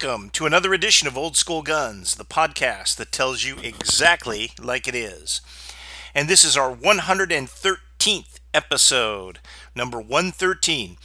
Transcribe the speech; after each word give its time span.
Welcome 0.00 0.30
to 0.30 0.46
another 0.46 0.72
edition 0.74 1.08
of 1.08 1.18
Old 1.18 1.36
School 1.36 1.62
Guns, 1.62 2.14
the 2.14 2.24
podcast 2.24 2.94
that 2.96 3.10
tells 3.10 3.42
you 3.42 3.56
exactly 3.56 4.52
like 4.60 4.86
it 4.86 4.94
is. 4.94 5.40
And 6.14 6.28
this 6.28 6.44
is 6.44 6.56
our 6.56 6.72
113th 6.72 8.38
episode, 8.54 9.40
number 9.74 9.98
113. 9.98 10.98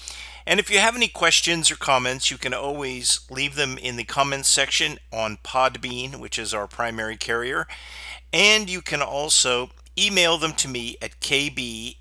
And 0.46 0.60
if 0.60 0.70
you 0.70 0.78
have 0.78 0.96
any 0.96 1.08
questions 1.08 1.72
or 1.72 1.76
comments, 1.76 2.30
you 2.30 2.38
can 2.38 2.54
always 2.54 3.22
leave 3.32 3.56
them 3.56 3.80
in 3.80 3.96
the 3.96 4.04
comments 4.04 4.50
section 4.50 5.00
on 5.12 5.38
Podbean, 5.38 6.20
which 6.20 6.38
is 6.38 6.54
our 6.54 6.68
primary 6.68 7.18
carrier. 7.18 7.66
And 8.32 8.70
you 8.70 8.84
can 8.84 9.02
also 9.02 9.72
email 9.98 10.38
them 10.38 10.54
to 10.54 10.68
me 10.68 10.98
at 11.02 11.20
kbmakel, 11.20 11.96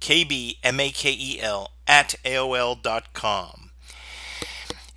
kbmakel 0.00 1.68
at 1.86 2.14
aol.com. 2.24 3.59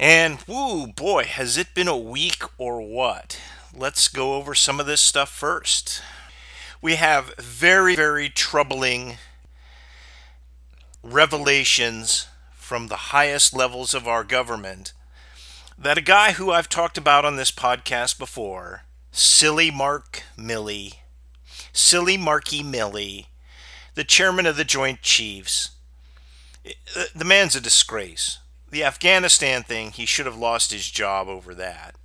And 0.04 0.40
whoo, 0.48 0.88
boy, 0.88 1.24
has 1.24 1.58
it 1.58 1.74
been 1.74 1.88
a 1.88 1.98
week 1.98 2.44
or 2.58 2.82
what? 2.82 3.40
Let's 3.74 4.10
go 4.10 4.36
over 4.36 4.54
some 4.54 4.82
of 4.82 4.86
this 4.86 5.00
stuff 5.00 5.30
first. 5.30 6.02
We 6.82 6.96
have 6.96 7.34
very, 7.38 7.96
very 7.96 8.28
troubling 8.28 9.16
revelations 11.02 12.28
from 12.52 12.88
the 12.88 13.14
highest 13.14 13.54
levels 13.54 13.94
of 13.94 14.06
our 14.06 14.26
government 14.26 14.92
that 15.78 15.98
a 15.98 16.02
guy 16.02 16.34
who 16.34 16.52
I've 16.52 16.68
talked 16.68 16.98
about 16.98 17.24
on 17.24 17.38
this 17.38 17.54
podcast 17.54 18.20
before, 18.20 18.84
Silly 19.14 19.72
Mark 19.72 20.24
Milley, 20.38 20.96
Silly 21.72 22.18
Marky 22.18 22.62
Milley, 22.62 23.28
the 23.96 24.04
chairman 24.04 24.48
of 24.48 24.58
the 24.58 24.66
Joint 24.66 25.02
Chiefs, 25.02 25.70
eh, 26.66 26.74
the 27.16 27.24
man's 27.24 27.56
a 27.56 27.62
disgrace 27.62 28.40
the 28.74 28.84
Afghanistan 28.84 29.62
thing, 29.62 29.92
he 29.92 30.06
should 30.08 30.26
have 30.26 30.36
lost 30.36 30.72
his 30.72 30.90
job 30.90 31.28
over 31.28 31.54
that. 31.54 31.96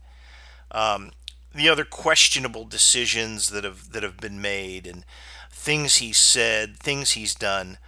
Um, 0.70 1.12
the 1.54 1.66
other 1.66 1.84
questionable 1.84 2.66
decisions 2.66 3.48
that 3.50 3.64
have 3.64 3.92
that 3.92 4.02
have 4.02 4.18
been 4.18 4.40
made 4.42 4.86
and 4.86 5.04
things 5.50 5.96
he's 5.96 6.18
said, 6.18 6.78
things 6.78 7.12
he's 7.12 7.34
done. 7.34 7.78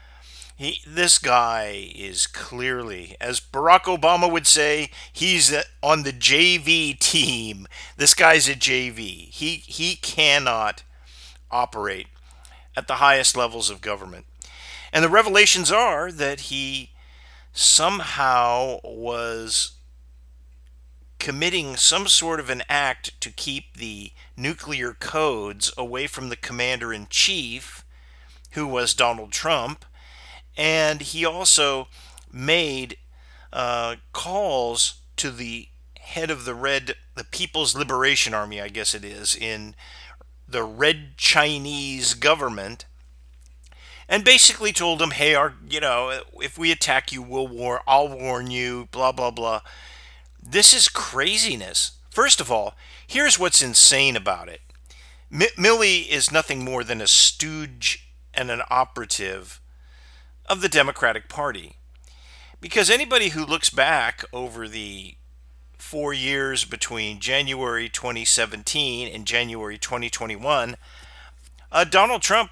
He, 0.56 0.80
this 0.86 1.18
guy 1.18 1.90
is 1.94 2.26
clearly, 2.26 3.16
as 3.20 3.38
Barack 3.40 3.82
Obama 3.82 4.30
would 4.30 4.46
say, 4.46 4.90
he's 5.12 5.54
on 5.82 6.02
the 6.02 6.12
JV 6.12 6.98
team. 6.98 7.66
This 7.98 8.14
guy's 8.14 8.48
a 8.48 8.54
JV. 8.54 9.28
He 9.30 9.56
he 9.56 9.96
cannot 9.96 10.84
operate 11.50 12.06
at 12.74 12.88
the 12.88 12.94
highest 12.94 13.36
levels 13.36 13.68
of 13.68 13.82
government. 13.82 14.24
And 14.90 15.04
the 15.04 15.10
revelations 15.10 15.70
are 15.70 16.10
that 16.12 16.40
he 16.40 16.90
somehow 17.52 18.78
was 18.84 19.72
committing 21.18 21.76
some 21.76 22.08
sort 22.08 22.40
of 22.40 22.50
an 22.50 22.62
act 22.68 23.20
to 23.20 23.30
keep 23.30 23.76
the 23.76 24.12
nuclear 24.36 24.94
codes 24.94 25.72
away 25.76 26.06
from 26.06 26.30
the 26.30 26.36
commander 26.36 26.92
in 26.92 27.06
chief, 27.10 27.84
who 28.52 28.66
was 28.66 28.94
Donald 28.94 29.30
Trump. 29.30 29.84
And 30.56 31.02
he 31.02 31.24
also 31.24 31.88
made 32.32 32.96
uh, 33.52 33.96
calls 34.12 35.00
to 35.16 35.30
the 35.30 35.68
head 36.00 36.30
of 36.30 36.44
the 36.44 36.54
Red, 36.54 36.94
the 37.14 37.24
People's 37.24 37.76
Liberation 37.76 38.34
Army, 38.34 38.60
I 38.60 38.68
guess 38.68 38.94
it 38.94 39.04
is, 39.04 39.36
in 39.36 39.74
the 40.48 40.64
Red 40.64 41.16
Chinese 41.16 42.14
government 42.14 42.86
and 44.10 44.24
basically 44.24 44.72
told 44.72 45.00
him, 45.00 45.12
"Hey, 45.12 45.34
our, 45.34 45.54
you 45.70 45.80
know, 45.80 46.22
if 46.42 46.58
we 46.58 46.72
attack 46.72 47.12
you, 47.12 47.22
we'll 47.22 47.48
war. 47.48 47.80
I'll 47.86 48.08
warn 48.08 48.50
you." 48.50 48.88
Blah 48.90 49.12
blah 49.12 49.30
blah. 49.30 49.60
This 50.42 50.74
is 50.74 50.88
craziness. 50.88 51.92
First 52.10 52.40
of 52.40 52.50
all, 52.50 52.74
here's 53.06 53.38
what's 53.38 53.62
insane 53.62 54.16
about 54.16 54.48
it. 54.48 54.60
M- 55.32 55.42
Milley 55.56 56.08
is 56.08 56.32
nothing 56.32 56.64
more 56.64 56.82
than 56.82 57.00
a 57.00 57.06
stooge 57.06 58.08
and 58.34 58.50
an 58.50 58.62
operative 58.68 59.60
of 60.46 60.60
the 60.60 60.68
Democratic 60.68 61.28
Party. 61.28 61.76
Because 62.60 62.90
anybody 62.90 63.28
who 63.28 63.46
looks 63.46 63.70
back 63.70 64.24
over 64.32 64.66
the 64.66 65.14
four 65.78 66.12
years 66.12 66.64
between 66.64 67.20
January 67.20 67.88
2017 67.88 69.08
and 69.08 69.24
January 69.24 69.78
2021, 69.78 70.76
uh, 71.70 71.84
Donald 71.84 72.22
Trump 72.22 72.50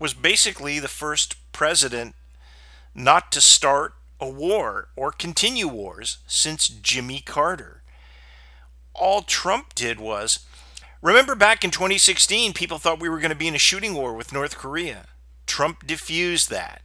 was 0.00 0.14
basically 0.14 0.80
the 0.80 0.88
first 0.88 1.36
president 1.52 2.16
not 2.94 3.30
to 3.30 3.40
start 3.40 3.94
a 4.18 4.28
war 4.28 4.88
or 4.96 5.12
continue 5.12 5.68
wars 5.68 6.18
since 6.26 6.68
Jimmy 6.68 7.20
Carter. 7.20 7.82
All 8.94 9.22
Trump 9.22 9.74
did 9.74 10.00
was 10.00 10.40
remember 11.00 11.34
back 11.34 11.62
in 11.62 11.70
2016, 11.70 12.54
people 12.54 12.78
thought 12.78 13.00
we 13.00 13.08
were 13.08 13.20
going 13.20 13.30
to 13.30 13.36
be 13.36 13.46
in 13.46 13.54
a 13.54 13.58
shooting 13.58 13.94
war 13.94 14.14
with 14.14 14.32
North 14.32 14.56
Korea. 14.56 15.06
Trump 15.46 15.86
diffused 15.86 16.50
that. 16.50 16.82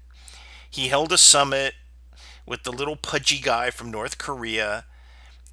He 0.70 0.90
held 0.90 1.12
a 1.12 1.18
summit 1.18 1.74
with 2.46 2.64
the 2.64 2.72
little 2.72 2.96
pudgy 2.96 3.40
guy 3.40 3.70
from 3.72 3.90
North 3.90 4.18
Korea 4.18 4.86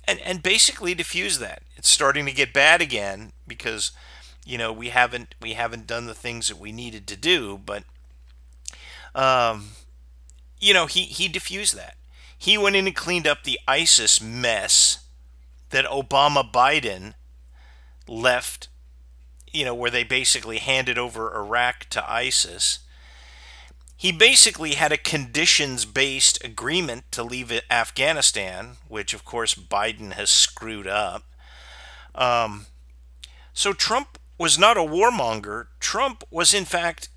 and, 0.06 0.18
and 0.20 0.42
basically 0.42 0.94
diffused 0.94 1.40
that. 1.40 1.62
It's 1.76 1.88
starting 1.88 2.26
to 2.26 2.32
get 2.32 2.52
bad 2.52 2.82
again 2.82 3.32
because 3.46 3.92
you 4.44 4.58
know 4.58 4.72
we 4.72 4.88
haven't 4.88 5.34
we 5.41 5.54
haven't 5.54 5.86
done 5.86 6.06
the 6.06 6.14
things 6.14 6.48
that 6.48 6.58
we 6.58 6.72
needed 6.72 7.06
to 7.06 7.16
do 7.16 7.58
but 7.64 7.84
um 9.14 9.70
you 10.58 10.75
know 10.75 10.86
he 10.86 11.03
he 11.03 11.28
diffused 11.28 11.76
that 11.76 11.97
he 12.36 12.58
went 12.58 12.76
in 12.76 12.86
and 12.86 12.97
cleaned 12.97 13.26
up 13.26 13.44
the 13.44 13.58
ISIS 13.69 14.20
mess 14.20 15.04
that 15.70 15.84
Obama 15.84 16.50
Biden 16.50 17.14
left 18.08 18.69
you 19.52 19.64
know 19.64 19.75
where 19.75 19.91
they 19.91 20.04
basically 20.04 20.58
handed 20.58 20.98
over 20.98 21.34
Iraq 21.34 21.86
to 21.91 22.10
ISIS 22.10 22.81
he 24.02 24.10
basically 24.10 24.75
had 24.75 24.91
a 24.91 24.97
conditions 24.97 25.84
based 25.84 26.44
agreement 26.44 27.04
to 27.12 27.22
leave 27.22 27.52
Afghanistan, 27.70 28.78
which 28.88 29.14
of 29.14 29.25
course 29.25 29.54
Biden 29.54 30.14
has 30.14 30.28
screwed 30.28 30.88
up. 30.88 31.22
Um, 32.12 32.66
so 33.52 33.72
Trump 33.72 34.19
was 34.38 34.59
not 34.59 34.76
a 34.76 34.81
warmonger. 34.81 35.66
Trump 35.81 36.25
was, 36.31 36.54
in 36.54 36.65
fact, 36.65 37.09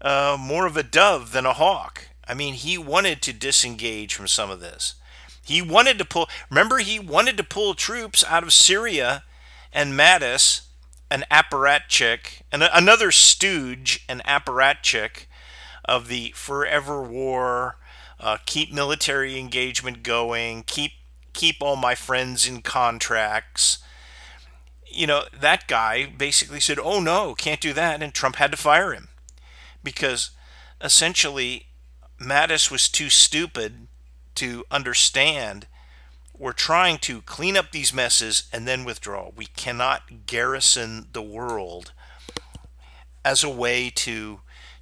uh, 0.00 0.36
more 0.38 0.66
of 0.66 0.76
a 0.76 0.82
dove 0.82 1.32
than 1.32 1.46
a 1.46 1.52
hawk. 1.52 2.08
I 2.26 2.34
mean, 2.34 2.54
he 2.54 2.78
wanted 2.78 3.22
to 3.22 3.32
disengage 3.32 4.14
from 4.14 4.28
some 4.28 4.50
of 4.50 4.60
this. 4.60 4.94
He 5.44 5.60
wanted 5.60 5.98
to 5.98 6.04
pull, 6.04 6.28
remember, 6.50 6.78
he 6.78 6.98
wanted 6.98 7.36
to 7.36 7.44
pull 7.44 7.74
troops 7.74 8.24
out 8.28 8.42
of 8.42 8.52
Syria 8.52 9.24
and 9.72 9.92
Mattis, 9.92 10.62
an 11.10 11.24
apparatchik, 11.30 12.42
and 12.52 12.62
another 12.62 13.10
stooge, 13.10 14.04
an 14.08 14.22
apparatchik 14.24 15.26
of 15.84 16.08
the 16.08 16.32
forever 16.36 17.02
war, 17.02 17.76
uh, 18.20 18.38
keep 18.46 18.72
military 18.72 19.38
engagement 19.38 20.02
going, 20.02 20.62
keep 20.62 20.92
keep 21.32 21.56
all 21.60 21.76
my 21.76 21.94
friends 21.94 22.46
in 22.46 22.62
contracts, 22.62 23.78
you 24.94 25.06
know, 25.06 25.24
that 25.38 25.66
guy 25.68 26.06
basically 26.06 26.60
said, 26.60 26.78
oh 26.78 27.00
no, 27.00 27.34
can't 27.34 27.60
do 27.60 27.72
that. 27.72 28.02
And 28.02 28.12
Trump 28.12 28.36
had 28.36 28.50
to 28.50 28.56
fire 28.56 28.92
him 28.92 29.08
because 29.82 30.30
essentially 30.80 31.66
Mattis 32.20 32.70
was 32.70 32.88
too 32.88 33.10
stupid 33.10 33.88
to 34.36 34.64
understand 34.70 35.66
we're 36.38 36.52
trying 36.52 36.98
to 36.98 37.22
clean 37.22 37.56
up 37.56 37.70
these 37.70 37.92
messes 37.92 38.48
and 38.52 38.66
then 38.66 38.84
withdraw. 38.84 39.30
We 39.36 39.46
cannot 39.46 40.26
garrison 40.26 41.06
the 41.12 41.22
world 41.22 41.92
as 43.24 43.44
a 43.44 43.50
way 43.50 43.90
to 43.90 44.40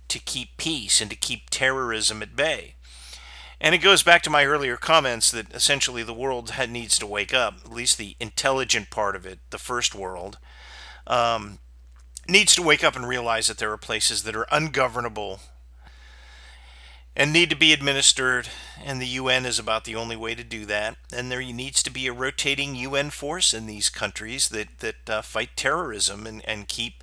to 0.08 0.18
keep 0.18 0.56
peace 0.56 1.00
and 1.00 1.08
to 1.10 1.16
keep 1.16 1.50
terrorism 1.50 2.20
at 2.22 2.34
bay. 2.34 2.74
And 3.60 3.74
it 3.74 3.78
goes 3.78 4.02
back 4.02 4.22
to 4.22 4.30
my 4.30 4.46
earlier 4.46 4.76
comments 4.76 5.30
that 5.30 5.52
essentially 5.52 6.02
the 6.02 6.14
world 6.14 6.52
needs 6.68 6.98
to 6.98 7.06
wake 7.06 7.34
up, 7.34 7.56
at 7.64 7.72
least 7.72 7.98
the 7.98 8.16
intelligent 8.18 8.90
part 8.90 9.14
of 9.14 9.26
it, 9.26 9.38
the 9.50 9.58
first 9.58 9.94
world, 9.94 10.38
um, 11.06 11.58
needs 12.26 12.54
to 12.54 12.62
wake 12.62 12.82
up 12.82 12.96
and 12.96 13.06
realize 13.06 13.48
that 13.48 13.58
there 13.58 13.72
are 13.72 13.78
places 13.78 14.22
that 14.22 14.36
are 14.36 14.46
ungovernable 14.50 15.40
and 17.16 17.32
need 17.32 17.50
to 17.50 17.56
be 17.56 17.72
administered, 17.72 18.48
and 18.82 19.00
the 19.00 19.06
UN 19.06 19.44
is 19.44 19.58
about 19.58 19.84
the 19.84 19.96
only 19.96 20.16
way 20.16 20.34
to 20.34 20.44
do 20.44 20.64
that. 20.66 20.96
And 21.12 21.30
there 21.30 21.42
needs 21.42 21.82
to 21.82 21.90
be 21.90 22.06
a 22.06 22.12
rotating 22.12 22.76
UN 22.76 23.10
force 23.10 23.52
in 23.52 23.66
these 23.66 23.90
countries 23.90 24.48
that 24.50 24.78
that 24.78 25.10
uh, 25.10 25.22
fight 25.22 25.50
terrorism 25.56 26.26
and, 26.26 26.40
and 26.48 26.68
keep 26.68 27.02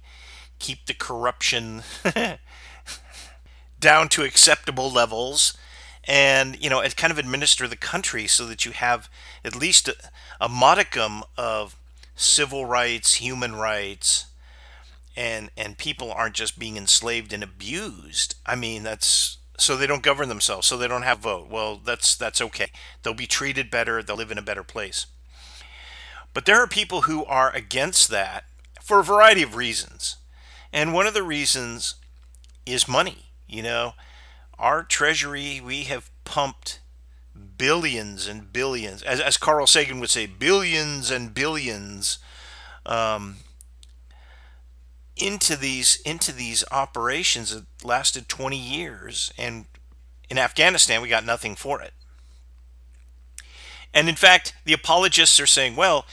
keep 0.59 0.85
the 0.85 0.93
corruption 0.93 1.83
down 3.79 4.09
to 4.09 4.23
acceptable 4.23 4.89
levels 4.89 5.56
and 6.07 6.61
you 6.61 6.69
know 6.69 6.79
and 6.79 6.95
kind 6.95 7.11
of 7.11 7.19
administer 7.19 7.67
the 7.67 7.75
country 7.75 8.27
so 8.27 8.45
that 8.45 8.65
you 8.65 8.71
have 8.71 9.09
at 9.43 9.55
least 9.55 9.87
a, 9.87 9.95
a 10.39 10.49
modicum 10.49 11.23
of 11.37 11.75
civil 12.15 12.65
rights 12.65 13.15
human 13.15 13.55
rights 13.55 14.25
and 15.15 15.49
and 15.57 15.77
people 15.77 16.11
aren't 16.11 16.35
just 16.35 16.57
being 16.57 16.77
enslaved 16.77 17.33
and 17.33 17.43
abused 17.43 18.35
i 18.45 18.55
mean 18.55 18.83
that's 18.83 19.37
so 19.57 19.75
they 19.75 19.87
don't 19.87 20.03
govern 20.03 20.29
themselves, 20.29 20.67
so 20.67 20.77
they 20.77 20.87
don't 20.87 21.01
have 21.01 21.19
vote. 21.19 21.49
Well, 21.49 21.81
that's 21.83 22.15
that's 22.15 22.41
okay. 22.41 22.71
They'll 23.01 23.13
be 23.13 23.27
treated 23.27 23.71
better, 23.71 24.01
they'll 24.03 24.15
live 24.15 24.31
in 24.31 24.37
a 24.37 24.43
better 24.43 24.63
place. 24.63 25.07
But 26.33 26.45
there 26.45 26.61
are 26.61 26.67
people 26.67 27.01
who 27.01 27.25
are 27.25 27.53
against 27.55 28.09
that 28.09 28.45
for 28.81 28.99
a 28.99 29.03
variety 29.03 29.41
of 29.41 29.55
reasons. 29.55 30.17
And 30.71 30.93
one 30.93 31.07
of 31.07 31.15
the 31.15 31.23
reasons 31.23 31.95
is 32.65 32.87
money. 32.87 33.31
You 33.47 33.63
know, 33.63 33.93
our 34.59 34.83
treasury, 34.83 35.61
we 35.63 35.83
have 35.83 36.09
pumped 36.23 36.79
billions 37.57 38.27
and 38.27 38.51
billions, 38.51 39.01
as, 39.03 39.19
as 39.19 39.37
Carl 39.37 39.67
Sagan 39.67 39.99
would 39.99 40.09
say, 40.09 40.25
billions 40.25 41.11
and 41.11 41.33
billions 41.33 42.19
um, 42.85 43.37
into 45.15 45.55
these 45.55 45.99
into 46.05 46.31
these 46.31 46.63
operations 46.71 47.53
that 47.53 47.65
lasted 47.83 48.29
20 48.29 48.57
years, 48.57 49.31
and 49.37 49.65
in 50.29 50.37
Afghanistan 50.37 51.01
we 51.01 51.09
got 51.09 51.25
nothing 51.25 51.55
for 51.55 51.81
it. 51.81 51.93
And 53.93 54.09
in 54.09 54.15
fact, 54.15 54.53
the 54.65 54.73
apologists 54.73 55.39
are 55.39 55.47
saying, 55.47 55.75
well, 55.75 56.05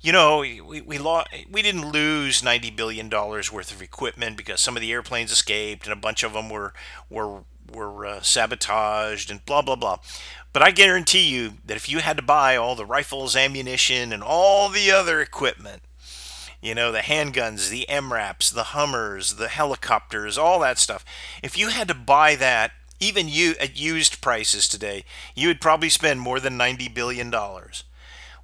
you 0.00 0.12
know, 0.12 0.40
we 0.40 0.60
we 0.60 0.98
lost, 0.98 1.28
we 1.50 1.62
didn't 1.62 1.90
lose 1.90 2.42
90 2.42 2.70
billion 2.70 3.08
dollars 3.08 3.52
worth 3.52 3.72
of 3.72 3.80
equipment 3.80 4.36
because 4.36 4.60
some 4.60 4.76
of 4.76 4.80
the 4.80 4.92
airplanes 4.92 5.30
escaped 5.30 5.86
and 5.86 5.92
a 5.92 5.96
bunch 5.96 6.22
of 6.22 6.32
them 6.32 6.50
were 6.50 6.72
were 7.08 7.44
were 7.74 8.06
uh, 8.06 8.20
sabotaged 8.20 9.30
and 9.30 9.44
blah 9.46 9.62
blah 9.62 9.76
blah. 9.76 9.98
But 10.52 10.62
I 10.62 10.70
guarantee 10.70 11.28
you 11.28 11.54
that 11.64 11.76
if 11.76 11.88
you 11.88 11.98
had 11.98 12.16
to 12.18 12.22
buy 12.22 12.56
all 12.56 12.74
the 12.74 12.84
rifles, 12.84 13.34
ammunition, 13.34 14.12
and 14.12 14.22
all 14.22 14.68
the 14.68 14.90
other 14.90 15.20
equipment, 15.20 15.82
you 16.60 16.74
know, 16.74 16.92
the 16.92 17.00
handguns, 17.00 17.70
the 17.70 17.86
MRAPs, 17.88 18.52
the 18.52 18.64
Hummers, 18.64 19.34
the 19.34 19.48
helicopters, 19.48 20.36
all 20.36 20.60
that 20.60 20.78
stuff, 20.78 21.04
if 21.42 21.56
you 21.56 21.68
had 21.68 21.88
to 21.88 21.94
buy 21.94 22.36
that, 22.36 22.72
even 23.00 23.28
you 23.28 23.54
at 23.60 23.76
used 23.76 24.20
prices 24.20 24.68
today, 24.68 25.04
you 25.34 25.48
would 25.48 25.60
probably 25.60 25.88
spend 25.88 26.20
more 26.20 26.38
than 26.38 26.58
$90 26.58 26.94
billion. 26.94 27.34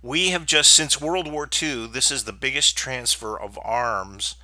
We 0.02 0.31
have 0.31 0.46
just, 0.46 0.72
since 0.72 1.00
World 1.00 1.31
War 1.31 1.48
II, 1.62 1.86
this 1.86 2.10
is 2.10 2.24
the 2.24 2.32
biggest 2.32 2.76
transfer 2.76 3.38
of 3.38 3.58
arms 3.62 4.36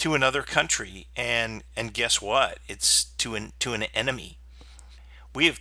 to 0.00 0.14
another 0.14 0.42
country. 0.42 1.06
And, 1.16 1.62
and 1.76 1.94
guess 1.94 2.20
what? 2.20 2.58
It's 2.68 3.04
to 3.04 3.34
an, 3.34 3.52
to 3.60 3.72
an 3.72 3.84
enemy. 3.94 4.38
We 5.34 5.46
have 5.46 5.60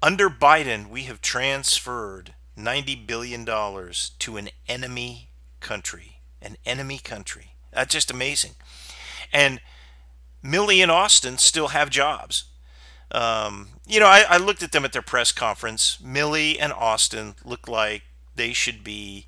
under 0.00 0.30
Biden, 0.30 0.88
we 0.88 1.02
have 1.04 1.20
transferred 1.20 2.34
$90 2.56 3.06
billion 3.06 3.44
to 3.44 4.36
an 4.36 4.48
enemy 4.68 5.30
country. 5.60 6.20
An 6.40 6.56
enemy 6.64 6.98
country. 6.98 7.54
That's 7.72 7.92
just 7.92 8.10
amazing. 8.10 8.52
And 9.32 9.60
Milley 10.44 10.82
and 10.82 10.90
Austin 10.90 11.38
still 11.38 11.68
have 11.68 11.90
jobs. 11.90 12.44
Um, 13.10 13.70
you 13.86 13.98
know, 13.98 14.06
I, 14.06 14.24
I, 14.28 14.36
looked 14.36 14.62
at 14.62 14.72
them 14.72 14.84
at 14.84 14.92
their 14.92 15.02
press 15.02 15.32
conference. 15.32 15.98
Milley 16.04 16.56
and 16.60 16.74
Austin 16.74 17.36
look 17.42 17.66
like 17.66 18.02
they 18.36 18.52
should 18.52 18.84
be, 18.84 19.26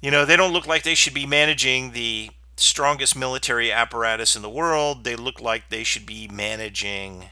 you 0.00 0.10
know, 0.10 0.24
they 0.24 0.34
don't 0.36 0.52
look 0.52 0.66
like 0.66 0.82
they 0.82 0.94
should 0.94 1.12
be 1.12 1.26
managing 1.26 1.92
the 1.92 2.30
strongest 2.60 3.16
military 3.16 3.72
apparatus 3.72 4.36
in 4.36 4.42
the 4.42 4.50
world. 4.50 5.04
They 5.04 5.16
look 5.16 5.40
like 5.40 5.68
they 5.68 5.84
should 5.84 6.06
be 6.06 6.28
managing 6.28 7.30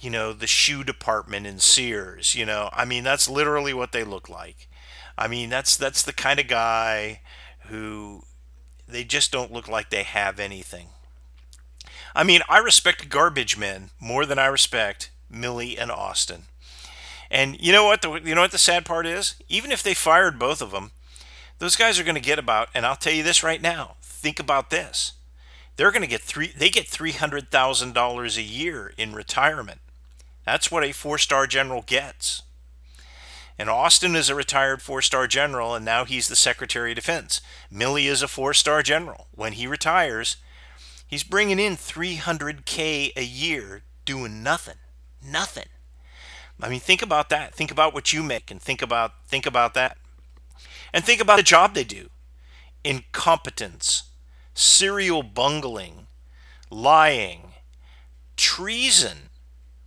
you 0.00 0.10
know, 0.10 0.32
the 0.32 0.46
shoe 0.46 0.82
department 0.82 1.46
in 1.46 1.58
Sears, 1.58 2.34
you 2.34 2.46
know. 2.46 2.70
I 2.72 2.84
mean, 2.84 3.04
that's 3.04 3.28
literally 3.28 3.74
what 3.74 3.92
they 3.92 4.04
look 4.04 4.28
like. 4.28 4.68
I 5.16 5.28
mean, 5.28 5.50
that's 5.50 5.76
that's 5.76 6.02
the 6.02 6.12
kind 6.12 6.40
of 6.40 6.48
guy 6.48 7.20
who 7.66 8.22
they 8.88 9.04
just 9.04 9.30
don't 9.30 9.52
look 9.52 9.68
like 9.68 9.90
they 9.90 10.02
have 10.02 10.40
anything. 10.40 10.88
I 12.14 12.24
mean, 12.24 12.40
I 12.48 12.58
respect 12.58 13.08
garbage 13.08 13.56
men 13.56 13.90
more 14.00 14.26
than 14.26 14.38
I 14.38 14.46
respect 14.46 15.10
Milley 15.32 15.80
and 15.80 15.90
Austin. 15.90 16.44
And 17.30 17.60
you 17.60 17.72
know 17.72 17.84
what 17.84 18.02
the 18.02 18.20
you 18.24 18.34
know 18.34 18.40
what 18.40 18.52
the 18.52 18.58
sad 18.58 18.84
part 18.84 19.06
is? 19.06 19.34
Even 19.48 19.70
if 19.70 19.82
they 19.82 19.94
fired 19.94 20.38
both 20.38 20.62
of 20.62 20.70
them, 20.70 20.92
those 21.58 21.76
guys 21.76 22.00
are 22.00 22.04
going 22.04 22.14
to 22.14 22.20
get 22.20 22.38
about 22.38 22.68
and 22.74 22.86
I'll 22.86 22.96
tell 22.96 23.12
you 23.12 23.22
this 23.22 23.42
right 23.42 23.60
now. 23.60 23.96
Think 24.20 24.38
about 24.38 24.68
this. 24.68 25.14
They're 25.76 25.90
going 25.90 26.02
to 26.02 26.08
get 26.08 26.20
three 26.20 26.52
they 26.54 26.68
get 26.68 26.86
$300,000 26.86 28.36
a 28.36 28.42
year 28.42 28.92
in 28.98 29.14
retirement. 29.14 29.80
That's 30.44 30.70
what 30.70 30.84
a 30.84 30.92
four 30.92 31.16
star 31.16 31.46
general 31.46 31.82
gets. 31.86 32.42
And 33.58 33.70
Austin 33.70 34.14
is 34.14 34.28
a 34.28 34.34
retired 34.34 34.82
four 34.82 35.00
star 35.00 35.26
general, 35.26 35.74
and 35.74 35.84
now 35.84 36.04
he's 36.04 36.28
the 36.28 36.36
Secretary 36.36 36.92
of 36.92 36.96
Defense. 36.96 37.40
Milley 37.72 38.04
is 38.04 38.22
a 38.22 38.28
four 38.28 38.52
star 38.52 38.82
general. 38.82 39.28
When 39.34 39.54
he 39.54 39.66
retires, 39.66 40.36
he's 41.06 41.24
bringing 41.24 41.58
in 41.58 41.76
300K 41.76 43.12
a 43.16 43.24
year 43.24 43.82
doing 44.04 44.42
nothing. 44.42 44.76
Nothing. 45.26 45.68
I 46.62 46.68
mean, 46.68 46.80
think 46.80 47.00
about 47.00 47.30
that. 47.30 47.54
Think 47.54 47.70
about 47.70 47.94
what 47.94 48.12
you 48.12 48.22
make 48.22 48.50
and 48.50 48.60
think 48.60 48.82
about 48.82 49.12
think 49.26 49.46
about 49.46 49.72
that. 49.74 49.96
And 50.92 51.04
think 51.04 51.22
about 51.22 51.36
the 51.36 51.42
job 51.42 51.74
they 51.74 51.84
do. 51.84 52.10
Incompetence, 52.84 54.09
serial 54.60 55.22
bungling, 55.22 56.06
lying, 56.70 57.52
treason, 58.36 59.30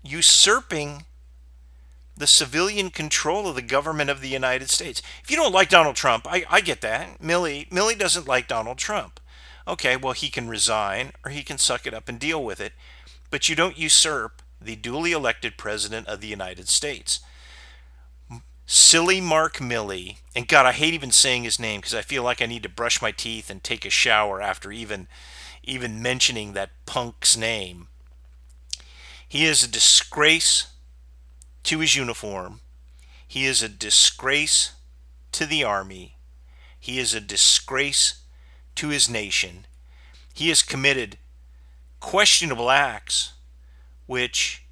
usurping 0.02 1.06
the 2.18 2.28
civilian 2.28 2.90
control 2.90 3.48
of 3.48 3.56
the 3.56 3.62
government 3.62 4.10
of 4.10 4.22
the 4.22 4.30
United 4.30 4.70
States. 4.70 5.02
If 5.24 5.32
you 5.32 5.38
don't 5.38 5.54
like 5.54 5.70
Donald 5.70 5.96
Trump, 5.96 6.26
I, 6.28 6.46
I 6.50 6.62
get 6.62 6.82
that. 6.82 7.20
Milley 7.22 7.70
Milley 7.70 7.98
doesn't 7.98 8.28
like 8.28 8.48
Donald 8.48 8.78
Trump. 8.78 9.20
Okay, 9.68 9.96
well, 9.96 10.14
he 10.14 10.30
can 10.30 10.50
resign 10.50 11.12
or 11.24 11.32
he 11.32 11.44
can 11.44 11.58
suck 11.58 11.88
it 11.88 11.94
up 11.94 12.10
and 12.10 12.20
deal 12.20 12.44
with 12.44 12.60
it. 12.60 12.74
But 13.30 13.48
you 13.50 13.56
don't 13.56 13.78
usurp 13.78 14.42
the 14.62 14.76
duly 14.76 15.12
elected 15.12 15.58
president 15.58 16.08
of 16.08 16.22
the 16.22 16.28
United 16.28 16.68
States. 16.68 17.20
Silly 18.66 19.20
Mark 19.20 19.58
Milley, 19.58 20.18
and 20.36 20.48
God, 20.48 20.66
I 20.66 20.72
hate 20.72 20.94
even 20.94 21.12
saying 21.12 21.44
his 21.44 21.60
name 21.60 21.82
because 21.82 21.94
I 21.94 22.02
feel 22.02 22.24
like 22.24 22.42
I 22.42 22.46
need 22.46 22.64
to 22.64 22.70
brush 22.70 23.02
my 23.02 23.12
teeth 23.12 23.50
and 23.50 23.64
take 23.64 23.86
a 23.86 23.90
shower 23.90 24.42
after 24.42 24.72
even 24.72 25.08
even 25.64 26.02
mentioning 26.02 26.54
that 26.54 26.72
punk's 26.86 27.38
name. 27.38 27.88
He 29.28 29.46
is 29.46 29.64
a 29.64 29.72
disgrace 29.72 30.68
to 31.64 31.80
his 31.80 31.96
uniform. 31.96 32.60
He 33.28 33.46
is 33.46 33.64
a 33.64 33.70
disgrace 33.70 34.74
to 35.32 35.46
the 35.46 35.64
army. 35.64 36.18
He 36.80 37.00
is 37.00 37.14
a 37.14 37.22
disgrace 37.22 38.22
to 38.76 38.90
his 38.90 39.10
nation. 39.10 39.66
He 40.34 40.50
has 40.50 40.62
committed 40.62 41.18
questionable 42.00 42.70
acts 42.70 43.34
which 44.06 44.66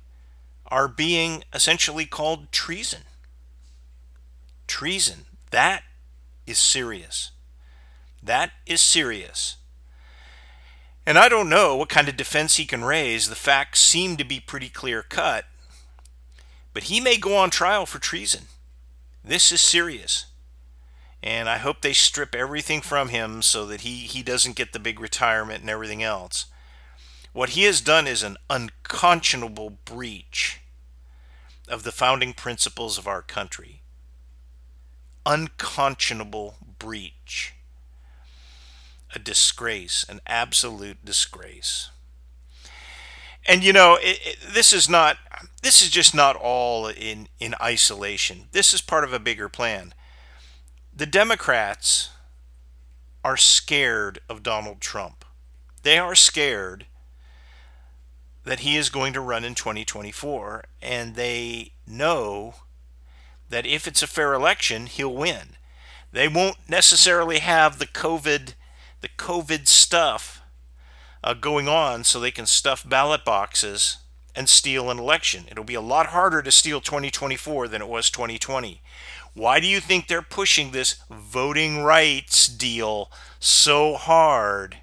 are 0.67 0.87
being 0.87 1.43
essentially 1.53 2.05
called 2.05 2.51
treason. 2.51 3.01
Treason. 4.71 5.25
That 5.49 5.83
is 6.47 6.57
serious. 6.57 7.31
That 8.23 8.51
is 8.65 8.79
serious. 8.79 9.57
And 11.05 11.19
I 11.19 11.27
don't 11.27 11.49
know 11.49 11.75
what 11.75 11.89
kind 11.89 12.07
of 12.07 12.15
defense 12.15 12.55
he 12.55 12.65
can 12.65 12.81
raise. 12.81 13.27
The 13.27 13.35
facts 13.35 13.81
seem 13.81 14.15
to 14.15 14.23
be 14.23 14.39
pretty 14.39 14.69
clear 14.69 15.03
cut. 15.03 15.43
But 16.73 16.83
he 16.83 17.01
may 17.01 17.17
go 17.17 17.35
on 17.35 17.49
trial 17.49 17.85
for 17.85 17.99
treason. 17.99 18.43
This 19.25 19.51
is 19.51 19.59
serious. 19.59 20.27
And 21.21 21.49
I 21.49 21.57
hope 21.57 21.81
they 21.81 21.91
strip 21.91 22.33
everything 22.33 22.79
from 22.79 23.09
him 23.09 23.41
so 23.41 23.65
that 23.65 23.81
he, 23.81 23.97
he 24.07 24.23
doesn't 24.23 24.55
get 24.55 24.71
the 24.71 24.79
big 24.79 25.01
retirement 25.01 25.59
and 25.59 25.69
everything 25.69 26.01
else. 26.01 26.45
What 27.33 27.49
he 27.49 27.63
has 27.63 27.81
done 27.81 28.07
is 28.07 28.23
an 28.23 28.37
unconscionable 28.49 29.79
breach 29.83 30.61
of 31.67 31.83
the 31.83 31.91
founding 31.91 32.31
principles 32.31 32.97
of 32.97 33.05
our 33.05 33.21
country. 33.21 33.80
Unconscionable 35.25 36.55
breach 36.79 37.53
a 39.13 39.19
disgrace, 39.19 40.05
an 40.07 40.21
absolute 40.25 41.03
disgrace. 41.03 41.89
And 43.45 43.63
you 43.63 43.73
know, 43.73 43.97
it, 44.01 44.19
it, 44.23 44.37
this 44.53 44.71
is 44.71 44.87
not 44.87 45.17
this 45.63 45.81
is 45.81 45.89
just 45.89 46.13
not 46.13 46.35
all 46.35 46.87
in 46.87 47.27
in 47.39 47.55
isolation. 47.61 48.47
This 48.51 48.73
is 48.73 48.81
part 48.81 49.03
of 49.03 49.13
a 49.13 49.19
bigger 49.19 49.49
plan. 49.49 49.93
The 50.95 51.05
Democrats 51.05 52.09
are 53.23 53.37
scared 53.37 54.19
of 54.29 54.43
Donald 54.43 54.79
Trump. 54.79 55.25
They 55.83 55.97
are 55.97 56.15
scared 56.15 56.85
that 58.43 58.59
he 58.61 58.77
is 58.77 58.89
going 58.89 59.13
to 59.13 59.21
run 59.21 59.43
in 59.43 59.55
2024 59.55 60.65
and 60.81 61.15
they 61.15 61.73
know 61.87 62.55
that 63.51 63.65
if 63.65 63.87
it's 63.87 64.01
a 64.01 64.07
fair 64.07 64.33
election, 64.33 64.87
he'll 64.87 65.13
win. 65.13 65.55
They 66.11 66.27
won't 66.27 66.57
necessarily 66.67 67.39
have 67.39 67.79
the 67.79 67.87
COVID 67.87 68.53
the 69.01 69.09
COVID 69.09 69.67
stuff 69.67 70.41
uh, 71.23 71.33
going 71.33 71.67
on 71.67 72.03
so 72.03 72.19
they 72.19 72.31
can 72.31 72.45
stuff 72.45 72.87
ballot 72.87 73.25
boxes 73.25 73.97
and 74.35 74.47
steal 74.47 74.89
an 74.89 74.99
election. 74.99 75.45
It'll 75.49 75.63
be 75.63 75.73
a 75.73 75.81
lot 75.81 76.07
harder 76.07 76.41
to 76.41 76.51
steal 76.51 76.81
2024 76.81 77.67
than 77.67 77.81
it 77.81 77.87
was 77.87 78.09
2020. 78.09 78.81
Why 79.33 79.59
do 79.59 79.67
you 79.67 79.79
think 79.79 80.07
they're 80.07 80.21
pushing 80.21 80.71
this 80.71 81.01
voting 81.09 81.83
rights 81.83 82.47
deal 82.47 83.11
so 83.39 83.95
hard? 83.95 84.77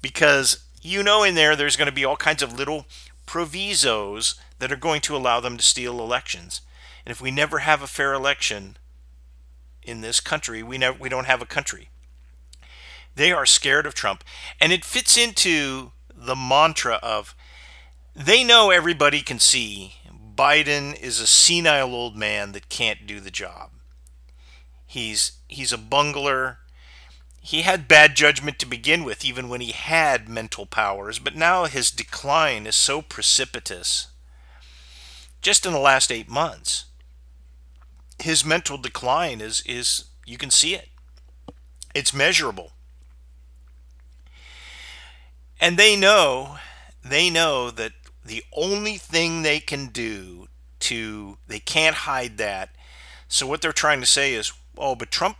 Because 0.00 0.64
you 0.80 1.02
know 1.02 1.22
in 1.22 1.34
there 1.34 1.56
there's 1.56 1.76
going 1.76 1.86
to 1.86 1.92
be 1.92 2.04
all 2.04 2.16
kinds 2.16 2.42
of 2.42 2.52
little 2.52 2.86
provisos 3.26 4.36
that 4.58 4.70
are 4.70 4.76
going 4.76 5.00
to 5.02 5.16
allow 5.16 5.40
them 5.40 5.56
to 5.56 5.62
steal 5.62 6.00
elections. 6.00 6.60
And 7.04 7.10
if 7.10 7.20
we 7.20 7.30
never 7.30 7.60
have 7.60 7.82
a 7.82 7.86
fair 7.86 8.12
election 8.12 8.76
in 9.82 10.00
this 10.00 10.20
country, 10.20 10.62
we 10.62 10.78
never 10.78 10.98
we 10.98 11.08
don't 11.08 11.26
have 11.26 11.42
a 11.42 11.46
country. 11.46 11.90
They 13.14 13.30
are 13.30 13.46
scared 13.46 13.86
of 13.86 13.94
Trump, 13.94 14.24
and 14.60 14.72
it 14.72 14.84
fits 14.84 15.16
into 15.16 15.92
the 16.14 16.34
mantra 16.34 16.98
of 17.02 17.34
they 18.14 18.42
know 18.44 18.70
everybody 18.70 19.20
can 19.20 19.38
see 19.38 19.94
Biden 20.36 20.98
is 21.00 21.20
a 21.20 21.26
senile 21.26 21.94
old 21.94 22.16
man 22.16 22.52
that 22.52 22.68
can't 22.68 23.06
do 23.06 23.20
the 23.20 23.30
job. 23.30 23.70
He's 24.86 25.32
he's 25.48 25.72
a 25.72 25.78
bungler. 25.78 26.58
He 27.40 27.62
had 27.62 27.88
bad 27.88 28.16
judgment 28.16 28.58
to 28.60 28.66
begin 28.66 29.04
with, 29.04 29.24
even 29.24 29.48
when 29.48 29.60
he 29.60 29.72
had 29.72 30.28
mental 30.28 30.64
powers, 30.64 31.18
but 31.18 31.36
now 31.36 31.66
his 31.66 31.90
decline 31.90 32.66
is 32.66 32.74
so 32.74 33.02
precipitous. 33.02 34.08
Just 35.42 35.66
in 35.66 35.72
the 35.72 35.78
last 35.78 36.10
eight 36.10 36.28
months, 36.28 36.86
his 38.18 38.44
mental 38.44 38.78
decline 38.78 39.40
is 39.40 39.62
is 39.66 40.06
you 40.26 40.38
can 40.38 40.50
see 40.50 40.74
it. 40.74 40.88
It's 41.94 42.14
measurable. 42.14 42.72
And 45.60 45.78
they 45.78 45.96
know 45.96 46.58
they 47.04 47.30
know 47.30 47.70
that 47.70 47.92
the 48.24 48.42
only 48.52 48.96
thing 48.96 49.42
they 49.42 49.60
can 49.60 49.86
do 49.88 50.48
to 50.80 51.38
they 51.46 51.58
can't 51.58 51.96
hide 51.96 52.38
that. 52.38 52.70
So 53.28 53.46
what 53.46 53.60
they're 53.62 53.72
trying 53.72 54.00
to 54.00 54.06
say 54.06 54.34
is, 54.34 54.52
oh, 54.78 54.94
but 54.94 55.10
Trump 55.10 55.36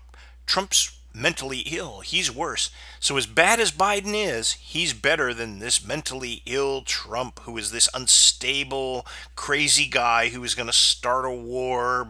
Trump's 0.47 0.99
mentally 1.15 1.61
ill. 1.61 2.01
He's 2.01 2.31
worse. 2.31 2.71
So 3.05 3.19
as 3.19 3.27
bad 3.27 3.61
as 3.61 3.71
Biden 3.71 4.15
is, 4.15 4.53
he's 4.53 4.95
better 4.95 5.35
than 5.35 5.59
this 5.59 5.87
mentally 5.87 6.41
ill 6.47 6.81
Trump 6.81 7.39
who 7.41 7.59
is 7.59 7.71
this 7.71 7.87
unstable, 7.93 9.07
crazy 9.37 9.85
guy 9.85 10.31
who 10.31 10.43
is 10.43 10.55
going 10.55 10.69
to 10.69 10.73
start 10.73 11.27
a 11.27 11.31
war, 11.31 12.09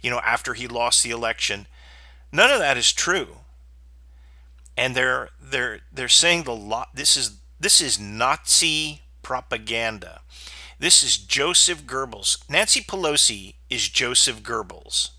you 0.00 0.10
know, 0.10 0.20
after 0.20 0.54
he 0.54 0.68
lost 0.68 1.02
the 1.02 1.10
election. 1.10 1.66
None 2.30 2.52
of 2.52 2.60
that 2.60 2.76
is 2.76 2.92
true. 2.92 3.38
And 4.76 4.94
they're 4.94 5.30
they're 5.42 5.80
they're 5.92 6.08
saying 6.08 6.44
the 6.44 6.54
lot 6.54 6.90
this 6.94 7.16
is 7.16 7.40
this 7.58 7.80
is 7.80 7.98
Nazi 7.98 9.02
propaganda. 9.22 10.20
This 10.78 11.02
is 11.02 11.18
Joseph 11.18 11.82
Goebbels. 11.84 12.48
Nancy 12.48 12.80
Pelosi 12.80 13.54
is 13.68 13.88
Joseph 13.88 14.44
Goebbels. 14.44 15.10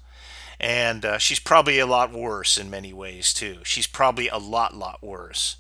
And 0.60 1.06
uh, 1.06 1.18
she's 1.18 1.40
probably 1.40 1.80
a 1.80 1.86
lot 1.86 2.12
worse 2.12 2.58
in 2.58 2.70
many 2.70 2.92
ways, 2.92 3.34
too. 3.34 3.60
She's 3.64 3.88
probably 3.88 4.28
a 4.28 4.38
lot, 4.38 4.76
lot 4.76 5.02
worse. 5.02 5.56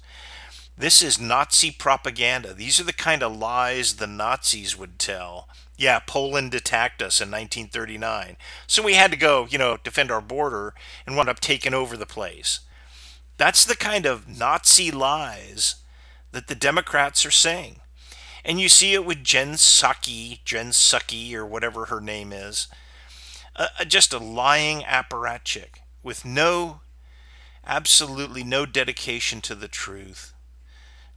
This 0.78 1.02
is 1.02 1.20
Nazi 1.20 1.72
propaganda. 1.72 2.54
These 2.54 2.80
are 2.80 2.86
the 2.86 2.94
kind 2.94 3.22
of 3.22 3.36
lies 3.36 3.96
the 3.96 4.08
Nazis 4.08 4.78
would 4.78 4.98
tell. 4.98 5.50
Yeah, 5.78 6.00
Poland 6.00 6.54
attacked 6.54 7.02
us 7.02 7.22
in 7.22 7.30
1939. 7.32 8.38
So 8.68 8.84
we 8.84 8.94
had 8.94 9.12
to 9.12 9.18
go, 9.18 9.48
you 9.50 9.58
know, 9.58 9.78
defend 9.84 10.12
our 10.12 10.22
border 10.22 10.74
and 11.06 11.16
wound 11.16 11.30
up 11.30 11.40
taking 11.40 11.74
over 11.74 11.96
the 11.96 12.06
place. 12.06 12.62
That's 13.38 13.64
the 13.64 13.76
kind 13.76 14.06
of 14.06 14.28
Nazi 14.28 14.92
lies 14.92 15.76
that 16.32 16.48
the 16.48 16.56
Democrats 16.56 17.26
are 17.26 17.32
saying. 17.32 17.80
And 18.44 18.60
you 18.60 18.70
see 18.70 18.94
it 18.94 19.06
with 19.06 19.24
Jen 19.24 19.54
Psaki, 19.54 20.44
Jen 20.44 20.70
Psaki, 20.70 21.34
or 21.34 21.46
whatever 21.46 21.86
her 21.86 22.02
name 22.02 22.32
is. 22.34 22.68
Uh, 23.60 23.84
just 23.86 24.14
a 24.14 24.18
lying 24.18 24.82
apparatchik 24.82 25.82
with 26.02 26.26
no, 26.26 26.82
absolutely 27.66 28.44
no 28.44 28.66
dedication 28.66 29.42
to 29.42 29.54
the 29.54 29.68
truth, 29.68 30.34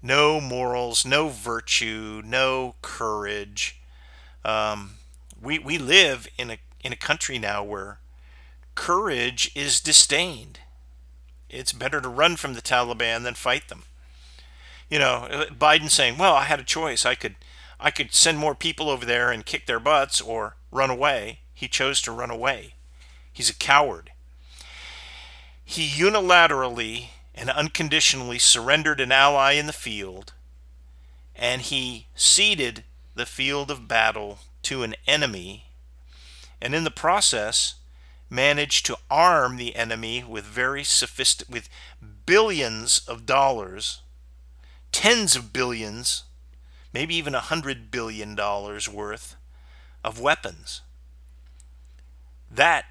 no 0.03 0.41
morals, 0.41 1.07
no 1.07 1.29
virtue, 1.29 2.21
no 2.25 2.75
courage. 2.83 3.81
Um, 4.45 4.97
we, 5.41 5.59
we 5.59 5.79
live 5.79 6.29
in 6.37 6.51
a, 6.51 6.59
in 6.83 6.93
a 6.93 6.97
country 6.97 7.39
now 7.39 7.63
where 7.63 8.01
courage 8.75 9.51
is 9.55 9.81
disdained. 9.81 10.59
It's 11.49 11.73
better 11.73 12.01
to 12.01 12.09
run 12.09 12.37
from 12.37 12.55
the 12.55 12.63
Taliban 12.63 13.23
than 13.23 13.35
fight 13.35 13.69
them 13.69 13.85
you 14.93 14.99
know, 14.99 15.47
Biden 15.59 15.91
saying, 15.91 16.19
"Well, 16.19 16.35
I 16.35 16.45
had 16.45 16.61
a 16.61 16.65
choice. 16.65 17.07
I 17.07 17.15
could, 17.15 17.37
I 17.81 17.91
could 17.91 18.13
send 18.13 18.37
more 18.37 18.55
people 18.55 18.91
over 18.91 19.07
there 19.07 19.31
and 19.31 19.47
kick 19.47 19.65
their 19.65 19.81
butts, 19.81 20.21
or 20.21 20.57
run 20.71 20.91
away." 20.91 21.41
He 21.55 21.69
chose 21.69 22.01
to 22.03 22.13
run 22.13 22.31
away. 22.31 22.75
He's 23.33 23.51
a 23.51 23.55
coward. 23.55 24.11
He 25.65 25.89
unilaterally 25.89 27.09
and 27.35 27.49
unconditionally 27.51 28.39
surrendered 28.39 29.01
an 29.01 29.13
ally 29.13 29.53
in 29.53 29.67
the 29.67 29.73
field, 29.73 30.33
and 31.35 31.63
he 31.63 32.09
ceded 32.15 32.85
the 33.15 33.27
field 33.27 33.71
of 33.71 33.89
battle 33.89 34.39
to 34.63 34.83
an 34.83 34.95
enemy, 35.07 35.67
and 36.61 36.75
in 36.75 36.85
the 36.85 36.91
process 36.91 37.77
managed 38.29 38.85
to 38.87 38.99
arm 39.11 39.57
the 39.57 39.75
enemy 39.77 40.25
with 40.25 40.45
very 40.45 40.85
sophisticated, 40.85 41.53
with 41.53 41.69
billions 42.27 43.03
of 43.07 43.27
dollars 43.27 44.03
tens 44.93 45.35
of 45.35 45.53
billions, 45.53 46.25
maybe 46.93 47.15
even 47.15 47.35
a 47.35 47.41
hundred 47.41 47.91
billion 47.91 48.35
dollars 48.35 48.89
worth 48.89 49.37
of 50.05 50.21
weapons. 50.21 50.83
That 52.53 52.85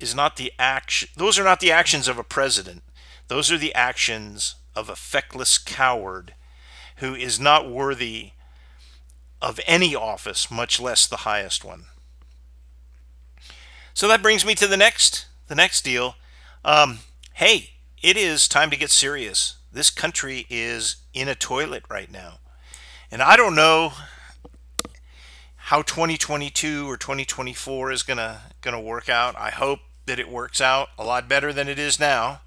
is 0.00 0.14
not 0.14 0.36
the 0.36 0.52
action 0.58 1.08
those 1.16 1.38
are 1.38 1.44
not 1.44 1.60
the 1.60 1.72
actions 1.72 2.08
of 2.08 2.18
a 2.18 2.24
president. 2.24 2.82
Those 3.28 3.50
are 3.50 3.58
the 3.58 3.74
actions 3.74 4.56
of 4.74 4.88
a 4.88 4.96
feckless 4.96 5.58
coward 5.58 6.34
who 6.96 7.14
is 7.14 7.40
not 7.40 7.70
worthy 7.70 8.32
of 9.40 9.60
any 9.66 9.94
office, 9.94 10.50
much 10.50 10.80
less 10.80 11.06
the 11.06 11.18
highest 11.18 11.64
one. 11.64 11.84
So 13.94 14.08
that 14.08 14.22
brings 14.22 14.44
me 14.44 14.54
to 14.56 14.66
the 14.66 14.76
next 14.76 15.26
the 15.48 15.54
next 15.54 15.82
deal. 15.82 16.16
Um, 16.64 17.00
hey, 17.34 17.70
it 18.02 18.16
is 18.16 18.48
time 18.48 18.70
to 18.70 18.76
get 18.76 18.90
serious. 18.90 19.56
This 19.72 19.90
country 19.90 20.46
is 20.50 20.96
in 21.14 21.28
a 21.28 21.34
toilet 21.34 21.84
right 21.88 22.10
now. 22.10 22.40
And 23.10 23.22
I 23.22 23.36
don't 23.36 23.54
know 23.54 23.92
how 25.66 25.82
2022 25.82 26.88
or 26.88 26.96
2024 26.96 27.90
is 27.90 28.04
going 28.04 28.18
to 28.18 28.80
work 28.80 29.08
out. 29.08 29.34
I 29.36 29.50
hope 29.50 29.80
that 30.06 30.20
it 30.20 30.28
works 30.28 30.60
out 30.60 30.90
a 30.96 31.02
lot 31.02 31.28
better 31.28 31.52
than 31.52 31.66
it 31.66 31.76
is 31.76 31.98
now. 31.98 32.42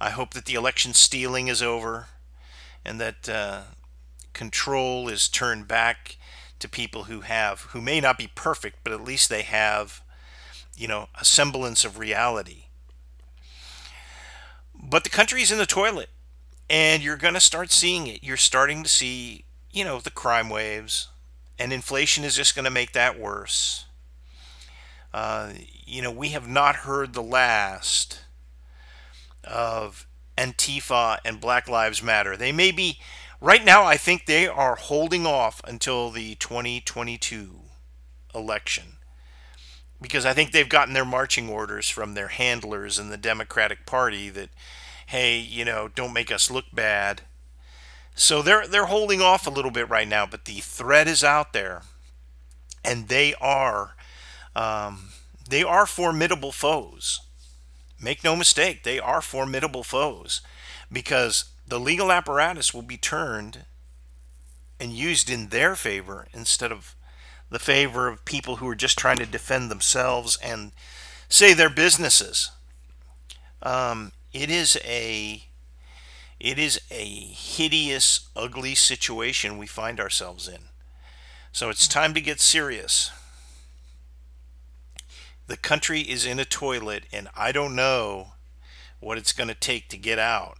I 0.00 0.10
hope 0.10 0.34
that 0.34 0.44
the 0.44 0.54
election 0.54 0.92
stealing 0.92 1.46
is 1.46 1.62
over 1.62 2.08
and 2.84 3.00
that 3.00 3.28
uh, 3.28 3.60
control 4.32 5.08
is 5.08 5.28
turned 5.28 5.68
back 5.68 6.16
to 6.58 6.68
people 6.68 7.04
who 7.04 7.20
have 7.20 7.60
who 7.70 7.80
may 7.80 8.00
not 8.00 8.18
be 8.18 8.28
perfect, 8.34 8.78
but 8.82 8.92
at 8.92 9.04
least 9.04 9.28
they 9.28 9.42
have 9.42 10.02
you 10.76 10.88
know 10.88 11.06
a 11.20 11.24
semblance 11.24 11.84
of 11.84 11.96
reality. 11.96 12.64
But 14.74 15.04
the 15.04 15.10
country's 15.10 15.52
in 15.52 15.58
the 15.58 15.66
toilet 15.66 16.10
and 16.68 17.04
you're 17.04 17.16
going 17.16 17.34
to 17.34 17.40
start 17.40 17.70
seeing 17.70 18.08
it. 18.08 18.24
You're 18.24 18.36
starting 18.36 18.82
to 18.82 18.88
see, 18.88 19.44
you 19.70 19.84
know, 19.84 20.00
the 20.00 20.10
crime 20.10 20.50
waves, 20.50 21.06
and 21.58 21.72
inflation 21.72 22.24
is 22.24 22.36
just 22.36 22.54
going 22.54 22.64
to 22.64 22.70
make 22.70 22.92
that 22.92 23.18
worse. 23.18 23.86
Uh, 25.12 25.52
you 25.86 26.02
know, 26.02 26.10
we 26.10 26.28
have 26.30 26.46
not 26.46 26.76
heard 26.76 27.12
the 27.12 27.22
last 27.22 28.24
of 29.44 30.06
Antifa 30.36 31.18
and 31.24 31.40
Black 31.40 31.68
Lives 31.68 32.02
Matter. 32.02 32.36
They 32.36 32.52
may 32.52 32.70
be, 32.70 32.98
right 33.40 33.64
now, 33.64 33.84
I 33.84 33.96
think 33.96 34.26
they 34.26 34.46
are 34.46 34.76
holding 34.76 35.26
off 35.26 35.60
until 35.64 36.10
the 36.10 36.34
2022 36.36 37.60
election 38.34 38.98
because 40.00 40.24
I 40.24 40.32
think 40.32 40.52
they've 40.52 40.68
gotten 40.68 40.94
their 40.94 41.04
marching 41.04 41.48
orders 41.48 41.88
from 41.88 42.14
their 42.14 42.28
handlers 42.28 42.98
in 42.98 43.08
the 43.10 43.16
Democratic 43.16 43.86
Party 43.86 44.28
that 44.30 44.50
hey, 45.06 45.38
you 45.38 45.64
know, 45.64 45.88
don't 45.88 46.12
make 46.12 46.30
us 46.30 46.50
look 46.50 46.66
bad. 46.70 47.22
So 48.18 48.42
they're 48.42 48.66
they're 48.66 48.86
holding 48.86 49.22
off 49.22 49.46
a 49.46 49.50
little 49.50 49.70
bit 49.70 49.88
right 49.88 50.08
now, 50.08 50.26
but 50.26 50.44
the 50.44 50.58
threat 50.58 51.06
is 51.06 51.22
out 51.22 51.52
there, 51.52 51.82
and 52.84 53.06
they 53.06 53.32
are 53.40 53.94
um, 54.56 55.10
they 55.48 55.62
are 55.62 55.86
formidable 55.86 56.50
foes. 56.50 57.20
Make 58.00 58.24
no 58.24 58.34
mistake, 58.34 58.82
they 58.82 58.98
are 58.98 59.20
formidable 59.22 59.84
foes 59.84 60.40
because 60.90 61.46
the 61.66 61.78
legal 61.78 62.10
apparatus 62.10 62.74
will 62.74 62.82
be 62.82 62.96
turned 62.96 63.64
and 64.80 64.92
used 64.92 65.30
in 65.30 65.48
their 65.48 65.76
favor 65.76 66.26
instead 66.32 66.72
of 66.72 66.96
the 67.50 67.58
favor 67.60 68.08
of 68.08 68.24
people 68.24 68.56
who 68.56 68.68
are 68.68 68.74
just 68.74 68.98
trying 68.98 69.18
to 69.18 69.26
defend 69.26 69.70
themselves 69.70 70.36
and 70.42 70.72
say 71.28 71.54
their 71.54 71.70
businesses. 71.70 72.50
Um, 73.62 74.12
it 74.32 74.50
is 74.50 74.76
a 74.84 75.47
it 76.40 76.58
is 76.58 76.80
a 76.90 77.04
hideous, 77.04 78.28
ugly 78.36 78.74
situation 78.74 79.58
we 79.58 79.66
find 79.66 79.98
ourselves 79.98 80.46
in. 80.48 80.68
So 81.52 81.70
it's 81.70 81.88
time 81.88 82.14
to 82.14 82.20
get 82.20 82.40
serious. 82.40 83.10
The 85.46 85.56
country 85.56 86.02
is 86.02 86.26
in 86.26 86.38
a 86.38 86.44
toilet, 86.44 87.04
and 87.12 87.28
I 87.34 87.52
don't 87.52 87.74
know 87.74 88.34
what 89.00 89.18
it's 89.18 89.32
going 89.32 89.48
to 89.48 89.54
take 89.54 89.88
to 89.88 89.96
get 89.96 90.18
out. 90.18 90.58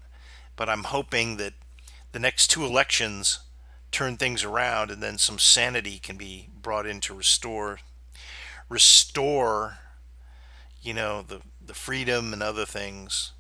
But 0.56 0.68
I'm 0.68 0.84
hoping 0.84 1.36
that 1.36 1.52
the 2.12 2.18
next 2.18 2.48
two 2.48 2.64
elections 2.64 3.40
turn 3.90 4.16
things 4.16 4.44
around 4.44 4.90
and 4.90 5.02
then 5.02 5.18
some 5.18 5.38
sanity 5.38 5.98
can 5.98 6.16
be 6.16 6.48
brought 6.60 6.86
in 6.86 7.00
to 7.00 7.14
restore 7.14 7.78
restore 8.68 9.78
you 10.82 10.92
know 10.92 11.22
the 11.22 11.40
the 11.64 11.72
freedom 11.72 12.32
and 12.32 12.42
other 12.42 12.66
things 12.66 13.32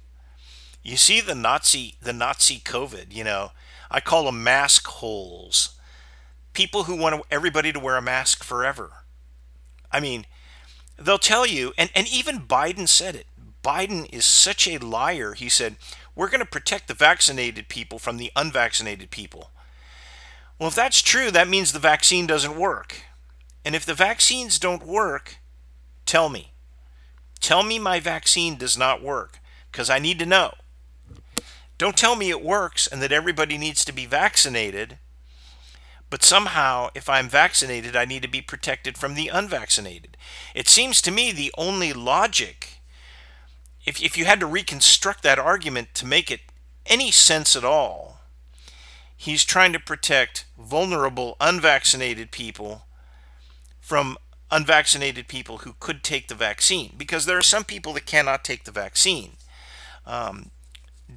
you 0.82 0.96
see 0.96 1.20
the 1.20 1.34
nazi 1.34 1.94
the 2.00 2.12
nazi 2.12 2.58
covid 2.58 3.12
you 3.14 3.24
know 3.24 3.50
i 3.90 4.00
call 4.00 4.24
them 4.24 4.42
mask 4.42 4.86
holes 4.86 5.76
people 6.52 6.84
who 6.84 6.96
want 6.96 7.22
everybody 7.30 7.72
to 7.72 7.80
wear 7.80 7.96
a 7.96 8.02
mask 8.02 8.42
forever 8.42 8.90
i 9.92 10.00
mean 10.00 10.24
they'll 10.96 11.18
tell 11.18 11.46
you 11.46 11.72
and, 11.78 11.90
and 11.94 12.06
even 12.08 12.40
biden 12.40 12.88
said 12.88 13.14
it 13.14 13.26
biden 13.62 14.08
is 14.12 14.24
such 14.24 14.66
a 14.66 14.78
liar 14.78 15.34
he 15.34 15.48
said 15.48 15.76
we're 16.14 16.30
going 16.30 16.40
to 16.40 16.46
protect 16.46 16.88
the 16.88 16.94
vaccinated 16.94 17.68
people 17.68 17.98
from 17.98 18.16
the 18.16 18.32
unvaccinated 18.34 19.10
people 19.10 19.50
well, 20.58 20.68
if 20.68 20.74
that's 20.74 21.02
true, 21.02 21.30
that 21.30 21.48
means 21.48 21.72
the 21.72 21.78
vaccine 21.78 22.26
doesn't 22.26 22.58
work. 22.58 23.02
And 23.64 23.74
if 23.76 23.86
the 23.86 23.94
vaccines 23.94 24.58
don't 24.58 24.84
work, 24.84 25.38
tell 26.04 26.28
me. 26.28 26.52
Tell 27.40 27.62
me 27.62 27.78
my 27.78 28.00
vaccine 28.00 28.56
does 28.56 28.76
not 28.76 29.02
work 29.02 29.38
because 29.70 29.88
I 29.88 30.00
need 30.00 30.18
to 30.18 30.26
know. 30.26 30.54
Don't 31.78 31.96
tell 31.96 32.16
me 32.16 32.30
it 32.30 32.44
works 32.44 32.88
and 32.88 33.00
that 33.00 33.12
everybody 33.12 33.56
needs 33.56 33.84
to 33.84 33.92
be 33.92 34.04
vaccinated, 34.04 34.98
but 36.10 36.24
somehow, 36.24 36.88
if 36.94 37.08
I'm 37.08 37.28
vaccinated, 37.28 37.94
I 37.94 38.04
need 38.04 38.22
to 38.22 38.28
be 38.28 38.42
protected 38.42 38.98
from 38.98 39.14
the 39.14 39.28
unvaccinated. 39.28 40.16
It 40.54 40.66
seems 40.68 41.00
to 41.02 41.12
me 41.12 41.30
the 41.30 41.52
only 41.56 41.92
logic, 41.92 42.80
if, 43.84 44.02
if 44.02 44.18
you 44.18 44.24
had 44.24 44.40
to 44.40 44.46
reconstruct 44.46 45.22
that 45.22 45.38
argument 45.38 45.94
to 45.94 46.06
make 46.06 46.30
it 46.30 46.40
any 46.86 47.10
sense 47.10 47.54
at 47.54 47.64
all, 47.64 48.20
he's 49.16 49.44
trying 49.44 49.72
to 49.72 49.80
protect 49.80 50.46
vulnerable, 50.58 51.36
unvaccinated 51.40 52.32
people 52.32 52.86
from 53.80 54.16
unvaccinated 54.50 55.28
people 55.28 55.58
who 55.58 55.74
could 55.78 56.02
take 56.02 56.28
the 56.28 56.34
vaccine 56.34 56.94
because 56.96 57.26
there 57.26 57.36
are 57.36 57.42
some 57.42 57.64
people 57.64 57.92
that 57.92 58.06
cannot 58.06 58.44
take 58.44 58.64
the 58.64 58.72
vaccine 58.72 59.32
um, 60.06 60.50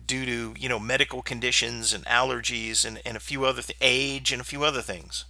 due 0.05 0.25
to 0.25 0.53
you 0.59 0.69
know 0.69 0.79
medical 0.79 1.21
conditions 1.21 1.93
and 1.93 2.05
allergies 2.05 2.85
and, 2.85 3.01
and 3.05 3.17
a 3.17 3.21
few 3.21 3.45
other 3.45 3.61
th- 3.61 3.77
age 3.81 4.31
and 4.31 4.41
a 4.41 4.45
few 4.45 4.63
other 4.63 4.81
things 4.81 5.25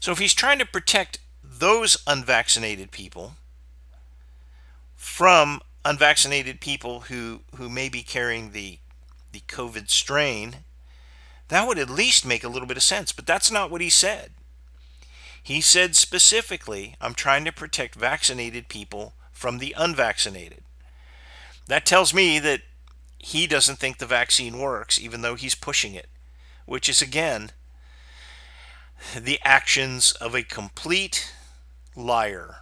so 0.00 0.12
if 0.12 0.18
he's 0.18 0.34
trying 0.34 0.58
to 0.58 0.66
protect 0.66 1.18
those 1.42 1.96
unvaccinated 2.06 2.90
people 2.90 3.32
from 4.94 5.60
unvaccinated 5.84 6.60
people 6.60 7.00
who 7.00 7.40
who 7.56 7.68
may 7.68 7.88
be 7.88 8.02
carrying 8.02 8.52
the 8.52 8.78
the 9.32 9.40
covid 9.48 9.88
strain 9.88 10.64
that 11.48 11.66
would 11.66 11.78
at 11.78 11.90
least 11.90 12.26
make 12.26 12.42
a 12.42 12.48
little 12.48 12.66
bit 12.66 12.76
of 12.76 12.82
sense, 12.82 13.12
but 13.12 13.26
that's 13.26 13.50
not 13.50 13.70
what 13.70 13.80
he 13.80 13.90
said. 13.90 14.32
He 15.42 15.60
said 15.60 15.94
specifically, 15.94 16.96
I'm 17.00 17.14
trying 17.14 17.44
to 17.44 17.52
protect 17.52 17.94
vaccinated 17.94 18.68
people 18.68 19.14
from 19.32 19.58
the 19.58 19.74
unvaccinated. 19.78 20.62
That 21.68 21.86
tells 21.86 22.12
me 22.12 22.38
that 22.40 22.62
he 23.18 23.46
doesn't 23.46 23.76
think 23.76 23.98
the 23.98 24.06
vaccine 24.06 24.58
works, 24.58 25.00
even 25.00 25.22
though 25.22 25.34
he's 25.34 25.54
pushing 25.54 25.94
it, 25.94 26.08
which 26.64 26.88
is 26.88 27.02
again 27.02 27.50
the 29.16 29.38
actions 29.44 30.12
of 30.12 30.34
a 30.34 30.42
complete 30.42 31.34
liar 31.94 32.56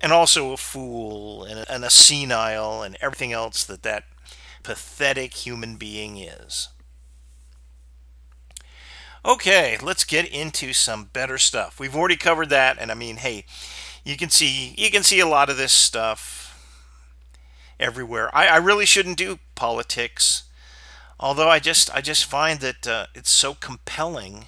and 0.00 0.12
also 0.12 0.52
a 0.52 0.56
fool 0.56 1.44
and 1.44 1.60
a, 1.60 1.72
and 1.72 1.84
a 1.84 1.90
senile 1.90 2.82
and 2.82 2.96
everything 3.00 3.32
else 3.32 3.64
that 3.64 3.82
that 3.82 4.04
pathetic 4.62 5.34
human 5.34 5.76
being 5.76 6.18
is. 6.18 6.68
Okay, 9.24 9.76
let's 9.82 10.04
get 10.04 10.28
into 10.28 10.72
some 10.72 11.06
better 11.12 11.36
stuff. 11.38 11.80
We've 11.80 11.96
already 11.96 12.16
covered 12.16 12.48
that, 12.50 12.76
and 12.78 12.92
I 12.92 12.94
mean, 12.94 13.16
hey, 13.16 13.44
you 14.04 14.16
can 14.16 14.30
see 14.30 14.74
you 14.78 14.90
can 14.90 15.02
see 15.02 15.18
a 15.18 15.26
lot 15.26 15.50
of 15.50 15.56
this 15.56 15.72
stuff 15.72 16.44
everywhere. 17.80 18.34
I, 18.34 18.46
I 18.46 18.56
really 18.58 18.86
shouldn't 18.86 19.18
do 19.18 19.40
politics, 19.56 20.44
although 21.18 21.48
I 21.48 21.58
just 21.58 21.90
I 21.94 22.00
just 22.00 22.24
find 22.24 22.60
that 22.60 22.86
uh, 22.86 23.06
it's 23.14 23.30
so 23.30 23.54
compelling 23.54 24.46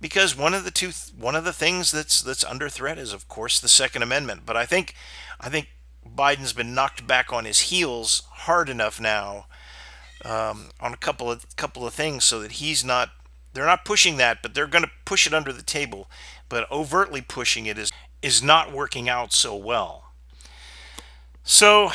because 0.00 0.36
one 0.36 0.54
of 0.54 0.64
the 0.64 0.70
two 0.70 0.92
one 1.16 1.34
of 1.34 1.44
the 1.44 1.52
things 1.52 1.90
that's 1.90 2.22
that's 2.22 2.44
under 2.44 2.68
threat 2.68 2.98
is 2.98 3.12
of 3.12 3.28
course 3.28 3.60
the 3.60 3.68
Second 3.68 4.02
Amendment. 4.02 4.42
But 4.46 4.56
I 4.56 4.64
think 4.64 4.94
I 5.40 5.48
think 5.48 5.68
Biden's 6.06 6.52
been 6.52 6.74
knocked 6.74 7.06
back 7.06 7.32
on 7.32 7.44
his 7.44 7.60
heels 7.60 8.22
hard 8.30 8.68
enough 8.68 9.00
now 9.00 9.46
um, 10.24 10.70
on 10.80 10.92
a 10.92 10.96
couple 10.96 11.30
of 11.30 11.54
couple 11.56 11.86
of 11.86 11.94
things 11.94 12.24
so 12.24 12.40
that 12.40 12.52
he's 12.52 12.84
not 12.84 13.10
they're 13.52 13.66
not 13.66 13.84
pushing 13.84 14.16
that, 14.18 14.42
but 14.42 14.54
they're 14.54 14.66
going 14.66 14.84
to 14.84 14.90
push 15.04 15.26
it 15.26 15.34
under 15.34 15.52
the 15.52 15.62
table. 15.62 16.08
But 16.48 16.70
overtly 16.70 17.20
pushing 17.20 17.66
it 17.66 17.78
is 17.78 17.90
is 18.22 18.42
not 18.42 18.72
working 18.72 19.08
out 19.08 19.32
so 19.32 19.54
well. 19.54 20.12
So, 21.44 21.92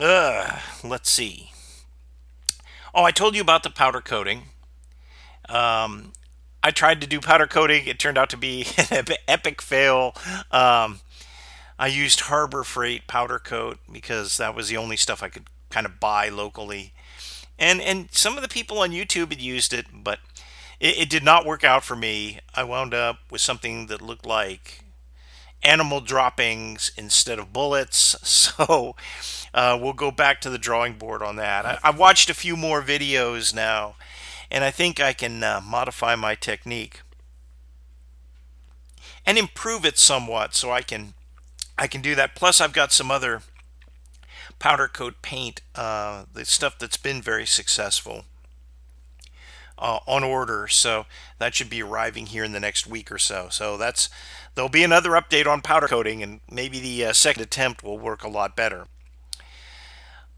uh, 0.00 0.60
let's 0.82 1.10
see. 1.10 1.50
Oh, 2.94 3.04
I 3.04 3.10
told 3.10 3.34
you 3.34 3.40
about 3.40 3.62
the 3.62 3.70
powder 3.70 4.00
coating. 4.00 4.44
Um, 5.48 6.12
I 6.62 6.70
tried 6.70 7.00
to 7.00 7.06
do 7.06 7.20
powder 7.20 7.46
coating. 7.46 7.86
It 7.86 7.98
turned 7.98 8.16
out 8.16 8.30
to 8.30 8.36
be 8.36 8.66
an 8.90 9.06
epic 9.28 9.60
fail. 9.60 10.14
Um, 10.50 11.00
I 11.78 11.88
used 11.88 12.20
Harbor 12.20 12.62
Freight 12.64 13.06
powder 13.06 13.38
coat 13.38 13.78
because 13.90 14.36
that 14.38 14.54
was 14.54 14.68
the 14.68 14.76
only 14.76 14.96
stuff 14.96 15.22
I 15.22 15.28
could 15.28 15.48
kind 15.70 15.86
of 15.86 15.98
buy 15.98 16.28
locally. 16.28 16.92
And 17.58 17.80
and 17.80 18.08
some 18.12 18.36
of 18.36 18.42
the 18.42 18.48
people 18.48 18.78
on 18.78 18.90
YouTube 18.90 19.30
had 19.30 19.40
used 19.40 19.72
it, 19.72 19.86
but 19.92 20.20
it, 20.80 20.98
it, 20.98 21.10
did 21.10 21.22
not 21.22 21.46
work 21.46 21.64
out 21.64 21.84
for 21.84 21.96
me. 21.96 22.40
I 22.54 22.64
wound 22.64 22.94
up 22.94 23.18
with 23.30 23.40
something 23.40 23.86
that 23.86 24.02
looked 24.02 24.26
like 24.26 24.80
animal 25.62 26.00
droppings 26.00 26.92
instead 26.96 27.38
of 27.38 27.52
bullets. 27.52 28.16
So 28.54 28.94
uh, 29.54 29.78
we'll 29.80 29.92
go 29.92 30.10
back 30.10 30.40
to 30.40 30.50
the 30.50 30.58
drawing 30.58 30.94
board 30.94 31.22
on 31.22 31.36
that. 31.36 31.64
I, 31.64 31.78
have 31.84 31.98
watched 31.98 32.28
a 32.28 32.34
few 32.34 32.56
more 32.56 32.82
videos 32.82 33.54
now, 33.54 33.94
and 34.50 34.64
I 34.64 34.72
think 34.72 35.00
I 35.00 35.12
can 35.12 35.42
uh, 35.44 35.60
modify 35.64 36.16
my 36.16 36.34
technique 36.34 37.02
and 39.24 39.38
improve 39.38 39.84
it 39.84 39.96
somewhat 39.96 40.54
so 40.54 40.72
I 40.72 40.82
can 40.82 41.14
I 41.78 41.86
can 41.86 42.02
do 42.02 42.16
that. 42.16 42.34
Plus, 42.34 42.60
I've 42.60 42.72
got 42.72 42.92
some 42.92 43.10
other 43.10 43.42
powder 44.58 44.88
coat 44.88 45.22
paint, 45.22 45.60
uh, 45.76 46.24
the 46.32 46.44
stuff 46.44 46.78
that's 46.78 46.96
been 46.96 47.22
very 47.22 47.46
successful 47.46 48.24
uh, 49.78 50.00
on 50.06 50.24
order. 50.24 50.66
So 50.66 51.06
that 51.38 51.54
should 51.54 51.70
be 51.70 51.82
arriving 51.82 52.26
here 52.26 52.44
in 52.44 52.52
the 52.52 52.60
next 52.60 52.86
week 52.88 53.10
or 53.12 53.18
so. 53.18 53.48
So 53.50 53.76
that's 53.76 54.08
there'll 54.56 54.68
be 54.68 54.84
another 54.84 55.10
update 55.10 55.46
on 55.46 55.60
powder 55.60 55.86
coating, 55.86 56.24
and 56.24 56.40
maybe 56.50 56.80
the 56.80 57.06
uh, 57.06 57.12
second 57.12 57.44
attempt 57.44 57.84
will 57.84 57.98
work 57.98 58.24
a 58.24 58.28
lot 58.28 58.56
better. 58.56 58.86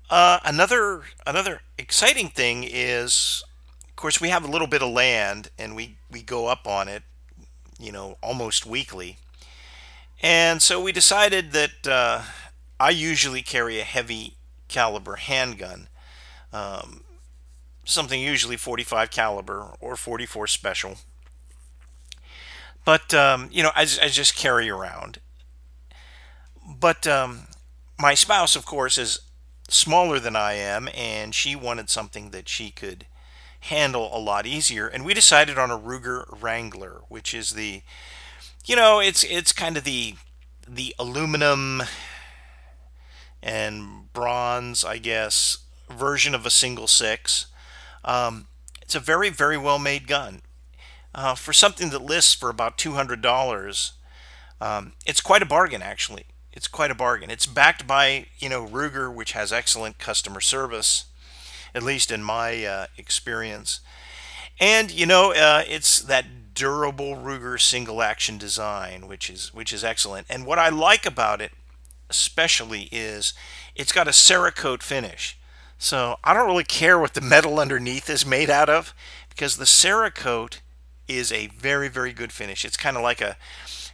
Uh, 0.09 0.38
another 0.45 1.03
another 1.27 1.61
exciting 1.79 2.29
thing 2.29 2.64
is, 2.64 3.42
of 3.88 3.97
course, 3.97 4.21
we 4.21 4.29
have 4.29 4.45
a 4.45 4.51
little 4.51 4.69
bit 4.69 4.83
of 4.83 4.90
land, 4.90 5.51
and 5.59 5.75
we 5.75 5.97
we 6.11 6.23
go 6.23 6.47
up 6.47 6.66
on 6.66 6.88
it, 6.88 7.03
you 7.79 7.90
know, 7.90 8.16
almost 8.23 8.66
weekly. 8.66 9.19
And 10.23 10.62
so 10.62 10.81
we 10.81 10.92
decided 10.92 11.53
that 11.53 11.87
uh, 11.87 12.23
I 12.79 12.90
usually 12.90 13.42
carry 13.42 13.81
a 13.81 13.85
heavy 13.85 14.35
caliber 14.69 15.16
handgun. 15.16 15.88
Um, 16.53 17.03
something 17.85 18.21
usually 18.21 18.57
45 18.57 19.11
caliber 19.11 19.75
or 19.81 19.97
44 19.97 20.47
special. 20.47 20.97
But 22.85 23.12
um, 23.12 23.49
you 23.53 23.62
know, 23.62 23.73
I, 23.75 23.83
I, 23.83 24.09
just 24.09 24.37
carry 24.37 24.71
around. 24.71 25.19
But 26.79 27.07
um, 27.07 27.49
my 27.99 28.14
spouse, 28.14 28.55
of 28.55 28.64
course, 28.64 28.97
is 28.97 29.21
smaller 29.68 30.18
than 30.18 30.37
I 30.37 30.55
am, 30.55 30.88
and 30.94 31.35
she 31.35 31.57
wanted 31.57 31.90
something 31.90 32.31
that 32.31 32.48
she 32.48 32.70
could 32.70 33.07
handle 33.61 34.16
a 34.16 34.18
lot 34.18 34.46
easier. 34.46 34.87
And 34.87 35.05
we 35.05 35.14
decided 35.14 35.59
on 35.59 35.70
a 35.70 35.79
Ruger 35.79 36.24
Wrangler, 36.40 37.02
which 37.09 37.35
is 37.35 37.50
the, 37.50 37.83
you 38.64 38.76
know, 38.76 39.00
it's 39.00 39.24
it's 39.24 39.52
kind 39.52 39.76
of 39.76 39.85
the 39.85 40.14
the 40.68 40.94
aluminum 40.98 41.83
and 43.42 44.12
bronze, 44.12 44.85
I 44.85 44.98
guess, 44.98 45.59
version 45.88 46.35
of 46.35 46.46
a 46.46 46.50
single 46.50 46.87
six. 46.87 47.46
Um, 48.05 48.48
it's 48.83 48.94
a 48.94 49.00
very, 49.00 49.31
very 49.31 49.59
well 49.59 49.79
made 49.79 50.07
gun. 50.07 50.42
Uh, 51.14 51.35
for 51.35 51.52
something 51.52 51.90
that 51.90 52.02
lists 52.02 52.35
for 52.35 52.50
about 52.50 52.76
$200, 52.76 53.92
um, 54.61 54.92
it's 55.07 55.20
quite 55.20 55.42
a 55.42 55.46
bargain, 55.46 55.81
actually. 55.81 56.26
It's 56.57 56.69
quite 56.69 56.90
a 56.90 56.95
bargain. 56.95 57.31
It's 57.31 57.45
backed 57.45 57.87
by, 57.87 58.27
you 58.38 58.49
know, 58.49 58.66
Ruger, 58.66 59.14
which 59.14 59.33
has 59.33 59.53
excellent 59.53 59.99
customer 59.99 60.40
service, 60.40 61.05
at 61.75 61.83
least 61.83 62.11
in 62.11 62.23
my 62.23 62.64
uh, 62.64 62.87
experience. 62.97 63.81
And 64.59 64.90
you 64.90 65.05
know, 65.05 65.33
uh, 65.33 65.64
it's 65.69 66.01
that 66.01 66.55
durable 66.55 67.14
Ruger 67.14 67.61
single 67.61 68.01
action 68.01 68.38
design, 68.38 69.07
which 69.07 69.29
is 69.29 69.53
which 69.53 69.71
is 69.71 69.85
excellent. 69.85 70.27
And 70.31 70.47
what 70.47 70.59
I 70.59 70.71
like 70.71 71.05
about 71.05 71.42
it, 71.42 71.53
especially, 72.09 72.88
is 72.90 73.35
it's 73.75 73.92
got 73.92 74.09
a 74.09 74.12
Cerakote 74.12 74.83
finish. 74.83 75.38
So 75.77 76.16
I 76.25 76.33
don't 76.33 76.47
really 76.47 76.64
care 76.64 76.99
what 76.99 77.12
the 77.12 77.21
metal 77.21 77.61
underneath 77.61 78.09
is 78.09 78.25
made 78.25 78.49
out 78.49 78.71
of 78.71 78.95
because 79.29 79.59
the 79.59 79.66
Cerakote 79.66 80.61
is 81.07 81.31
a 81.31 81.49
very, 81.49 81.88
very 81.88 82.14
good 82.14 82.33
finish. 82.33 82.64
It's 82.64 82.79
kind 82.79 82.97
of 82.97 83.03
like 83.03 83.21
a 83.21 83.37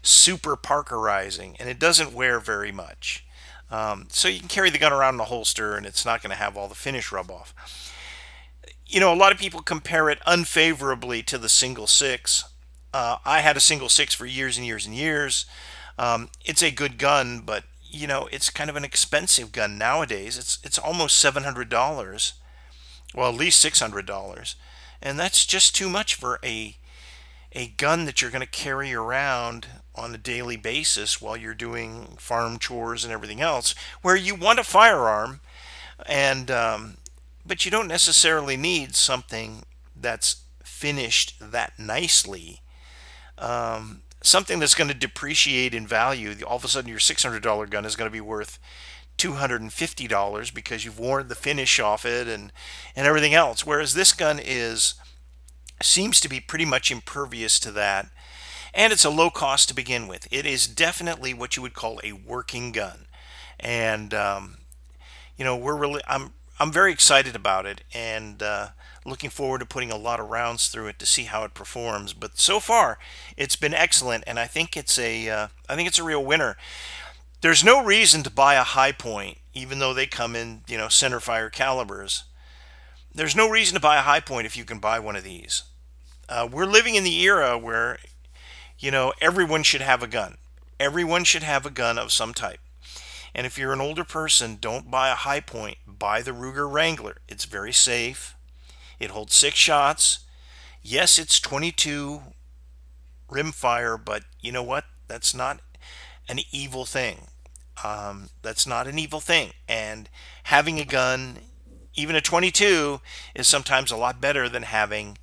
super 0.02 0.56
parkerizing, 0.56 1.56
and 1.58 1.68
it 1.68 1.78
doesn't 1.78 2.12
wear 2.12 2.40
very 2.40 2.72
much. 2.72 3.24
Um, 3.70 4.06
so 4.10 4.28
you 4.28 4.40
can 4.40 4.48
carry 4.48 4.68
the 4.68 4.78
gun 4.78 4.92
around 4.92 5.14
in 5.14 5.20
a 5.20 5.24
holster, 5.24 5.76
and 5.76 5.86
it's 5.86 6.04
not 6.04 6.22
going 6.22 6.30
to 6.30 6.36
have 6.36 6.56
all 6.56 6.68
the 6.68 6.74
finish 6.74 7.10
rub 7.10 7.30
off. 7.30 7.54
You 8.86 9.00
know, 9.00 9.12
a 9.12 9.16
lot 9.16 9.32
of 9.32 9.38
people 9.38 9.62
compare 9.62 10.10
it 10.10 10.18
unfavorably 10.26 11.22
to 11.24 11.38
the 11.38 11.48
single 11.48 11.86
six. 11.86 12.44
Uh, 12.92 13.16
I 13.24 13.40
had 13.40 13.56
a 13.56 13.60
single 13.60 13.88
six 13.88 14.12
for 14.12 14.26
years 14.26 14.58
and 14.58 14.66
years 14.66 14.84
and 14.84 14.94
years. 14.94 15.46
Um, 15.98 16.28
it's 16.44 16.62
a 16.62 16.70
good 16.70 16.98
gun, 16.98 17.40
but 17.40 17.64
you 17.92 18.06
know, 18.06 18.28
it's 18.32 18.50
kind 18.50 18.68
of 18.68 18.76
an 18.76 18.84
expensive 18.84 19.52
gun 19.52 19.78
nowadays. 19.78 20.36
It's 20.36 20.58
it's 20.62 20.78
almost 20.78 21.18
seven 21.18 21.44
hundred 21.44 21.68
dollars, 21.70 22.34
well, 23.14 23.30
at 23.30 23.38
least 23.38 23.60
six 23.60 23.80
hundred 23.80 24.06
dollars, 24.06 24.56
and 25.00 25.18
that's 25.18 25.46
just 25.46 25.74
too 25.74 25.88
much 25.88 26.14
for 26.14 26.38
a 26.44 26.76
a 27.52 27.68
gun 27.68 28.04
that 28.06 28.20
you're 28.20 28.30
going 28.30 28.40
to 28.40 28.46
carry 28.46 28.94
around 28.94 29.66
on 29.94 30.14
a 30.14 30.18
daily 30.18 30.56
basis 30.56 31.20
while 31.20 31.36
you're 31.36 31.54
doing 31.54 32.16
farm 32.18 32.58
chores 32.58 33.04
and 33.04 33.12
everything 33.12 33.40
else, 33.40 33.74
where 34.00 34.16
you 34.16 34.34
want 34.34 34.58
a 34.58 34.64
firearm, 34.64 35.40
and 36.06 36.50
um, 36.50 36.96
but 37.44 37.64
you 37.64 37.70
don't 37.70 37.88
necessarily 37.88 38.56
need 38.56 38.94
something 38.94 39.64
that's 39.94 40.42
finished 40.64 41.34
that 41.40 41.78
nicely. 41.78 42.60
Um, 43.38 44.02
something 44.22 44.58
that's 44.58 44.74
going 44.74 44.88
to 44.88 44.94
depreciate 44.94 45.74
in 45.74 45.86
value. 45.86 46.34
All 46.46 46.56
of 46.56 46.64
a 46.64 46.68
sudden, 46.68 46.88
your 46.88 46.98
$600 46.98 47.70
gun 47.70 47.84
is 47.84 47.96
going 47.96 48.08
to 48.08 48.12
be 48.12 48.20
worth 48.20 48.58
$250 49.18 50.54
because 50.54 50.84
you've 50.84 50.98
worn 50.98 51.28
the 51.28 51.34
finish 51.34 51.78
off 51.78 52.04
it 52.04 52.26
and 52.26 52.52
and 52.96 53.06
everything 53.06 53.34
else. 53.34 53.66
Whereas 53.66 53.94
this 53.94 54.12
gun 54.12 54.40
is 54.42 54.94
seems 55.80 56.20
to 56.20 56.28
be 56.28 56.40
pretty 56.40 56.64
much 56.64 56.90
impervious 56.90 57.58
to 57.60 57.72
that. 57.72 58.08
And 58.74 58.92
it's 58.92 59.04
a 59.04 59.10
low 59.10 59.30
cost 59.30 59.68
to 59.68 59.74
begin 59.74 60.08
with. 60.08 60.26
It 60.30 60.46
is 60.46 60.66
definitely 60.66 61.34
what 61.34 61.56
you 61.56 61.62
would 61.62 61.74
call 61.74 62.00
a 62.02 62.12
working 62.12 62.72
gun. 62.72 63.06
And 63.60 64.14
um, 64.14 64.58
you 65.36 65.44
know, 65.44 65.56
we're 65.56 65.76
really 65.76 66.02
I'm 66.06 66.32
I'm 66.58 66.72
very 66.72 66.92
excited 66.92 67.34
about 67.34 67.66
it 67.66 67.82
and 67.92 68.42
uh, 68.42 68.68
looking 69.04 69.30
forward 69.30 69.58
to 69.58 69.66
putting 69.66 69.90
a 69.90 69.96
lot 69.96 70.20
of 70.20 70.30
rounds 70.30 70.68
through 70.68 70.88
it 70.88 70.98
to 71.00 71.06
see 71.06 71.24
how 71.24 71.44
it 71.44 71.54
performs. 71.54 72.12
But 72.12 72.38
so 72.38 72.60
far, 72.60 72.98
it's 73.36 73.56
been 73.56 73.74
excellent, 73.74 74.24
and 74.26 74.38
I 74.38 74.46
think 74.46 74.76
it's 74.76 74.98
a 74.98 75.28
uh, 75.28 75.48
I 75.68 75.76
think 75.76 75.88
it's 75.88 75.98
a 75.98 76.04
real 76.04 76.24
winner. 76.24 76.56
There's 77.40 77.64
no 77.64 77.84
reason 77.84 78.22
to 78.22 78.30
buy 78.30 78.54
a 78.54 78.62
Hi-Point, 78.62 79.38
even 79.52 79.80
though 79.80 79.92
they 79.92 80.06
come 80.06 80.36
in 80.36 80.62
you 80.68 80.78
know 80.78 80.88
center 80.88 81.20
fire 81.20 81.50
calibers. 81.50 82.24
There's 83.14 83.36
no 83.36 83.50
reason 83.50 83.74
to 83.74 83.80
buy 83.80 83.96
a 83.96 84.02
Hi-Point 84.02 84.46
if 84.46 84.56
you 84.56 84.64
can 84.64 84.78
buy 84.78 84.98
one 84.98 85.16
of 85.16 85.24
these. 85.24 85.64
Uh, 86.28 86.48
we're 86.50 86.64
living 86.64 86.94
in 86.94 87.04
the 87.04 87.20
era 87.22 87.58
where 87.58 87.98
you 88.82 88.90
know 88.90 89.12
everyone 89.20 89.62
should 89.62 89.80
have 89.80 90.02
a 90.02 90.06
gun. 90.08 90.36
Everyone 90.78 91.24
should 91.24 91.44
have 91.44 91.64
a 91.64 91.70
gun 91.70 91.98
of 91.98 92.12
some 92.12 92.34
type. 92.34 92.60
And 93.34 93.46
if 93.46 93.56
you're 93.56 93.72
an 93.72 93.80
older 93.80 94.04
person, 94.04 94.58
don't 94.60 94.90
buy 94.90 95.08
a 95.08 95.14
Hi-Point. 95.14 95.78
Buy 95.86 96.20
the 96.20 96.32
Ruger 96.32 96.70
Wrangler. 96.70 97.18
It's 97.28 97.44
very 97.46 97.72
safe. 97.72 98.34
It 98.98 99.10
holds 99.10 99.34
six 99.34 99.56
shots. 99.56 100.20
Yes, 100.82 101.18
it's 101.18 101.40
22 101.40 102.20
rimfire, 103.30 104.02
but 104.04 104.24
you 104.40 104.52
know 104.52 104.62
what? 104.62 104.84
That's 105.08 105.34
not 105.34 105.60
an 106.28 106.40
evil 106.50 106.84
thing. 106.84 107.28
Um, 107.82 108.30
that's 108.42 108.66
not 108.66 108.86
an 108.86 108.98
evil 108.98 109.20
thing. 109.20 109.52
And 109.68 110.10
having 110.44 110.78
a 110.78 110.84
gun, 110.84 111.38
even 111.94 112.16
a 112.16 112.20
22, 112.20 113.00
is 113.34 113.48
sometimes 113.48 113.90
a 113.90 113.96
lot 113.96 114.20
better 114.20 114.48
than 114.48 114.64
having 114.64 115.18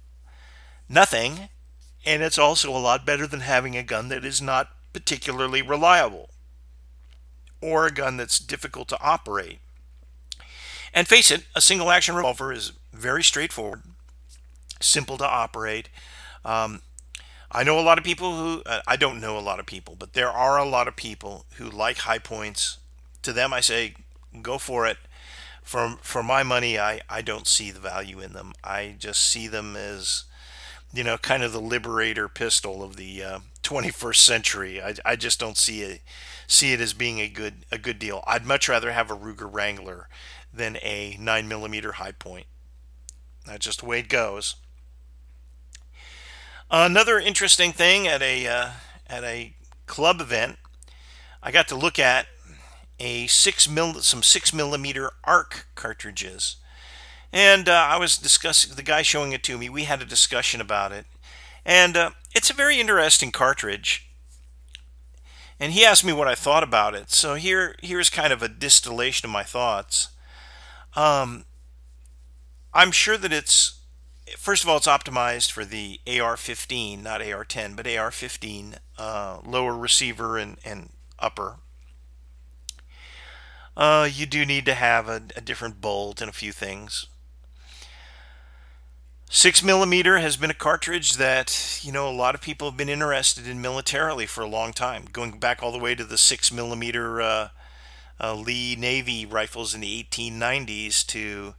nothing. 0.87 1.49
And 2.09 2.23
it's 2.23 2.39
also 2.39 2.71
a 2.71 2.79
lot 2.79 3.05
better 3.05 3.27
than 3.27 3.41
having 3.41 3.77
a 3.77 3.83
gun 3.83 4.09
that 4.09 4.25
is 4.25 4.41
not 4.41 4.71
particularly 4.93 5.61
reliable 5.61 6.31
or 7.61 7.85
a 7.85 7.91
gun 7.91 8.17
that's 8.17 8.39
difficult 8.39 8.87
to 8.87 8.99
operate. 8.99 9.59
And 10.91 11.07
face 11.07 11.29
it, 11.29 11.43
a 11.55 11.61
single 11.61 11.91
action 11.91 12.15
revolver 12.15 12.51
is 12.51 12.71
very 12.91 13.21
straightforward, 13.21 13.83
simple 14.81 15.19
to 15.19 15.27
operate. 15.27 15.89
Um, 16.43 16.81
I 17.51 17.63
know 17.63 17.77
a 17.77 17.81
lot 17.81 17.99
of 17.99 18.03
people 18.03 18.35
who, 18.35 18.63
uh, 18.65 18.81
I 18.87 18.95
don't 18.95 19.21
know 19.21 19.37
a 19.37 19.39
lot 19.39 19.59
of 19.59 19.67
people, 19.67 19.95
but 19.95 20.13
there 20.13 20.31
are 20.31 20.57
a 20.57 20.65
lot 20.65 20.87
of 20.87 20.95
people 20.95 21.45
who 21.57 21.69
like 21.69 21.99
Hi-Points. 21.99 22.79
To 23.21 23.31
them, 23.31 23.53
I 23.53 23.59
say, 23.59 23.93
go 24.41 24.57
for 24.57 24.87
it. 24.87 24.97
For, 25.61 25.97
for 26.01 26.23
my 26.23 26.41
money, 26.41 26.79
I, 26.79 27.01
I 27.07 27.21
don't 27.21 27.45
see 27.45 27.69
the 27.69 27.79
value 27.79 28.19
in 28.19 28.33
them. 28.33 28.53
I 28.63 28.95
just 28.97 29.21
see 29.21 29.47
them 29.47 29.75
as, 29.75 30.23
you 30.93 31.03
know, 31.03 31.17
kind 31.17 31.43
of 31.43 31.53
the 31.53 31.61
liberator 31.61 32.27
pistol 32.27 32.83
of 32.83 32.95
the 32.95 33.23
uh, 33.23 33.39
21st 33.63 34.15
century. 34.15 34.81
I, 34.81 34.95
I 35.05 35.15
just 35.15 35.39
don't 35.39 35.57
see 35.57 35.81
it 35.81 36.01
see 36.47 36.73
it 36.73 36.81
as 36.81 36.93
being 36.93 37.19
a 37.19 37.29
good 37.29 37.65
a 37.71 37.77
good 37.77 37.99
deal. 37.99 38.23
I'd 38.25 38.45
much 38.45 38.67
rather 38.67 38.91
have 38.91 39.11
a 39.11 39.15
Ruger 39.15 39.51
Wrangler 39.51 40.09
than 40.53 40.77
a 40.77 41.15
9 41.19 41.47
millimeter 41.47 41.93
Hi-Point. 41.93 42.47
That's 43.45 43.65
just 43.65 43.79
the 43.81 43.85
way 43.85 43.99
it 43.99 44.09
goes. 44.09 44.55
Another 46.71 47.19
interesting 47.19 47.71
thing 47.71 48.07
at 48.07 48.21
a 48.21 48.47
uh, 48.47 48.69
at 49.07 49.23
a 49.23 49.53
club 49.85 50.21
event, 50.21 50.57
I 51.41 51.51
got 51.51 51.67
to 51.69 51.75
look 51.75 51.97
at 51.97 52.27
a 52.99 53.27
six 53.27 53.67
mil 53.67 53.95
some 53.95 54.21
six 54.21 54.53
millimeter 54.53 55.11
ARC 55.23 55.67
cartridges, 55.75 56.57
and 57.31 57.69
uh, 57.69 57.87
I 57.89 57.97
was 57.97 58.17
discussing 58.17 58.75
the 58.75 58.83
guy 58.83 59.01
showing 59.01 59.31
it 59.31 59.43
to 59.43 59.57
me. 59.57 59.69
We 59.69 59.83
had 59.83 60.01
a 60.01 60.05
discussion 60.05 60.61
about 60.61 60.91
it, 60.91 61.05
and 61.65 61.95
uh, 61.95 62.09
it's 62.35 62.49
a 62.49 62.55
very 62.55 62.79
interesting 62.79 63.31
cartridge. 63.31 64.05
And 65.59 65.73
he 65.73 65.83
asked 65.83 66.05
me 66.05 66.13
what 66.13 66.27
I 66.27 66.35
thought 66.35 66.63
about 66.63 66.95
it. 66.95 67.11
So 67.11 67.35
here 67.35 67.75
here's 67.81 68.09
kind 68.09 68.31
of 68.31 68.41
a 68.41 68.47
distillation 68.47 69.27
of 69.27 69.33
my 69.33 69.43
thoughts. 69.43 70.09
Um, 70.95 71.45
I'm 72.73 72.91
sure 72.91 73.17
that 73.17 73.33
it's 73.33 73.79
first 74.37 74.63
of 74.63 74.69
all 74.69 74.77
it's 74.77 74.87
optimized 74.87 75.51
for 75.51 75.65
the 75.65 75.99
AR-15, 76.07 77.03
not 77.03 77.21
AR-10, 77.21 77.75
but 77.75 77.87
AR-15 77.87 78.75
uh, 78.97 79.39
lower 79.45 79.75
receiver 79.75 80.37
and, 80.37 80.57
and 80.63 80.91
upper. 81.17 81.57
Uh, 83.75 84.09
you 84.11 84.25
do 84.25 84.45
need 84.45 84.65
to 84.65 84.73
have 84.73 85.07
a, 85.07 85.21
a 85.35 85.41
different 85.41 85.81
bolt 85.81 86.21
and 86.21 86.29
a 86.29 86.33
few 86.33 86.51
things. 86.51 87.07
Six 89.31 89.61
millimeter 89.61 90.17
has 90.17 90.37
been 90.37 90.49
a 90.49 90.55
cartridge 90.55 91.13
that 91.17 91.79
you 91.83 91.91
know 91.91 92.09
a 92.09 92.11
lot 92.11 92.33
of 92.33 92.41
people 92.41 92.67
have 92.67 92.77
been 92.77 92.89
interested 92.89 93.47
in 93.47 93.61
militarily 93.61 94.25
for 94.25 94.41
a 94.41 94.47
long 94.47 94.73
time, 94.73 95.05
going 95.13 95.37
back 95.37 95.61
all 95.61 95.71
the 95.71 95.77
way 95.77 95.93
to 95.93 96.03
the 96.03 96.17
six 96.17 96.51
millimeter 96.51 97.21
uh, 97.21 97.49
uh, 98.19 98.33
Lee 98.33 98.75
Navy 98.75 99.27
rifles 99.27 99.75
in 99.75 99.81
the 99.81 100.03
1890s 100.03 101.05
to, 101.05 101.53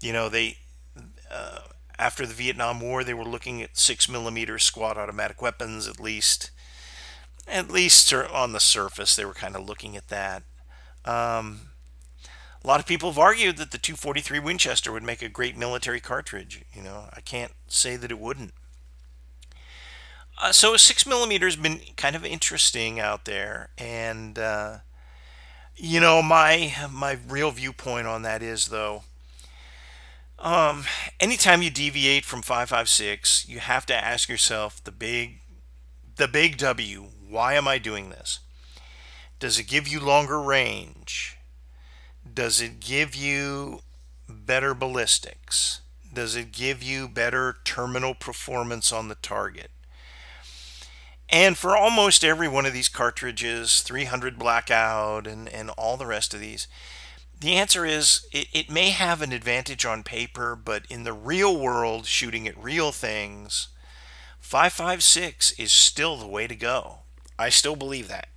you 0.00 0.12
know, 0.12 0.28
they 0.28 0.58
uh, 1.28 1.62
after 1.98 2.24
the 2.24 2.32
Vietnam 2.32 2.80
War 2.80 3.02
they 3.02 3.12
were 3.12 3.24
looking 3.24 3.60
at 3.60 3.76
six 3.76 4.08
millimeter 4.08 4.60
squad 4.60 4.96
automatic 4.96 5.42
weapons 5.42 5.88
at 5.88 5.98
least, 5.98 6.52
at 7.48 7.72
least 7.72 8.14
on 8.14 8.52
the 8.52 8.60
surface 8.60 9.16
they 9.16 9.24
were 9.24 9.34
kind 9.34 9.56
of 9.56 9.66
looking 9.66 9.96
at 9.96 10.06
that. 10.08 10.44
Um, 11.04 11.69
a 12.62 12.66
lot 12.66 12.80
of 12.80 12.86
people 12.86 13.10
have 13.10 13.18
argued 13.18 13.56
that 13.56 13.70
the 13.70 13.78
243 13.78 14.38
Winchester 14.38 14.92
would 14.92 15.02
make 15.02 15.22
a 15.22 15.28
great 15.28 15.56
military 15.56 16.00
cartridge. 16.00 16.62
You 16.74 16.82
know, 16.82 17.08
I 17.12 17.20
can't 17.20 17.52
say 17.68 17.96
that 17.96 18.10
it 18.10 18.18
wouldn't. 18.18 18.52
Uh, 20.42 20.52
so 20.52 20.76
six 20.76 21.06
millimeter 21.06 21.46
has 21.46 21.56
been 21.56 21.80
kind 21.96 22.16
of 22.16 22.24
interesting 22.24 22.98
out 22.98 23.24
there, 23.24 23.70
and 23.76 24.38
uh, 24.38 24.78
you 25.76 26.00
know, 26.00 26.22
my 26.22 26.74
my 26.90 27.18
real 27.28 27.50
viewpoint 27.50 28.06
on 28.06 28.22
that 28.22 28.42
is 28.42 28.68
though, 28.68 29.04
um, 30.38 30.84
anytime 31.18 31.60
you 31.60 31.70
deviate 31.70 32.24
from 32.24 32.40
556, 32.40 33.48
you 33.48 33.58
have 33.60 33.84
to 33.86 33.94
ask 33.94 34.28
yourself 34.28 34.82
the 34.82 34.92
big 34.92 35.40
the 36.16 36.28
big 36.28 36.56
W, 36.58 37.06
why 37.28 37.54
am 37.54 37.66
I 37.66 37.78
doing 37.78 38.10
this? 38.10 38.40
Does 39.38 39.58
it 39.58 39.64
give 39.64 39.88
you 39.88 40.00
longer 40.00 40.40
range? 40.40 41.38
Does 42.32 42.60
it 42.60 42.80
give 42.80 43.14
you 43.14 43.80
better 44.28 44.74
ballistics? 44.74 45.80
Does 46.12 46.36
it 46.36 46.52
give 46.52 46.82
you 46.82 47.08
better 47.08 47.56
terminal 47.64 48.14
performance 48.14 48.92
on 48.92 49.08
the 49.08 49.14
target? 49.16 49.70
And 51.28 51.56
for 51.56 51.76
almost 51.76 52.24
every 52.24 52.48
one 52.48 52.66
of 52.66 52.72
these 52.72 52.88
cartridges, 52.88 53.82
300 53.82 54.38
blackout 54.38 55.26
and, 55.26 55.48
and 55.48 55.70
all 55.70 55.96
the 55.96 56.06
rest 56.06 56.34
of 56.34 56.40
these, 56.40 56.66
the 57.38 57.54
answer 57.54 57.86
is 57.86 58.26
it, 58.32 58.48
it 58.52 58.70
may 58.70 58.90
have 58.90 59.22
an 59.22 59.32
advantage 59.32 59.86
on 59.86 60.02
paper, 60.02 60.56
but 60.56 60.84
in 60.90 61.04
the 61.04 61.12
real 61.12 61.58
world, 61.58 62.06
shooting 62.06 62.46
at 62.48 62.62
real 62.62 62.90
things, 62.92 63.68
556 64.40 65.52
is 65.52 65.72
still 65.72 66.16
the 66.16 66.26
way 66.26 66.46
to 66.46 66.56
go. 66.56 66.98
I 67.38 67.48
still 67.48 67.76
believe 67.76 68.08
that. 68.08 68.28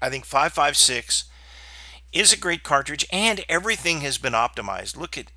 I 0.00 0.08
think 0.08 0.24
556 0.24 1.24
is 2.12 2.32
a 2.32 2.38
great 2.38 2.62
cartridge 2.62 3.06
and 3.10 3.44
everything 3.48 4.00
has 4.00 4.18
been 4.18 4.34
optimized. 4.34 4.96
Look 4.96 5.16
at 5.16 5.32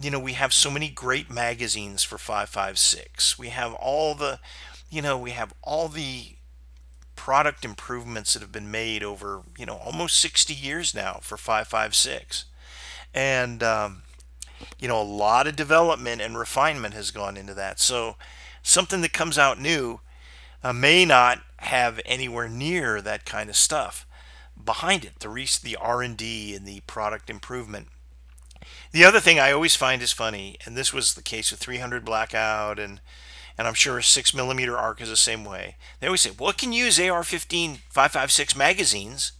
you 0.00 0.10
know, 0.10 0.18
we 0.18 0.34
have 0.34 0.52
so 0.52 0.70
many 0.70 0.88
great 0.88 1.30
magazines 1.30 2.02
for 2.02 2.18
556. 2.18 3.38
We 3.38 3.48
have 3.48 3.72
all 3.74 4.14
the, 4.14 4.40
you 4.90 5.00
know, 5.00 5.16
we 5.16 5.30
have 5.30 5.54
all 5.62 5.88
the 5.88 6.36
product 7.14 7.64
improvements 7.64 8.34
that 8.34 8.42
have 8.42 8.52
been 8.52 8.70
made 8.70 9.02
over, 9.02 9.42
you 9.56 9.64
know, 9.64 9.76
almost 9.76 10.18
60 10.20 10.52
years 10.52 10.94
now 10.94 11.18
for 11.22 11.36
556. 11.36 12.44
And, 13.14 13.62
um, 13.62 14.02
you 14.78 14.86
know, 14.86 15.00
a 15.00 15.02
lot 15.02 15.46
of 15.46 15.56
development 15.56 16.20
and 16.20 16.36
refinement 16.36 16.94
has 16.94 17.10
gone 17.10 17.36
into 17.36 17.54
that. 17.54 17.80
So 17.80 18.16
something 18.62 19.00
that 19.00 19.12
comes 19.12 19.38
out 19.38 19.60
new 19.60 20.00
uh, 20.62 20.74
may 20.74 21.06
not 21.06 21.40
have 21.60 22.00
anywhere 22.04 22.48
near 22.48 23.00
that 23.00 23.24
kind 23.24 23.48
of 23.48 23.56
stuff 23.56 24.05
behind 24.62 25.04
it. 25.04 25.20
The 25.20 25.28
the 25.62 25.76
R&D 25.76 26.54
and 26.54 26.66
the 26.66 26.80
product 26.86 27.30
improvement. 27.30 27.88
The 28.92 29.04
other 29.04 29.20
thing 29.20 29.38
I 29.38 29.52
always 29.52 29.76
find 29.76 30.02
is 30.02 30.12
funny, 30.12 30.56
and 30.64 30.76
this 30.76 30.92
was 30.92 31.14
the 31.14 31.22
case 31.22 31.50
with 31.50 31.60
300 31.60 32.04
blackout, 32.04 32.78
and 32.78 33.00
and 33.58 33.66
I'm 33.66 33.74
sure 33.74 33.98
a 33.98 34.02
six 34.02 34.34
millimeter 34.34 34.76
ARC 34.76 35.00
is 35.00 35.08
the 35.08 35.16
same 35.16 35.44
way. 35.44 35.76
They 36.00 36.06
always 36.06 36.20
say, 36.20 36.30
"Well, 36.30 36.50
it 36.50 36.58
can 36.58 36.72
use 36.72 36.98
AR-15 36.98 37.78
556 37.88 38.54
magazines," 38.56 39.32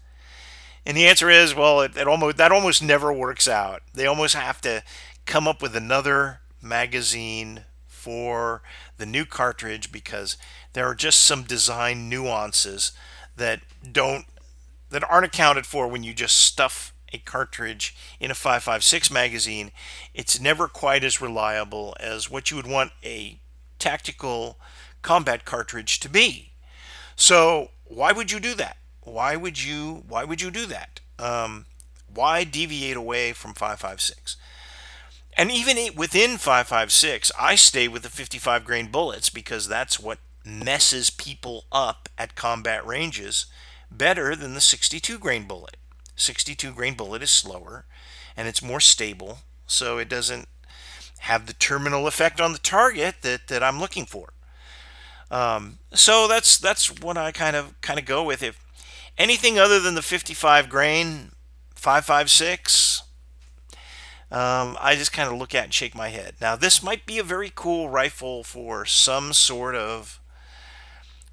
and 0.87 0.97
the 0.97 1.07
answer 1.07 1.29
is, 1.29 1.55
well, 1.55 1.81
it, 1.81 1.97
it 1.97 2.07
almost 2.07 2.37
that 2.37 2.53
almost 2.53 2.83
never 2.83 3.13
works 3.13 3.49
out. 3.49 3.83
They 3.93 4.07
almost 4.07 4.37
have 4.37 4.61
to 4.63 4.85
come 5.27 5.49
up 5.49 5.61
with 5.61 5.75
another 5.75 6.41
magazine 6.63 7.65
for 7.87 8.63
the 8.97 9.07
new 9.07 9.25
cartridge 9.25 9.91
because 9.91 10.37
there 10.75 10.87
are 10.87 10.95
just 10.95 11.21
some 11.21 11.43
design 11.43 12.09
nuances 12.09 12.93
that 13.37 13.61
don't 13.91 14.27
that 14.91 15.09
aren't 15.09 15.27
accounted 15.27 15.67
for 15.67 15.89
when 15.89 16.03
you 16.03 16.15
just 16.15 16.37
stuff 16.37 16.93
a 17.13 17.19
cartridge 17.19 17.97
in 18.21 18.31
a 18.31 18.35
556 18.35 19.11
magazine, 19.11 19.71
it's 20.15 20.41
never 20.41 20.69
quite 20.69 21.05
as 21.05 21.21
reliable 21.21 21.97
as 22.01 22.31
what 22.31 22.51
you 22.51 22.57
would 22.57 22.67
want 22.67 22.93
a 23.05 23.39
tactical 23.79 24.59
combat 25.03 25.45
cartridge 25.45 26.01
to 26.01 26.09
be. 26.09 26.53
So 27.15 27.71
why 27.85 28.13
would 28.13 28.31
you 28.31 28.41
do 28.41 28.55
that? 28.55 28.77
Why 29.03 29.37
would 29.37 29.63
you 29.63 30.05
why 30.09 30.25
would 30.25 30.41
you 30.41 30.51
do 30.51 30.67
that? 30.67 31.01
Um, 31.19 31.67
why 32.13 32.45
deviate 32.45 32.97
away 32.97 33.33
from 33.33 33.55
556? 33.55 34.37
And 35.39 35.51
even 35.51 35.77
within 35.95 36.39
556, 36.39 37.31
I 37.39 37.55
stay 37.55 37.89
with 37.89 38.03
the 38.03 38.09
55 38.09 38.65
grain 38.65 38.91
bullets 38.91 39.29
because 39.29 39.69
that's 39.69 40.01
what 40.01 40.19
messes 40.45 41.11
people 41.11 41.67
up 41.71 42.09
at 42.17 42.35
combat 42.35 42.87
ranges 42.87 43.47
better 43.91 44.37
than 44.37 44.55
the 44.55 44.61
62 44.61 45.19
grain 45.19 45.45
bullet. 45.45 45.77
62 46.17 46.73
grain 46.73 46.95
bullet 46.95 47.23
is 47.23 47.31
slower 47.31 47.85
and 48.37 48.49
it's 48.49 48.63
more 48.63 48.81
stable, 48.81 49.39
so 49.67 49.99
it 49.99 50.09
doesn't 50.09 50.49
have 51.21 51.47
the 51.47 51.55
terminal 51.55 52.07
effect 52.07 52.41
on 52.41 52.53
the 52.53 52.59
target 52.59 53.17
that, 53.23 53.49
that 53.49 53.63
I'm 53.63 53.81
looking 53.81 54.07
for. 54.07 54.33
Um, 55.31 55.79
so 55.93 56.29
that's 56.29 56.57
that's 56.59 57.01
what 57.01 57.17
I 57.17 57.33
kind 57.33 57.57
of 57.57 57.81
kind 57.81 57.99
of 57.99 58.05
go 58.05 58.23
with. 58.23 58.43
If 58.43 58.65
anything 59.19 59.59
other 59.59 59.81
than 59.81 59.95
the 59.95 60.03
55 60.03 60.69
grain 60.69 61.33
556, 61.75 63.03
um, 64.31 64.77
I 64.81 64.95
just 64.97 65.13
kind 65.13 65.31
of 65.31 65.39
look 65.39 65.55
at 65.55 65.65
and 65.65 65.75
shake 65.75 65.95
my 65.97 66.09
head. 66.09 66.35
Now 66.41 66.55
this 66.55 66.83
might 66.83 67.07
be 67.07 67.19
a 67.19 67.25
very 67.25 67.51
cool 67.53 67.89
rifle 67.89 68.45
for 68.45 68.85
some 68.85 69.33
sort 69.33 69.75
of 69.75 70.21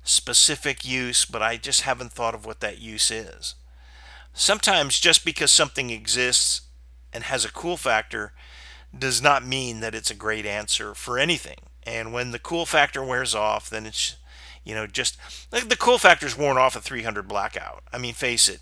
specific 0.04 0.86
use, 0.86 1.26
but 1.26 1.42
I 1.42 1.58
just 1.58 1.82
haven't 1.82 2.12
thought 2.12 2.36
of 2.36 2.46
what 2.46 2.60
that 2.60 2.80
use 2.80 3.10
is. 3.10 3.56
Sometimes 4.34 5.00
just 5.00 5.24
because 5.26 5.52
something 5.52 5.89
exists 5.89 6.62
and 7.13 7.24
has 7.26 7.46
a 7.46 7.52
cool 7.52 7.78
factor 7.78 8.34
does 8.98 9.22
not 9.22 9.46
mean 9.46 9.80
that 9.80 9.96
it's 9.96 10.12
a 10.12 10.16
great 10.16 10.46
answer 10.46 10.94
for 10.94 11.18
anything. 11.18 11.58
And 11.84 12.13
when 12.13 12.32
the 12.32 12.39
cool 12.39 12.66
factor 12.66 13.04
wears 13.04 13.36
off, 13.36 13.70
then 13.70 13.86
it's, 13.86 14.16
you 14.63 14.74
know, 14.74 14.88
just 14.88 15.18
like 15.52 15.70
the 15.70 15.76
cool 15.76 15.98
factor's 15.98 16.38
worn 16.38 16.58
off 16.58 16.76
a 16.76 16.82
300 16.82 17.28
blackout. 17.28 17.84
I 17.92 17.98
mean, 17.98 18.13
face 18.13 18.48
it, 18.48 18.62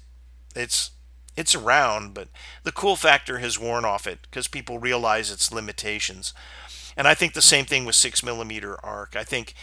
it's 0.56 0.92
it's 1.38 1.56
around, 1.56 2.14
but 2.14 2.28
the 2.64 2.72
cool 2.74 2.96
factor 2.96 3.40
has 3.40 3.58
worn 3.58 3.86
off 3.86 4.06
it 4.06 4.20
because 4.24 4.48
people 4.48 4.80
realize 4.80 5.32
its 5.32 5.52
limitations. 5.52 6.34
And 6.98 7.08
I 7.08 7.14
think 7.14 7.34
the 7.34 7.42
same 7.42 7.66
thing 7.66 7.86
with 7.86 7.96
six 7.96 8.22
millimeter 8.22 8.84
ARC. 8.84 9.16
I 9.16 9.24
think 9.24 9.54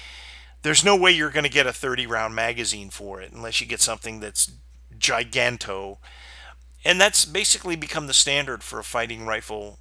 there's 0.62 0.84
no 0.84 0.96
way 0.96 1.12
you're 1.12 1.30
going 1.30 1.44
to 1.44 1.50
get 1.50 1.66
a 1.66 1.72
30 1.72 2.06
round 2.06 2.34
magazine 2.34 2.90
for 2.90 3.20
it 3.20 3.32
unless 3.32 3.60
you 3.60 3.66
get 3.66 3.80
something 3.80 4.20
that's 4.20 4.50
giganto. 4.98 5.98
And 6.84 7.00
that's 7.00 7.24
basically 7.24 7.76
become 7.76 8.06
the 8.06 8.14
standard 8.14 8.62
for 8.62 8.78
a 8.78 8.84
fighting 8.84 9.26
rifle 9.26 9.78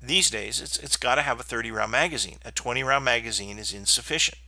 these 0.00 0.30
days. 0.30 0.60
It's, 0.60 0.78
it's 0.78 0.96
got 0.96 1.16
to 1.16 1.22
have 1.22 1.40
a 1.40 1.44
30 1.44 1.70
round 1.70 1.92
magazine. 1.92 2.38
A 2.44 2.52
20 2.52 2.82
round 2.82 3.04
magazine 3.04 3.58
is 3.58 3.72
insufficient. 3.72 4.38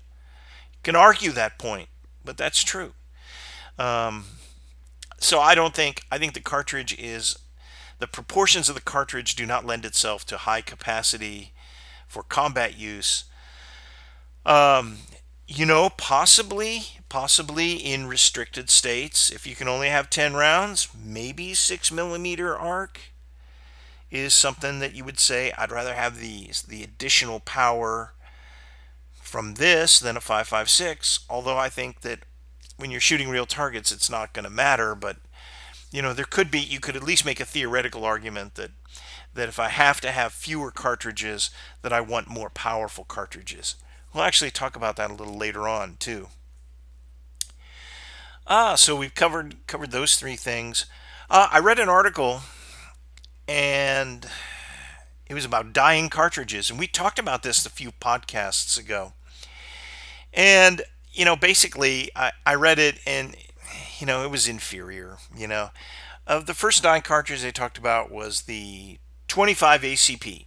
You 0.73 0.79
can 0.83 0.97
argue 0.97 1.33
that 1.33 1.59
point, 1.59 1.89
but 2.25 2.37
that's 2.37 2.63
true. 2.63 2.93
Um, 3.79 4.25
so 5.19 5.41
I 5.41 5.55
don't 5.55 5.75
think, 5.75 6.05
I 6.11 6.19
think 6.19 6.35
the 6.35 6.41
cartridge 6.41 6.97
is, 6.99 7.39
the 7.99 8.07
proportions 8.07 8.69
of 8.69 8.75
the 8.75 8.83
cartridge 8.83 9.35
do 9.35 9.47
not 9.47 9.65
lend 9.65 9.87
itself 9.87 10.27
to 10.27 10.37
high 10.37 10.61
capacity 10.61 11.53
for 12.07 12.23
combat 12.23 12.79
use. 12.79 13.25
Um, 14.45 14.99
you 15.49 15.65
know, 15.65 15.91
possibly, 15.91 16.83
possibly 17.09 17.75
in 17.75 18.07
restricted 18.07 18.69
states, 18.69 19.31
if 19.31 19.47
you 19.47 19.55
can 19.55 19.69
only 19.69 19.89
have 19.89 20.11
10 20.11 20.35
rounds, 20.35 20.89
maybe 20.99 21.55
6 21.55 21.93
millimeter 21.93 22.57
ARC 22.57 23.01
is 24.11 24.35
something 24.35 24.79
that 24.81 24.95
you 24.95 25.05
would 25.05 25.19
say, 25.19 25.53
I'd 25.57 25.73
rather 25.73 25.95
have 25.95 26.19
the, 26.21 26.51
the 26.67 26.83
additional 26.83 27.41
power 27.41 28.13
from 29.15 29.55
this 29.55 29.99
than 29.99 30.17
a 30.17 30.21
5.56. 30.21 31.21
Although 31.29 31.59
I 31.59 31.69
think 31.69 32.01
that 32.01 32.21
when 32.77 32.91
you're 32.91 33.01
shooting 33.01 33.29
real 33.29 33.47
targets, 33.47 33.93
it's 33.93 34.11
not 34.11 34.33
going 34.33 34.45
to 34.45 34.51
matter. 34.51 34.95
But, 34.95 35.17
you 35.91 36.03
know, 36.03 36.13
there 36.13 36.25
could 36.25 36.51
be, 36.51 36.61
you 36.61 36.81
could 36.81 36.97
at 36.97 37.03
least 37.03 37.25
make 37.25 37.41
a 37.41 37.45
theoretical 37.45 38.05
argument 38.05 38.55
that 38.55 38.71
that 39.35 39.49
if 39.51 39.59
I 39.59 39.69
have 39.69 40.01
to 40.01 40.11
have 40.11 40.33
fewer 40.33 40.71
cartridges, 40.71 41.51
that 41.83 41.93
I 41.93 42.01
want 42.01 42.27
more 42.27 42.49
powerful 42.49 43.05
cartridges. 43.05 43.77
We'll 44.17 44.25
actually 44.25 44.51
talk 44.51 44.77
about 44.77 44.97
that 44.97 45.11
a 45.11 45.15
little 45.15 45.37
later 45.37 45.69
on 45.69 45.97
too. 45.99 46.29
Ah, 48.47 48.75
so 48.75 48.97
we've 48.97 49.15
covered 49.15 49.67
covered 49.67 49.91
those 49.91 50.17
three 50.17 50.37
things. 50.37 50.87
Uh, 51.29 51.49
I 51.53 51.59
read 51.59 51.79
an 51.79 51.91
article, 51.91 52.41
and 53.47 54.27
it 55.27 55.35
was 55.35 55.45
about 55.45 55.75
dying 55.75 56.09
cartridges, 56.09 56.71
and 56.71 56.79
we 56.79 56.87
talked 56.87 57.19
about 57.19 57.43
this 57.43 57.67
a 57.67 57.71
few 57.71 57.93
podcasts 57.93 58.79
ago. 58.79 59.13
And 60.33 60.81
you 61.13 61.27
know, 61.27 61.37
basically, 61.37 62.11
I, 62.17 62.33
I 62.47 62.55
read 62.55 62.79
it, 62.79 63.01
and 63.07 63.37
you 63.99 64.07
know, 64.07 64.25
it 64.25 64.31
was 64.31 64.49
inferior. 64.49 65.19
You 65.37 65.47
know, 65.47 65.73
of 66.27 66.47
the 66.47 66.55
first 66.55 66.83
dying 66.83 67.03
cartridge 67.03 67.43
they 67.43 67.53
talked 67.53 67.77
about 67.77 68.11
was 68.11 68.45
the 68.45 68.99
25 69.29 69.83
ACP. 69.83 70.47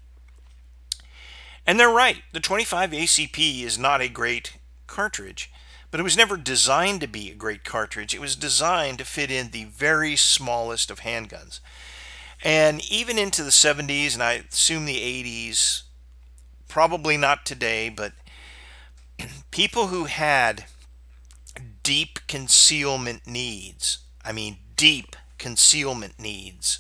And 1.69 1.79
they're 1.79 1.87
right. 1.87 2.23
The 2.33 2.39
25 2.39 2.89
ACP 2.89 3.61
is 3.61 3.77
not 3.77 4.01
a 4.01 4.09
great 4.09 4.57
cartridge, 4.87 5.51
but 5.91 5.99
it 5.99 6.03
was 6.03 6.17
never 6.17 6.35
designed 6.35 6.99
to 7.01 7.07
be 7.07 7.29
a 7.29 7.35
great 7.35 7.63
cartridge. 7.63 8.15
It 8.15 8.19
was 8.19 8.35
designed 8.35 8.97
to 8.97 9.05
fit 9.05 9.29
in 9.29 9.51
the 9.51 9.65
very 9.65 10.15
smallest 10.15 10.89
of 10.89 11.01
handguns. 11.01 11.59
And 12.43 12.81
even 12.91 13.19
into 13.19 13.43
the 13.43 13.51
70s, 13.51 14.15
and 14.15 14.23
I 14.23 14.45
assume 14.51 14.87
the 14.87 14.97
80s, 14.97 15.83
probably 16.67 17.17
not 17.17 17.45
today, 17.45 17.89
but 17.89 18.13
people 19.51 19.89
who 19.89 20.05
had 20.05 20.65
deep 21.83 22.17
concealment 22.27 23.27
needs, 23.27 23.99
I 24.25 24.31
mean, 24.31 24.57
deep 24.75 25.15
concealment 25.37 26.17
needs, 26.17 26.79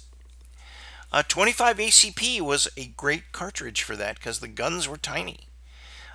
uh, 1.11 1.23
25 1.27 1.77
ACP 1.77 2.41
was 2.41 2.67
a 2.77 2.87
great 2.87 3.31
cartridge 3.31 3.81
for 3.81 3.95
that 3.95 4.15
because 4.15 4.39
the 4.39 4.47
guns 4.47 4.87
were 4.87 4.97
tiny. 4.97 5.47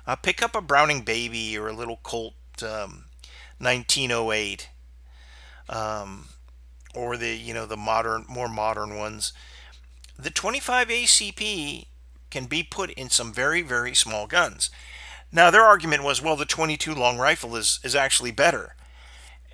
Uh, 0.07 0.15
pick 0.15 0.41
up 0.41 0.55
a 0.55 0.61
Browning 0.61 1.01
Baby 1.01 1.57
or 1.57 1.67
a 1.67 1.73
little 1.73 1.99
Colt 2.03 2.35
um, 2.61 3.05
1908, 3.57 4.69
um, 5.67 6.29
or 6.93 7.17
the 7.17 7.35
you 7.35 7.53
know 7.53 7.65
the 7.65 7.77
modern, 7.77 8.25
more 8.29 8.47
modern 8.47 8.97
ones. 8.97 9.33
The 10.17 10.29
25 10.29 10.87
ACP 10.87 11.87
can 12.29 12.45
be 12.45 12.63
put 12.63 12.91
in 12.91 13.09
some 13.09 13.33
very 13.33 13.61
very 13.61 13.95
small 13.95 14.27
guns. 14.27 14.69
Now 15.31 15.49
their 15.51 15.63
argument 15.63 16.03
was, 16.03 16.21
well, 16.21 16.37
the 16.37 16.45
22 16.45 16.93
long 16.93 17.17
rifle 17.17 17.55
is 17.55 17.79
is 17.83 17.95
actually 17.95 18.31
better, 18.31 18.75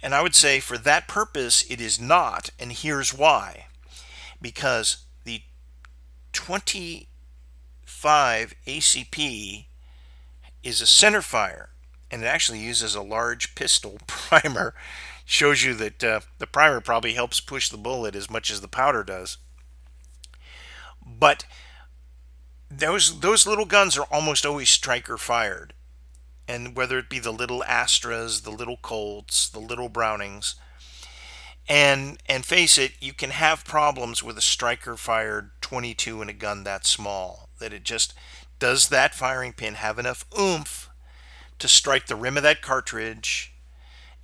and 0.03 0.13
I 0.13 0.21
would 0.21 0.35
say 0.35 0.59
for 0.59 0.77
that 0.77 1.07
purpose 1.07 1.63
it 1.71 1.81
is 1.81 1.99
not, 1.99 2.51
and 2.59 2.71
here's 2.71 3.13
why. 3.13 3.67
Because 4.41 5.05
25 6.33 8.55
ACP 8.67 9.65
is 10.63 10.81
a 10.81 10.85
center 10.85 11.21
fire, 11.21 11.69
and 12.09 12.23
it 12.23 12.27
actually 12.27 12.59
uses 12.59 12.95
a 12.95 13.01
large 13.01 13.55
pistol 13.55 13.97
primer. 14.07 14.73
Shows 15.25 15.63
you 15.63 15.73
that 15.75 16.03
uh, 16.03 16.21
the 16.39 16.47
primer 16.47 16.81
probably 16.81 17.13
helps 17.13 17.39
push 17.39 17.69
the 17.69 17.77
bullet 17.77 18.15
as 18.15 18.29
much 18.29 18.51
as 18.51 18.59
the 18.59 18.67
powder 18.67 19.03
does. 19.03 19.37
But 21.05 21.45
those 22.69 23.21
those 23.21 23.47
little 23.47 23.65
guns 23.65 23.97
are 23.97 24.07
almost 24.11 24.45
always 24.45 24.69
striker 24.69 25.17
fired. 25.17 25.73
And 26.47 26.75
whether 26.75 26.97
it 26.97 27.09
be 27.09 27.19
the 27.19 27.31
little 27.31 27.61
Astras, 27.61 28.43
the 28.43 28.51
little 28.51 28.77
Colts, 28.77 29.47
the 29.47 29.59
little 29.59 29.87
Brownings, 29.87 30.55
and 31.71 32.17
and 32.27 32.45
face 32.45 32.77
it, 32.77 32.91
you 32.99 33.13
can 33.13 33.29
have 33.29 33.63
problems 33.63 34.21
with 34.21 34.37
a 34.37 34.41
striker 34.41 34.97
fired 34.97 35.51
22 35.61 36.21
in 36.21 36.27
a 36.27 36.33
gun 36.33 36.65
that 36.65 36.85
small 36.85 37.47
that 37.59 37.71
it 37.71 37.83
just 37.83 38.13
does 38.59 38.89
that 38.89 39.15
firing 39.15 39.53
pin 39.53 39.75
have 39.75 39.97
enough 39.97 40.25
oomph 40.37 40.89
to 41.59 41.69
strike 41.69 42.07
the 42.07 42.15
rim 42.17 42.35
of 42.35 42.43
that 42.43 42.61
cartridge 42.61 43.53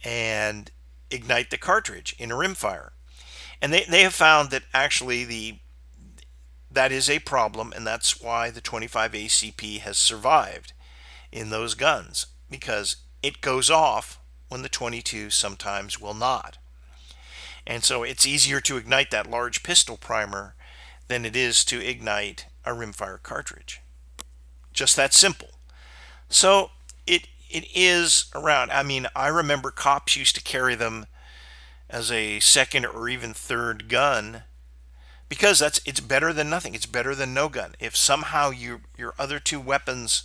and 0.03 0.71
ignite 1.09 1.49
the 1.49 1.57
cartridge 1.57 2.13
in 2.19 2.31
a 2.31 2.35
rimfire. 2.35 2.89
And 3.61 3.71
they, 3.71 3.85
they 3.89 4.01
have 4.01 4.13
found 4.13 4.49
that 4.49 4.63
actually 4.73 5.23
the 5.23 5.59
that 6.69 6.91
is 6.91 7.09
a 7.09 7.19
problem, 7.19 7.71
and 7.73 7.87
that's 7.87 8.19
why 8.19 8.51
the 8.51 8.59
25 8.59 9.13
ACP 9.13 9.79
has 9.79 9.97
survived 9.97 10.73
in 11.31 11.49
those 11.49 11.75
guns 11.75 12.25
because 12.51 12.97
it 13.23 13.39
goes 13.39 13.69
off 13.69 14.19
when 14.49 14.63
the 14.63 14.69
22 14.69 15.29
sometimes 15.29 16.01
will 16.01 16.13
not. 16.13 16.57
And 17.67 17.83
so 17.83 18.01
it's 18.03 18.25
easier 18.25 18.61
to 18.61 18.77
ignite 18.77 19.11
that 19.11 19.29
large 19.29 19.61
pistol 19.61 19.97
primer 19.97 20.55
than 21.09 21.25
it 21.25 21.35
is 21.35 21.65
to 21.65 21.85
ignite 21.85 22.45
a 22.65 22.71
rimfire 22.71 23.21
cartridge. 23.21 23.81
Just 24.71 24.95
that 24.95 25.13
simple. 25.13 25.49
So 26.29 26.71
it 27.05 27.27
it 27.49 27.65
is 27.75 28.31
around. 28.33 28.71
I 28.71 28.83
mean, 28.83 29.07
I 29.15 29.27
remember 29.27 29.69
cops 29.69 30.15
used 30.15 30.35
to 30.35 30.43
carry 30.43 30.75
them 30.75 31.07
as 31.89 32.09
a 32.11 32.39
second 32.39 32.85
or 32.85 33.09
even 33.09 33.33
third 33.33 33.89
gun 33.89 34.43
because 35.27 35.59
that's 35.59 35.81
it's 35.85 35.99
better 35.99 36.31
than 36.31 36.49
nothing. 36.49 36.73
It's 36.73 36.85
better 36.85 37.13
than 37.13 37.33
no 37.33 37.49
gun. 37.49 37.75
If 37.81 37.97
somehow 37.97 38.51
your 38.51 38.79
your 38.97 39.13
other 39.19 39.39
two 39.39 39.59
weapons 39.59 40.23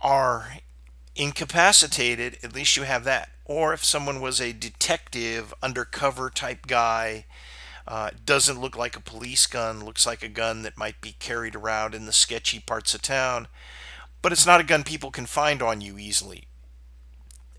are 0.00 0.58
incapacitated, 1.18 2.38
at 2.42 2.54
least 2.54 2.76
you 2.76 2.84
have 2.84 3.04
that. 3.04 3.30
Or 3.44 3.74
if 3.74 3.84
someone 3.84 4.20
was 4.20 4.40
a 4.40 4.52
detective, 4.52 5.52
undercover 5.62 6.30
type 6.30 6.66
guy, 6.66 7.26
uh, 7.86 8.10
doesn't 8.24 8.60
look 8.60 8.76
like 8.76 8.96
a 8.96 9.00
police 9.00 9.46
gun, 9.46 9.84
looks 9.84 10.06
like 10.06 10.22
a 10.22 10.28
gun 10.28 10.62
that 10.62 10.78
might 10.78 11.00
be 11.00 11.16
carried 11.18 11.56
around 11.56 11.94
in 11.94 12.06
the 12.06 12.12
sketchy 12.12 12.60
parts 12.60 12.94
of 12.94 13.02
town, 13.02 13.48
but 14.22 14.32
it's 14.32 14.46
not 14.46 14.60
a 14.60 14.64
gun 14.64 14.84
people 14.84 15.10
can 15.10 15.26
find 15.26 15.62
on 15.62 15.80
you 15.80 15.98
easily. 15.98 16.44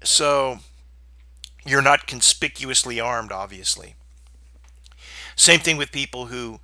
So 0.03 0.59
you're 1.65 1.81
not 1.81 2.07
conspicuously 2.07 2.99
armed, 2.99 3.31
obviously. 3.31 3.95
Same 5.35 5.59
thing 5.59 5.77
with 5.77 5.91
people 5.91 6.27
who 6.27 6.59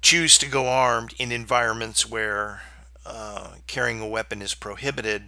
choose 0.00 0.36
to 0.38 0.48
go 0.48 0.66
armed 0.66 1.14
in 1.18 1.30
environments 1.30 2.08
where 2.10 2.62
uh, 3.06 3.54
carrying 3.66 4.00
a 4.00 4.08
weapon 4.08 4.42
is 4.42 4.54
prohibited 4.54 5.22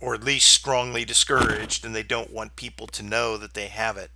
or 0.00 0.14
at 0.14 0.24
least 0.24 0.52
strongly 0.52 1.04
discouraged 1.04 1.84
and 1.84 1.94
they 1.94 2.02
don't 2.02 2.32
want 2.32 2.56
people 2.56 2.86
to 2.88 3.02
know 3.02 3.36
that 3.36 3.54
they 3.54 3.66
have 3.66 3.96
it. 3.96 4.10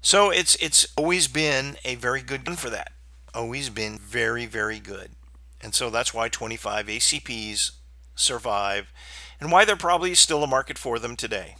So 0.00 0.30
it's 0.30 0.56
it's 0.56 0.86
always 0.96 1.28
been 1.28 1.76
a 1.84 1.94
very 1.94 2.22
good 2.22 2.44
gun 2.44 2.56
for 2.56 2.70
that. 2.70 2.92
Always 3.34 3.70
been 3.70 3.98
very 3.98 4.46
very 4.46 4.80
good. 4.80 5.12
And 5.60 5.74
so 5.74 5.90
that's 5.90 6.12
why 6.12 6.28
25 6.28 6.86
ACPs 6.86 7.72
survive 8.16 8.92
and 9.40 9.52
why 9.52 9.64
there 9.64 9.76
probably 9.76 10.10
is 10.10 10.18
still 10.18 10.42
a 10.42 10.48
market 10.48 10.76
for 10.76 10.98
them 10.98 11.16
today. 11.16 11.56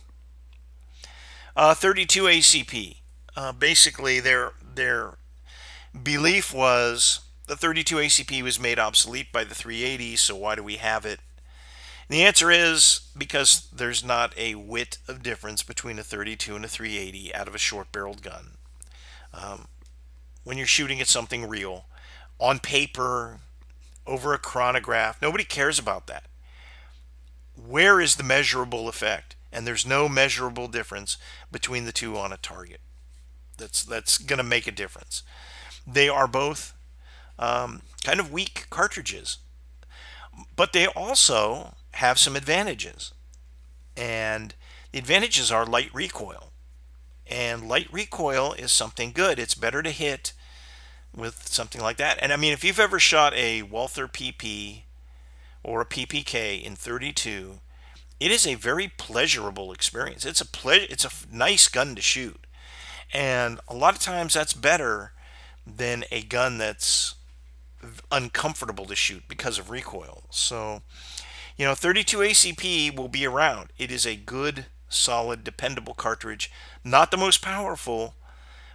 Uh, 1.55 1.75
32 1.75 2.25
ACP 2.25 2.97
uh, 3.37 3.53
basically 3.53 4.21
their 4.21 4.53
their 4.75 5.15
belief 6.01 6.53
was 6.53 7.21
the 7.47 7.57
32 7.57 7.97
ACP 7.97 8.43
was 8.43 8.59
made 8.61 8.79
obsolete 8.79 9.33
by 9.33 9.45
the 9.45 9.55
380, 9.55 10.17
so 10.17 10.37
why 10.37 10.55
do 10.55 10.63
we 10.63 10.77
have 10.77 11.05
it? 11.05 11.21
The 12.13 12.25
answer 12.25 12.51
is 12.51 13.09
because 13.17 13.69
there's 13.75 14.05
not 14.05 14.37
a 14.37 14.55
whit 14.55 14.99
of 15.09 15.23
difference 15.23 15.63
between 15.63 15.99
a 15.99 16.03
32 16.03 16.55
and 16.55 16.63
a 16.63 16.69
380 16.69 17.35
out 17.35 17.49
of 17.49 17.55
a 17.55 17.59
short-barreled 17.59 18.21
gun. 18.21 18.59
Um, 19.33 19.69
when 20.45 20.59
you're 20.59 20.67
shooting 20.67 21.01
at 21.01 21.07
something 21.09 21.49
real, 21.49 21.87
on 22.39 22.59
paper, 22.59 23.41
over 24.07 24.35
a 24.35 24.39
chronograph, 24.39 25.23
nobody 25.23 25.43
cares 25.43 25.79
about 25.79 26.07
that. 26.09 26.25
Where 27.57 27.99
is 27.99 28.17
the 28.17 28.23
measurable 28.23 28.91
effect? 28.91 29.35
And 29.51 29.67
there's 29.67 29.87
no 29.87 30.07
measurable 30.07 30.69
difference 30.69 31.17
between 31.51 31.87
the 31.87 31.93
two 31.93 32.19
on 32.19 32.31
a 32.31 32.37
target 32.37 32.83
that's 33.57 33.83
that's 33.83 34.19
going 34.19 34.37
to 34.37 34.43
make 34.43 34.67
a 34.67 34.71
difference. 34.71 35.23
They 35.87 36.11
are 36.11 36.29
both 36.29 36.75
um, 37.39 37.81
kind 38.05 38.21
of 38.21 38.31
weak 38.31 38.67
cartridges, 38.69 39.39
but 40.55 40.75
they 40.75 40.87
also 40.89 41.73
have 41.93 42.19
some 42.19 42.37
advantages, 42.37 43.13
and 43.97 44.55
the 44.93 44.99
advantages 44.99 45.51
are 45.51 45.67
light 45.67 45.91
recoil, 45.95 46.53
and 47.27 47.69
light 47.69 47.89
recoil 47.93 48.53
is 48.55 48.73
something 48.73 49.13
good. 49.13 49.39
It's 49.39 49.55
better 49.55 49.83
to 49.83 49.91
hit 49.91 50.33
with 51.15 51.49
something 51.49 51.81
like 51.81 51.97
that. 51.99 52.19
And 52.21 52.33
I 52.33 52.37
mean, 52.37 52.53
if 52.53 52.65
you've 52.65 52.81
ever 52.81 52.99
shot 52.99 53.35
a 53.35 53.63
Walther 53.63 54.09
PP 54.09 54.83
or 55.63 55.83
a 55.83 55.87
PPK 55.87 56.63
in 56.63 56.75
32, 56.77 57.61
it 58.19 58.31
is 58.31 58.47
a 58.47 58.55
very 58.55 58.89
pleasurable 58.89 59.73
experience. 59.73 60.25
It's 60.25 60.41
a 60.41 60.47
ple- 60.47 60.87
it's 60.89 61.05
a 61.05 61.11
nice 61.31 61.69
gun 61.69 61.95
to 61.97 62.03
shoot. 62.03 62.47
And 63.13 63.61
a 63.69 63.75
lot 63.75 63.95
of 63.95 64.01
times 64.01 64.35
that's 64.35 64.55
better 64.55 65.13
than 65.67 66.05
a 66.11 66.23
gun 66.23 66.59
that's 66.59 67.15
uncomfortable 68.11 68.87
to 68.87 68.95
shoot 68.95 69.25
because 69.29 69.59
of 69.59 69.71
recoil. 69.71 70.25
So, 70.31 70.83
you 71.63 71.69
know, 71.69 71.77
32 71.77 72.19
ACP 72.19 72.97
will 72.97 73.07
be 73.07 73.25
around. 73.25 73.69
It 73.79 73.93
is 73.93 74.05
a 74.05 74.17
good, 74.17 74.67
solid, 74.89 75.45
dependable 75.45 75.95
cartridge. 75.95 76.51
Not 76.83 77.13
the 77.13 77.17
most 77.17 77.41
powerful, 77.41 78.17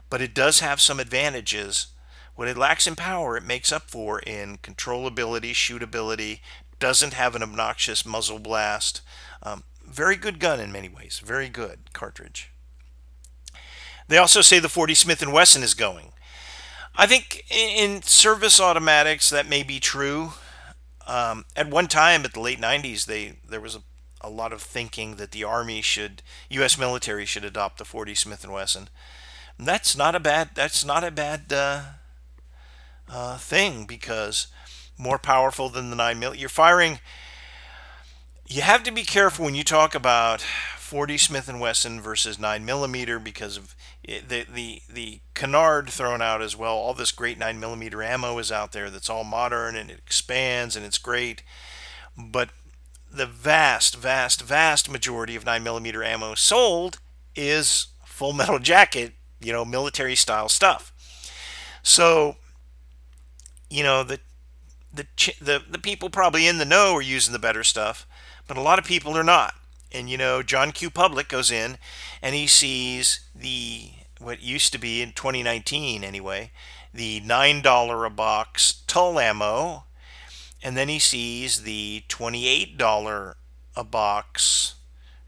but 0.10 0.22
it 0.22 0.34
does 0.34 0.62
have 0.62 0.80
some 0.80 0.98
advantages. 0.98 1.88
What 2.36 2.48
it 2.48 2.56
lacks 2.56 2.88
in 2.88 2.96
power, 2.96 3.36
it 3.36 3.44
makes 3.44 3.74
up 3.74 3.90
for 3.90 4.20
in 4.20 4.60
controllability, 4.60 5.52
shootability, 5.52 6.40
doesn't 6.80 7.14
have 7.14 7.36
an 7.36 7.44
obnoxious 7.44 8.06
muzzle 8.06 8.40
blast. 8.40 9.02
Um, 9.44 9.66
very 9.86 10.16
good 10.16 10.40
gun 10.40 10.62
in 10.62 10.72
many 10.72 10.88
ways. 10.88 11.22
Very 11.22 11.50
good 11.50 11.92
cartridge. 11.92 12.54
They 14.08 14.18
also 14.18 14.40
say 14.40 14.60
the 14.60 14.70
40 14.70 14.96
Smith 14.96 15.28
& 15.28 15.28
Wesson 15.28 15.62
is 15.62 15.74
going. 15.74 16.14
I 16.96 17.06
think 17.06 17.44
in 17.52 18.02
service 18.02 18.62
automatics 18.62 19.30
that 19.30 19.50
may 19.50 19.62
be 19.62 19.82
true. 19.82 20.32
Um, 21.08 21.46
at 21.56 21.70
one 21.70 21.88
time, 21.88 22.26
at 22.26 22.34
the 22.34 22.42
late 22.42 22.60
90s, 22.60 23.06
they 23.06 23.38
there 23.48 23.62
was 23.62 23.76
a, 23.76 23.82
a 24.22 24.30
lot 24.30 24.52
of 24.52 24.62
thinking 24.62 25.16
that 25.16 25.32
the 25.32 25.44
Army 25.44 25.82
should, 25.82 26.22
U.S. 26.50 26.78
military 26.78 27.26
should 27.26 27.46
adopt 27.46 27.78
the 27.78 27.86
40 27.86 28.14
Smith 28.14 28.46
& 28.48 28.50
Wesson. 28.50 28.90
That's 29.58 29.96
not 29.98 30.16
a 30.16 30.20
bad. 30.20 30.50
That's 30.54 30.86
not 30.86 31.04
a 31.04 31.10
bad 31.10 31.52
uh, 31.52 31.82
uh, 33.10 33.38
thing 33.38 33.86
because 33.86 34.48
more 34.98 35.18
powerful 35.18 35.70
than 35.70 35.90
the 35.90 35.96
9 35.96 36.20
mil. 36.20 36.36
You're 36.36 36.50
firing. 36.50 37.00
You 38.46 38.62
have 38.62 38.84
to 38.84 38.92
be 38.92 39.04
careful 39.04 39.46
when 39.46 39.56
you 39.56 39.64
talk 39.64 39.96
about 39.96 40.42
40 40.42 41.18
Smith 41.18 41.52
& 41.54 41.60
Wesson 41.60 42.00
versus 42.02 42.40
9 42.40 42.64
millimeter 42.64 43.20
because 43.20 43.58
of 43.58 43.76
the 44.08 44.46
the 44.52 44.82
the 44.90 45.20
canard 45.34 45.90
thrown 45.90 46.22
out 46.22 46.42
as 46.42 46.56
well. 46.56 46.76
All 46.76 46.94
this 46.94 47.12
great 47.12 47.38
9 47.38 47.60
millimeter 47.60 48.02
ammo 48.02 48.38
is 48.40 48.52
out 48.52 48.72
there 48.72 48.90
that's 48.90 49.10
all 49.10 49.24
modern 49.24 49.76
and 49.76 49.92
it 49.92 50.00
expands 50.00 50.76
and 50.76 50.86
it's 50.86 50.98
great, 50.98 51.44
but 52.18 52.50
the 53.12 53.26
vast, 53.26 53.96
vast, 53.96 54.42
vast 54.42 54.90
majority 54.90 55.36
of 55.36 55.46
9 55.46 55.64
millimeter 55.64 56.04
ammo 56.04 56.36
sold 56.36 57.00
is 57.36 57.88
full 58.06 58.34
metal 58.34 58.60
jacket, 58.60 59.14
you 59.40 59.52
know, 59.52 59.66
military 59.66 60.16
style 60.16 60.50
stuff. 60.50 60.92
So, 61.84 62.36
you 63.70 63.84
know, 63.84 64.04
the 64.04 64.20
the 64.94 65.06
the 65.42 65.62
the 65.70 65.80
people 65.80 66.10
probably 66.10 66.48
in 66.48 66.58
the 66.58 66.66
know 66.66 66.94
are 66.96 67.02
using 67.02 67.34
the 67.34 67.40
better 67.40 67.64
stuff, 67.64 68.08
but 68.48 68.58
a 68.58 68.62
lot 68.62 68.80
of 68.80 68.86
people 68.86 69.18
are 69.18 69.24
not. 69.24 69.54
And 69.92 70.10
you 70.10 70.18
know, 70.18 70.44
John 70.44 70.72
Q. 70.72 70.90
Public 70.90 71.28
goes 71.28 71.52
in 71.52 71.78
and 72.22 72.36
he 72.36 72.48
sees 72.48 73.22
the 73.34 73.92
what 74.20 74.42
used 74.42 74.72
to 74.74 74.80
be 74.80 75.02
in 75.02 75.12
2019 75.12 76.04
anyway, 76.04 76.52
the 76.94 77.22
$9 77.22 78.06
a 78.06 78.10
box 78.10 78.84
Tula 78.88 79.24
ammo, 79.24 79.86
and 80.64 80.76
then 80.76 80.90
he 80.90 81.00
sees 81.00 81.64
the 81.64 82.04
$28 82.10 83.36
a 83.76 83.84
box 83.84 84.76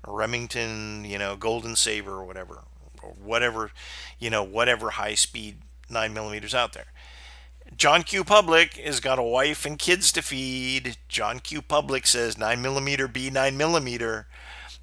Remington, 0.08 1.06
you 1.06 1.18
know, 1.18 1.36
Golden 1.36 1.76
Saber 1.76 2.14
or 2.14 2.26
whatever, 2.26 2.64
or 3.04 3.12
whatever, 3.12 3.72
you 4.18 4.30
know, 4.30 4.44
whatever 4.44 4.92
high 4.92 5.16
speed 5.16 5.60
9 5.90 6.14
millimeters 6.14 6.56
out 6.56 6.74
there. 6.74 6.88
John 7.76 8.04
Q. 8.04 8.24
Public 8.24 8.74
has 8.76 9.00
got 9.00 9.20
a 9.20 9.24
wife 9.24 9.66
and 9.66 9.78
kids 9.78 10.12
to 10.14 10.22
feed. 10.22 10.98
John 11.08 11.40
Q. 11.40 11.62
Public 11.62 12.08
says 12.08 12.38
9 12.38 12.62
millimeter 12.62 13.08
be 13.08 13.30
9 13.30 13.56
millimeter. 13.56 14.28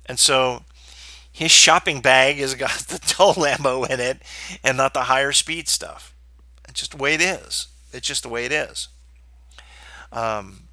And 0.06 0.18
so 0.18 0.62
his 1.36 1.50
shopping 1.50 2.00
bag 2.00 2.38
has 2.38 2.54
got 2.54 2.70
the 2.88 2.98
Tula 2.98 3.50
ammo 3.50 3.84
in 3.84 4.00
it 4.00 4.22
and 4.64 4.74
not 4.74 4.94
the 4.94 5.02
higher 5.02 5.32
speed 5.32 5.68
stuff. 5.68 6.14
It's 6.66 6.80
just 6.80 6.92
the 6.92 6.96
way 6.96 7.12
it 7.12 7.20
is. 7.20 7.68
It's 7.92 8.06
just 8.06 8.22
the 8.22 8.30
way 8.30 8.46
it 8.46 8.52
is. 8.52 8.88
Um, 10.10 10.68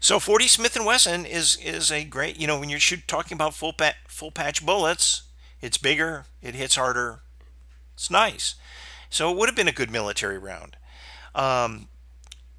so 0.00 0.20
40 0.20 0.48
Smith 0.48 0.76
and 0.76 0.84
Wesson 0.84 1.24
is 1.24 1.56
is 1.56 1.90
a 1.90 2.04
great, 2.04 2.38
you 2.38 2.46
know, 2.46 2.60
when 2.60 2.68
you're 2.68 2.78
shoot, 2.78 3.08
talking 3.08 3.34
about 3.34 3.54
full 3.54 3.72
pa- 3.72 3.94
full 4.06 4.30
patch 4.30 4.64
bullets, 4.64 5.22
it's 5.62 5.78
bigger, 5.78 6.26
it 6.42 6.54
hits 6.54 6.76
harder, 6.76 7.20
it's 7.94 8.10
nice. 8.10 8.56
So 9.08 9.30
it 9.30 9.38
would 9.38 9.48
have 9.48 9.56
been 9.56 9.66
a 9.66 9.72
good 9.72 9.90
military 9.90 10.36
round. 10.36 10.76
Um, 11.34 11.88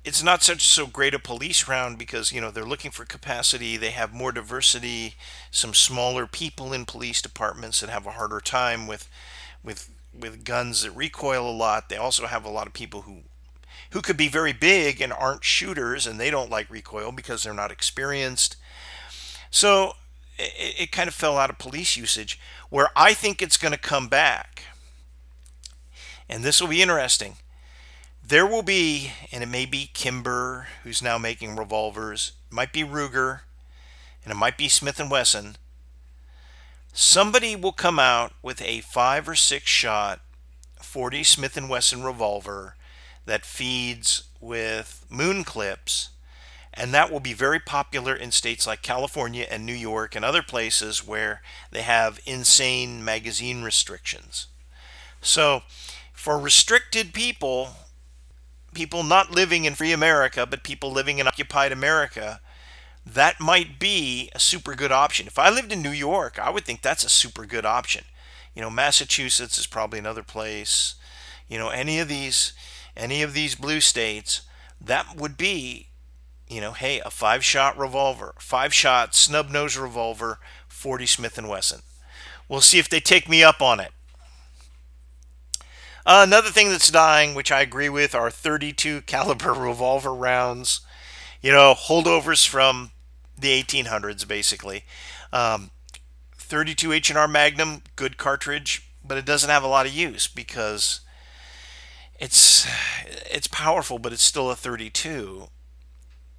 it's 0.08 0.24
not 0.24 0.42
such 0.42 0.66
so 0.66 0.88
great 0.88 1.14
a 1.14 1.20
police 1.20 1.68
round 1.68 1.98
because 1.98 2.32
you 2.32 2.40
know 2.40 2.50
they're 2.50 2.64
looking 2.64 2.92
for 2.92 3.04
capacity. 3.04 3.76
They 3.76 3.90
have 3.90 4.14
more 4.14 4.32
diversity, 4.32 5.16
some 5.52 5.74
smaller 5.74 6.26
people 6.26 6.72
in 6.72 6.86
police 6.86 7.22
departments 7.22 7.82
that 7.82 7.90
have 7.90 8.06
a 8.08 8.12
harder 8.12 8.40
time 8.40 8.88
with 8.88 9.10
with 9.62 9.90
with 10.18 10.46
guns 10.46 10.84
that 10.84 10.92
recoil 10.92 11.50
a 11.50 11.52
lot. 11.52 11.90
They 11.90 11.98
also 11.98 12.26
have 12.26 12.46
a 12.46 12.50
lot 12.50 12.68
of 12.68 12.74
people 12.74 13.02
who 13.02 13.24
who 13.92 14.02
could 14.02 14.16
be 14.16 14.30
very 14.30 14.54
big 14.54 15.02
and 15.02 15.12
aren't 15.12 15.44
shooters 15.44 16.08
and 16.08 16.18
they 16.18 16.32
don't 16.32 16.50
like 16.50 16.70
recoil 16.70 17.12
because 17.12 17.44
they're 17.44 17.54
not 17.54 17.72
experienced. 17.72 18.56
So 19.52 19.94
it, 20.38 20.84
it 20.84 20.92
kind 20.94 21.10
of 21.10 21.16
fell 21.16 21.38
out 21.38 21.50
of 21.50 21.58
police 21.58 21.98
usage. 21.98 22.40
Where 22.70 22.88
I 22.96 23.14
think 23.14 23.42
it's 23.42 23.58
going 23.58 23.74
to 23.74 23.78
come 23.78 24.08
back, 24.08 24.64
and 26.30 26.46
this 26.46 26.62
will 26.62 26.70
be 26.70 26.82
interesting. 26.82 27.36
There 28.28 28.46
will 28.46 28.62
be, 28.62 29.14
and 29.32 29.42
it 29.42 29.48
may 29.48 29.66
be 29.66 29.90
Kimber, 29.94 30.68
who's 30.84 31.02
now 31.02 31.18
making 31.18 31.56
revolvers, 31.56 32.34
it 32.52 32.54
might 32.54 32.74
be 32.74 32.84
Ruger, 32.84 33.40
and 34.26 34.34
it 34.34 34.36
might 34.36 34.58
be 34.58 34.68
Smith 34.68 35.00
and 35.00 35.10
Wesson. 35.10 35.56
Somebody 36.92 37.56
will 37.56 37.72
come 37.72 38.00
out 38.00 38.34
with 38.42 38.62
a 38.62 38.82
five 38.82 39.30
or 39.30 39.36
six 39.36 39.70
shot 39.70 40.20
40 40.82 41.24
Smith 41.24 41.56
and 41.56 41.70
Wesson 41.70 42.04
revolver 42.04 42.76
that 43.26 43.46
feeds 43.46 44.24
with 44.42 45.06
moon 45.10 45.46
clips 45.46 46.10
and 46.74 46.94
that 46.94 47.12
will 47.12 47.20
be 47.22 47.34
very 47.34 47.60
popular 47.60 48.14
in 48.14 48.32
states 48.32 48.68
like 48.68 48.82
California 48.82 49.48
and 49.50 49.66
New 49.66 49.74
York 49.74 50.16
and 50.16 50.24
other 50.24 50.44
places 50.44 51.06
where 51.06 51.42
they 51.72 51.82
have 51.82 52.20
insane 52.26 53.04
magazine 53.04 53.64
restrictions. 53.64 54.48
So, 55.22 55.64
for 56.14 56.38
restricted 56.38 57.14
people, 57.14 57.70
people 58.78 59.02
not 59.02 59.32
living 59.32 59.66
in 59.66 59.74
free 59.74 59.92
America, 59.92 60.46
but 60.46 60.62
people 60.62 60.92
living 60.92 61.18
in 61.18 61.28
occupied 61.28 61.72
America, 61.72 62.40
that 63.04 63.40
might 63.40 63.80
be 63.80 64.30
a 64.36 64.40
super 64.40 64.76
good 64.76 64.92
option. 64.92 65.26
If 65.26 65.40
I 65.40 65.50
lived 65.50 65.72
in 65.72 65.82
New 65.82 65.90
York, 65.90 66.38
I 66.38 66.52
would 66.52 66.64
think 66.64 66.84
that's 66.84 67.04
a 67.04 67.10
super 67.10 67.48
good 67.48 67.66
option. 67.66 68.04
You 68.54 68.62
know, 68.62 68.70
Massachusetts 68.70 69.58
is 69.58 69.66
probably 69.66 69.98
another 69.98 70.22
place. 70.22 70.94
You 71.48 71.58
know, 71.58 71.70
any 71.70 71.98
of 71.98 72.08
these 72.08 72.54
any 72.96 73.24
of 73.24 73.34
these 73.34 73.56
blue 73.56 73.82
states, 73.82 74.42
that 74.80 75.16
would 75.16 75.38
be, 75.38 75.88
you 76.48 76.62
know, 76.62 76.74
hey, 76.74 77.00
a 77.04 77.10
five-shot 77.10 77.78
revolver, 77.78 78.36
five-shot 78.40 79.16
snub-nose 79.16 79.76
revolver, 79.78 80.40
40 80.68 81.06
Smith 81.08 81.38
and 81.38 81.50
Wesson. 81.50 81.82
We'll 82.48 82.62
see 82.62 82.80
if 82.80 82.90
they 82.90 83.00
take 83.00 83.28
me 83.28 83.44
up 83.44 83.62
on 83.62 83.80
it. 83.80 83.92
Another 86.10 86.50
thing 86.52 86.70
that's 86.70 86.90
dying, 86.90 87.36
which 87.36 87.52
I 87.52 87.60
agree 87.60 87.90
with, 87.90 88.16
are 88.16 88.32
32 88.32 89.02
caliber 89.06 89.52
revolver 89.52 90.14
rounds. 90.14 90.80
You 91.42 91.52
know, 91.52 91.76
holdovers 91.78 92.48
from 92.48 92.92
the 93.38 93.62
1800s, 93.62 94.26
basically. 94.26 94.86
Um, 95.34 95.72
32 96.38 96.94
H&R 96.94 97.28
Magnum, 97.28 97.82
good 97.98 98.18
cartridge, 98.18 98.90
but 99.04 99.18
it 99.18 99.26
doesn't 99.26 99.50
have 99.50 99.64
a 99.64 99.68
lot 99.68 99.86
of 99.86 99.92
use 99.92 100.28
because 100.28 101.02
it's 102.20 102.66
it's 103.30 103.48
powerful, 103.48 104.00
but 104.00 104.14
it's 104.14 104.24
still 104.24 104.50
a 104.50 104.56
32. 104.56 105.50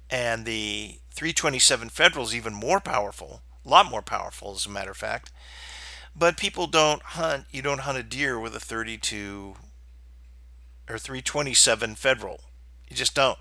And 0.09 0.45
the 0.45 0.99
327 1.11 1.89
Federal 1.89 2.25
is 2.25 2.35
even 2.35 2.53
more 2.53 2.79
powerful, 2.79 3.43
a 3.63 3.69
lot 3.69 3.89
more 3.89 4.01
powerful, 4.01 4.53
as 4.53 4.65
a 4.65 4.69
matter 4.69 4.91
of 4.91 4.97
fact. 4.97 5.31
But 6.19 6.35
people 6.35 6.67
don't 6.67 7.01
hunt. 7.01 7.45
You 7.49 7.61
don't 7.61 7.79
hunt 7.79 7.97
a 7.97 8.03
deer 8.03 8.37
with 8.37 8.53
a 8.53 8.59
32 8.59 9.55
or 10.89 10.97
327 10.97 11.95
Federal. 11.95 12.41
You 12.89 12.95
just 12.97 13.15
don't. 13.15 13.39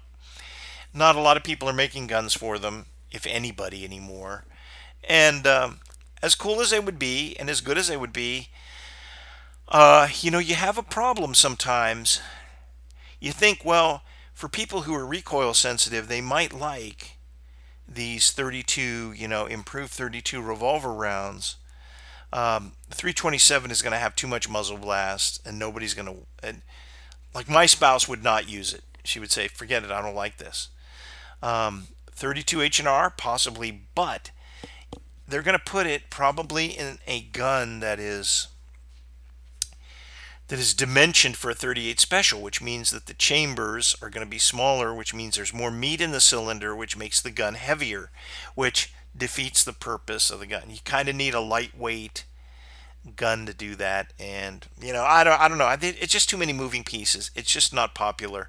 Not 0.95 1.17
a 1.17 1.21
lot 1.21 1.37
of 1.37 1.43
people 1.43 1.69
are 1.69 1.75
making 1.75 2.07
guns 2.07 2.35
for 2.35 2.57
them, 2.57 2.87
if 3.11 3.27
anybody 3.27 3.85
anymore. 3.85 4.45
And 5.09 5.45
um, 5.45 5.81
as 6.23 6.37
cool 6.37 6.61
as 6.61 6.71
they 6.71 6.79
would 6.79 7.01
be, 7.01 7.37
and 7.41 7.51
as 7.51 7.61
good 7.61 7.79
as 7.79 7.89
they 7.89 7.97
would 7.97 8.13
be, 8.13 8.49
uh, 9.67 10.09
you 10.21 10.31
know, 10.31 10.39
you 10.39 10.55
have 10.55 10.79
a 10.79 10.83
problem 10.83 11.35
sometimes. 11.35 12.21
You 13.19 13.33
think, 13.33 13.65
well, 13.65 14.03
for 14.33 14.49
people 14.49 14.83
who 14.83 14.95
are 14.95 15.05
recoil 15.05 15.53
sensitive, 15.53 16.07
they 16.07 16.21
might 16.21 16.53
like 16.53 17.19
these 17.89 18.31
32, 18.31 19.15
you 19.17 19.27
know, 19.27 19.47
improved 19.47 19.91
32 19.91 20.41
revolver 20.41 20.93
rounds. 20.93 21.57
Um, 22.33 22.73
327 22.91 23.71
is 23.71 23.83
going 23.83 23.93
to 23.93 23.99
have 23.99 24.15
too 24.15 24.27
much 24.27 24.49
muzzle 24.49 24.79
blast, 24.79 25.41
and 25.47 25.59
nobody's 25.59 25.95
going 25.95 26.09
to. 26.09 26.27
And 26.43 26.63
like 27.35 27.49
my 27.49 27.67
spouse 27.67 28.09
would 28.09 28.23
not 28.23 28.49
use 28.49 28.73
it. 28.73 28.83
She 29.05 29.19
would 29.19 29.31
say, 29.31 29.49
"Forget 29.49 29.85
it. 29.85 29.91
I 29.91 30.03
don't 30.03 30.15
like 30.15 30.39
this." 30.39 30.69
Um, 31.43 31.89
32 32.11 32.63
H&R 32.63 33.11
possibly, 33.11 33.83
but 33.95 34.31
they're 35.27 35.43
going 35.43 35.59
to 35.59 35.65
put 35.65 35.87
it 35.87 36.11
probably 36.11 36.67
in 36.67 36.99
a 37.07 37.21
gun 37.21 37.81
that 37.81 38.01
is 38.01 38.49
that 40.49 40.59
is 40.59 40.73
dimensioned 40.73 41.37
for 41.37 41.51
a 41.51 41.55
38 41.55 42.01
special, 42.01 42.41
which 42.41 42.63
means 42.63 42.91
that 42.91 43.05
the 43.05 43.15
chambers 43.15 43.95
are 44.01 44.09
going 44.09 44.25
to 44.25 44.31
be 44.31 44.39
smaller, 44.39 44.95
which 44.95 45.15
means 45.15 45.37
there's 45.37 45.53
more 45.53 45.71
meat 45.71 46.01
in 46.01 46.11
the 46.11 46.21
cylinder, 46.21 46.75
which 46.75 46.97
makes 46.97 47.21
the 47.21 47.31
gun 47.31 47.55
heavier, 47.55 48.11
which 48.55 48.93
defeats 49.19 49.65
the 49.65 49.73
purpose 49.73 50.31
of 50.31 50.41
the 50.41 50.47
gun. 50.47 50.65
You 50.69 50.79
kind 50.85 51.09
of 51.09 51.17
need 51.17 51.35
a 51.35 51.41
lightweight 51.41 52.25
gun 53.17 53.47
to 53.47 53.55
do 53.55 53.75
that, 53.77 54.13
and 54.19 54.67
you 54.81 54.93
know, 54.93 55.05
I 55.05 55.25
don't, 55.25 55.41
I 55.41 55.49
don't 55.49 55.59
know. 55.59 55.75
It's 55.81 56.13
just 56.13 56.29
too 56.29 56.37
many 56.37 56.53
moving 56.53 56.85
pieces. 56.85 57.31
It's 57.35 57.53
just 57.53 57.73
not 57.73 57.95
popular. 57.95 58.49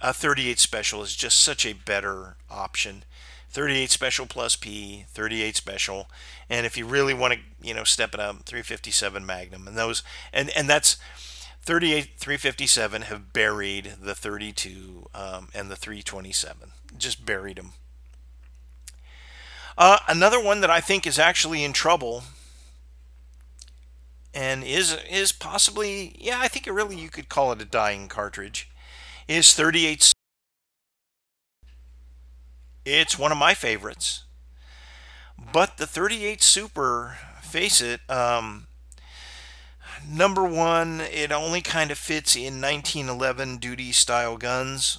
A 0.00 0.12
38 0.12 0.58
special 0.58 1.02
is 1.02 1.16
just 1.16 1.40
such 1.40 1.66
a 1.66 1.72
better 1.72 2.36
option. 2.50 3.04
38 3.50 3.90
special 3.90 4.26
plus 4.26 4.56
P, 4.56 5.06
38 5.08 5.56
special, 5.56 6.08
and 6.50 6.66
if 6.66 6.76
you 6.76 6.86
really 6.86 7.14
want 7.14 7.34
to, 7.34 7.40
you 7.62 7.74
know, 7.74 7.84
step 7.84 8.14
it 8.14 8.20
up, 8.20 8.44
357 8.44 9.24
Magnum, 9.24 9.66
and 9.66 9.76
those, 9.76 10.02
and 10.32 10.50
and 10.50 10.68
that's 10.68 10.98
38 11.62 12.12
357 12.18 13.02
have 13.02 13.32
buried 13.32 13.94
the 14.00 14.14
32 14.14 15.08
um, 15.14 15.48
and 15.54 15.70
the 15.70 15.76
327, 15.76 16.70
just 16.96 17.24
buried 17.24 17.56
them. 17.56 17.72
Uh, 19.78 19.98
another 20.08 20.42
one 20.42 20.60
that 20.60 20.70
I 20.70 20.80
think 20.80 21.06
is 21.06 21.18
actually 21.18 21.64
in 21.64 21.72
trouble 21.72 22.24
and 24.34 24.62
is 24.62 24.98
is 25.08 25.32
possibly 25.32 26.16
yeah 26.18 26.38
I 26.40 26.48
think 26.48 26.66
it 26.66 26.72
really 26.72 26.96
you 26.96 27.08
could 27.08 27.28
call 27.28 27.52
it 27.52 27.62
a 27.62 27.64
dying 27.64 28.08
cartridge 28.08 28.68
is 29.26 29.54
38 29.54 30.12
it's 32.88 33.18
one 33.18 33.32
of 33.32 33.38
my 33.38 33.54
favorites. 33.54 34.24
But 35.52 35.76
the 35.76 35.86
38 35.86 36.42
Super, 36.42 37.18
face 37.42 37.80
it, 37.80 38.00
um, 38.08 38.66
number 40.08 40.42
one, 40.42 41.00
it 41.00 41.30
only 41.30 41.60
kind 41.60 41.90
of 41.90 41.98
fits 41.98 42.34
in 42.34 42.60
1911 42.60 43.58
duty 43.58 43.92
style 43.92 44.36
guns. 44.36 44.98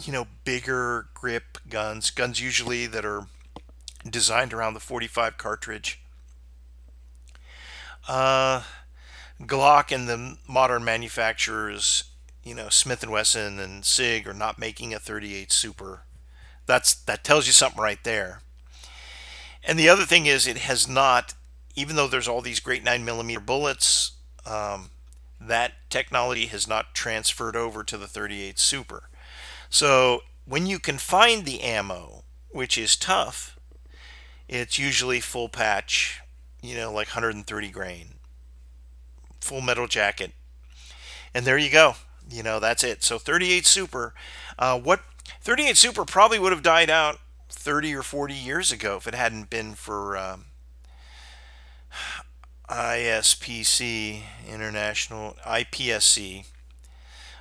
You 0.00 0.12
know, 0.12 0.26
bigger 0.44 1.08
grip 1.14 1.58
guns, 1.68 2.10
guns 2.10 2.40
usually 2.40 2.86
that 2.86 3.04
are 3.04 3.26
designed 4.08 4.52
around 4.52 4.74
the 4.74 4.80
45 4.80 5.36
cartridge. 5.36 6.00
Uh, 8.08 8.62
Glock 9.42 9.94
and 9.94 10.08
the 10.08 10.38
modern 10.48 10.84
manufacturers, 10.84 12.04
you 12.42 12.54
know, 12.54 12.70
Smith 12.70 13.02
and 13.02 13.12
Wesson 13.12 13.58
and 13.58 13.84
Sig 13.84 14.26
are 14.26 14.34
not 14.34 14.58
making 14.58 14.94
a 14.94 14.98
38 14.98 15.52
Super 15.52 16.04
that's 16.70 16.94
that 16.94 17.24
tells 17.24 17.46
you 17.46 17.52
something 17.52 17.82
right 17.82 18.02
there. 18.04 18.42
And 19.64 19.78
the 19.78 19.88
other 19.88 20.04
thing 20.04 20.26
is, 20.26 20.46
it 20.46 20.58
has 20.58 20.88
not, 20.88 21.34
even 21.74 21.96
though 21.96 22.06
there's 22.06 22.28
all 22.28 22.40
these 22.40 22.60
great 22.60 22.84
nine 22.84 23.04
millimeter 23.04 23.40
bullets, 23.40 24.12
um, 24.46 24.90
that 25.40 25.72
technology 25.90 26.46
has 26.46 26.68
not 26.68 26.94
transferred 26.94 27.56
over 27.56 27.82
to 27.82 27.98
the 27.98 28.06
38 28.06 28.58
Super. 28.58 29.09
So 29.70 30.22
when 30.44 30.66
you 30.66 30.80
can 30.80 30.98
find 30.98 31.44
the 31.44 31.62
ammo, 31.62 32.24
which 32.50 32.76
is 32.76 32.96
tough, 32.96 33.58
it's 34.48 34.78
usually 34.78 35.20
full 35.20 35.48
patch, 35.48 36.20
you 36.60 36.74
know, 36.74 36.92
like 36.92 37.08
130 37.08 37.70
grain, 37.70 38.14
full 39.40 39.60
metal 39.60 39.86
jacket, 39.86 40.32
and 41.32 41.46
there 41.46 41.56
you 41.56 41.70
go. 41.70 41.94
You 42.28 42.42
know, 42.42 42.58
that's 42.60 42.84
it. 42.84 43.02
So 43.02 43.18
38 43.18 43.64
Super. 43.64 44.14
Uh, 44.58 44.78
what 44.78 45.00
38 45.40 45.76
Super 45.76 46.04
probably 46.04 46.38
would 46.38 46.52
have 46.52 46.62
died 46.62 46.90
out 46.90 47.18
30 47.48 47.94
or 47.94 48.02
40 48.02 48.34
years 48.34 48.72
ago 48.72 48.96
if 48.96 49.06
it 49.06 49.14
hadn't 49.14 49.50
been 49.50 49.74
for 49.74 50.16
um, 50.16 50.46
ISPC 52.68 54.22
International 54.48 55.36
IPSC 55.46 56.46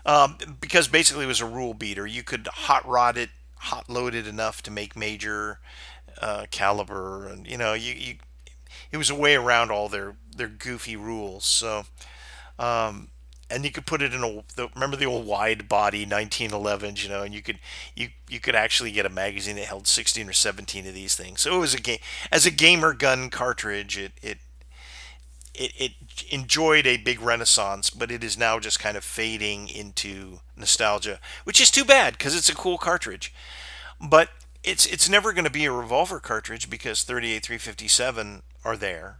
um, 0.06 0.38
because 0.60 0.88
basically 0.88 1.26
it 1.26 1.28
was 1.28 1.42
a 1.42 1.46
rule 1.46 1.74
beater. 1.74 2.06
You 2.08 2.24
could 2.24 2.48
hot 2.48 2.88
rod 2.88 3.18
it, 3.18 3.30
hot 3.56 3.90
load 3.90 4.16
it 4.16 4.28
enough 4.28 4.62
to 4.64 4.72
make 4.72 4.96
major 4.96 5.60
uh, 6.22 6.46
caliber, 6.52 7.28
and 7.28 7.48
you 7.48 7.58
know, 7.58 7.74
you, 7.74 7.94
you 7.94 8.16
it 8.92 8.98
was 8.98 9.10
a 9.10 9.16
way 9.16 9.36
around 9.36 9.72
all 9.72 9.90
their 9.90 10.16
their 10.36 10.48
goofy 10.48 10.96
rules. 10.96 11.46
So, 11.46 11.84
um, 12.58 13.10
and 13.50 13.64
you 13.66 13.72
could 13.72 13.86
put 13.86 14.02
it 14.02 14.14
in 14.14 14.24
a 14.24 14.44
the, 14.56 14.70
remember 14.74 14.98
the 14.98 15.06
old 15.06 15.26
wide 15.26 15.68
body 15.68 16.06
1911s, 16.06 17.04
you 17.04 17.10
know, 17.10 17.24
and 17.24 17.34
you 17.34 17.42
could 17.42 17.60
you 17.96 18.10
you 18.30 18.40
could 18.40 18.56
actually 18.56 18.92
get 18.92 19.06
a 19.06 19.10
magazine 19.10 19.56
that 19.56 19.66
held 19.66 19.88
16 19.88 20.28
or 20.28 20.34
17 20.34 20.88
of 20.88 20.94
these 20.94 21.16
things. 21.16 21.42
So 21.42 21.56
it 21.56 21.60
was 21.60 21.74
a 21.74 21.82
game 21.82 22.00
as 22.32 22.46
a 22.46 22.52
gamer 22.52 22.94
gun 22.94 23.30
cartridge. 23.30 23.98
It 23.98 24.14
it 24.22 24.38
it, 25.60 25.74
it 25.78 25.92
enjoyed 26.32 26.88
a 26.88 26.98
big 26.98 27.22
renaissance, 27.22 27.90
but 27.90 28.12
it 28.12 28.24
is 28.24 28.38
now 28.38 28.60
just 28.60 28.80
kind 28.80 28.96
of 28.96 29.04
fading 29.04 29.68
into 29.68 30.40
nostalgia, 30.56 31.20
which 31.44 31.60
is 31.60 31.70
too 31.70 31.84
bad 31.84 32.18
because 32.18 32.36
it's 32.36 32.50
a 32.50 32.56
cool 32.56 32.78
cartridge. 32.78 33.34
But 34.02 34.30
it's 34.64 34.86
it's 34.86 35.10
never 35.10 35.34
going 35.34 35.44
to 35.44 35.52
be 35.52 35.66
a 35.66 35.72
revolver 35.72 36.20
cartridge 36.20 36.70
because 36.70 37.04
38 37.04 37.46
357 37.46 38.42
are 38.64 38.78
there. 38.78 39.20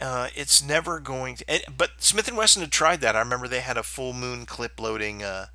Uh, 0.00 0.28
it's 0.34 0.62
never 0.62 1.00
going 1.00 1.36
to. 1.36 1.60
But 1.76 1.90
Smith 1.98 2.28
and 2.28 2.36
Wesson 2.36 2.62
had 2.62 2.72
tried 2.72 3.00
that. 3.00 3.16
I 3.16 3.18
remember 3.18 3.48
they 3.48 3.60
had 3.60 3.76
a 3.76 3.82
full 3.82 4.12
moon 4.12 4.46
clip 4.46 4.80
loading 4.80 5.22
uh, 5.22 5.46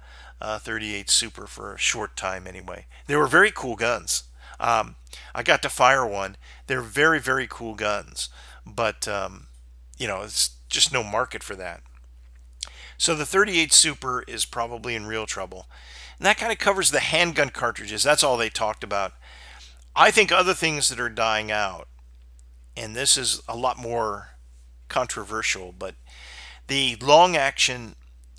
uh, 0.41 0.60
38 0.60 1.10
Super 1.10 1.47
for 1.47 1.74
a 1.74 1.80
short 1.80 2.16
time 2.18 2.45
anyway. 2.45 2.86
They 3.08 3.16
were 3.16 3.28
very 3.28 3.51
cool 3.51 3.76
guns. 3.76 4.24
Um, 4.60 4.95
I 5.34 5.43
got 5.43 5.62
to 5.64 5.70
fire 5.70 6.06
one. 6.06 6.38
They're 6.68 6.82
very 6.82 7.20
very 7.20 7.47
cool 7.49 7.76
guns, 7.76 8.30
but 8.66 9.07
um, 9.07 9.47
you 9.97 10.07
know 10.07 10.22
it's 10.22 10.51
just 10.70 10.91
no 10.91 11.03
market 11.03 11.43
for 11.43 11.55
that. 11.55 11.82
So 12.97 13.13
the 13.13 13.26
38 13.26 13.74
Super 13.74 14.24
is 14.24 14.45
probably 14.45 14.95
in 14.95 15.05
real 15.05 15.26
trouble. 15.26 15.68
And 16.18 16.26
that 16.26 16.38
kind 16.38 16.51
of 16.51 16.57
covers 16.57 16.91
the 16.91 17.01
handgun 17.01 17.49
cartridges. 17.49 18.03
That's 18.03 18.24
all 18.24 18.38
they 18.38 18.49
talked 18.49 18.84
about. 18.84 19.13
I 19.95 20.11
think 20.11 20.32
other 20.32 20.53
things 20.53 20.89
that 20.89 20.99
are 20.99 21.09
dying 21.09 21.51
out, 21.51 21.88
and 22.76 22.95
this 22.95 23.18
is 23.18 23.41
a 23.47 23.55
lot 23.55 23.78
more 23.78 24.30
controversial, 24.88 25.74
but 25.78 25.95
the 26.68 26.97
long 27.01 27.36
action 27.36 27.95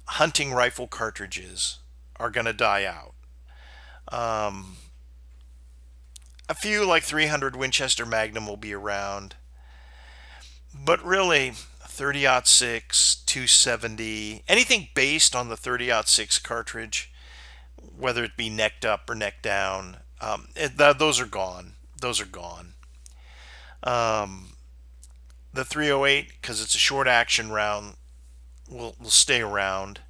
hunting 0.07 0.53
rifle 0.53 0.87
cartridges 0.87 1.79
are 2.16 2.31
going 2.31 2.47
to 2.47 2.53
die 2.53 2.85
out. 2.85 3.14
Um, 4.09 4.77
a 6.49 6.55
few 6.55 6.85
like 6.85 7.03
300 7.03 7.57
Winchester 7.57 8.07
Magnum 8.07 8.47
will 8.47 8.57
be 8.57 8.72
around, 8.72 9.35
but 10.85 11.05
really 11.05 11.53
30 11.53 12.27
6, 12.45 13.14
270, 13.27 14.43
anything 14.49 14.89
based 14.95 15.35
on 15.35 15.49
the 15.49 15.57
30 15.57 15.91
6 16.05 16.39
cartridge, 16.41 17.12
whether 17.99 18.22
it 18.24 18.37
be 18.37 18.51
necked 18.51 18.85
up 18.85 19.09
or 19.09 19.14
neck 19.14 19.43
down, 19.43 19.99
um, 20.20 20.49
th- 20.55 20.97
those 20.99 21.20
are 21.20 21.27
gone. 21.27 21.72
Those 21.99 22.20
are 22.20 22.27
gone. 22.27 22.74
Um, 23.83 24.57
the 25.53 25.64
308 25.64 26.29
because 26.41 26.61
it's 26.61 26.74
a 26.74 26.79
short 26.79 27.07
action 27.07 27.51
round 27.51 27.95
will 28.68 28.95
will 29.01 29.11
stay 29.11 29.41
around. 29.41 30.01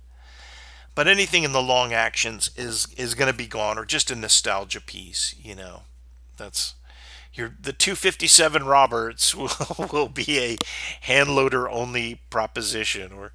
But 0.95 1.07
anything 1.07 1.45
in 1.45 1.53
the 1.53 1.63
long 1.63 1.93
actions 1.93 2.51
is 2.57 2.89
is 2.97 3.15
going 3.15 3.31
to 3.31 3.37
be 3.37 3.47
gone 3.47 3.79
or 3.79 3.85
just 3.85 4.11
a 4.11 4.17
nostalgia 4.17 4.81
piece, 4.81 5.35
you 5.41 5.55
know. 5.55 5.83
That's 6.37 6.75
your 7.37 7.55
the 7.61 7.73
257 7.73 8.65
Roberts 8.65 9.35
will, 9.37 9.51
will 9.93 10.09
be 10.09 10.39
a 10.39 10.59
hand 11.03 11.31
loader 11.31 11.69
only 11.69 12.21
proposition 12.31 13.13
or 13.13 13.33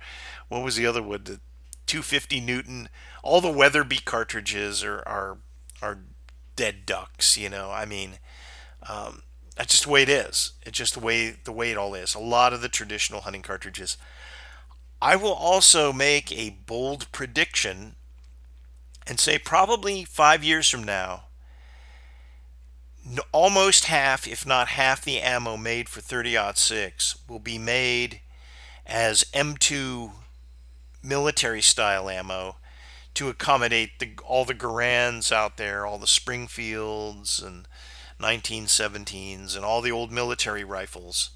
what 0.47 0.63
was 0.63 0.75
the 0.75 0.85
other 0.85 1.01
one 1.01 1.23
the 1.23 1.39
250 1.87 2.39
Newton 2.39 2.89
all 3.23 3.41
the 3.41 3.51
Weatherby 3.51 3.97
cartridges 3.97 4.83
are 4.83 5.03
are 5.07 5.37
are 5.81 5.99
dead 6.55 6.85
ducks, 6.85 7.37
you 7.37 7.49
know. 7.49 7.71
I 7.71 7.85
mean, 7.85 8.19
um, 8.87 9.23
that's 9.55 9.73
just 9.73 9.85
the 9.85 9.89
way 9.89 10.03
it 10.03 10.09
is. 10.09 10.53
It's 10.63 10.77
just 10.77 10.93
the 10.93 10.99
way 10.99 11.35
the 11.43 11.51
way 11.51 11.71
it 11.71 11.77
all 11.77 11.93
is. 11.93 12.15
A 12.15 12.19
lot 12.19 12.53
of 12.53 12.61
the 12.61 12.69
traditional 12.69 13.21
hunting 13.21 13.41
cartridges. 13.41 13.97
I 15.01 15.15
will 15.15 15.33
also 15.33 15.91
make 15.91 16.31
a 16.31 16.51
bold 16.51 17.11
prediction 17.11 17.95
and 19.07 19.19
say 19.19 19.39
probably 19.39 20.03
five 20.03 20.43
years 20.43 20.69
from 20.69 20.83
now, 20.83 21.23
almost 23.31 23.85
half, 23.85 24.27
if 24.27 24.45
not 24.45 24.69
half, 24.69 25.03
the 25.03 25.19
ammo 25.19 25.57
made 25.57 25.89
for 25.89 26.01
30 26.01 26.37
6 26.53 27.17
will 27.27 27.39
be 27.39 27.57
made 27.57 28.21
as 28.85 29.23
M2 29.33 30.11
military 31.03 31.61
style 31.61 32.09
ammo 32.09 32.57
to 33.13 33.29
accommodate 33.29 33.99
the, 33.99 34.11
all 34.25 34.45
the 34.45 34.53
Garands 34.53 35.31
out 35.31 35.57
there, 35.57 35.85
all 35.85 35.97
the 35.97 36.07
Springfields 36.07 37.41
and 37.41 37.67
1917s 38.19 39.55
and 39.55 39.65
all 39.65 39.81
the 39.81 39.91
old 39.91 40.11
military 40.11 40.63
rifles 40.63 41.31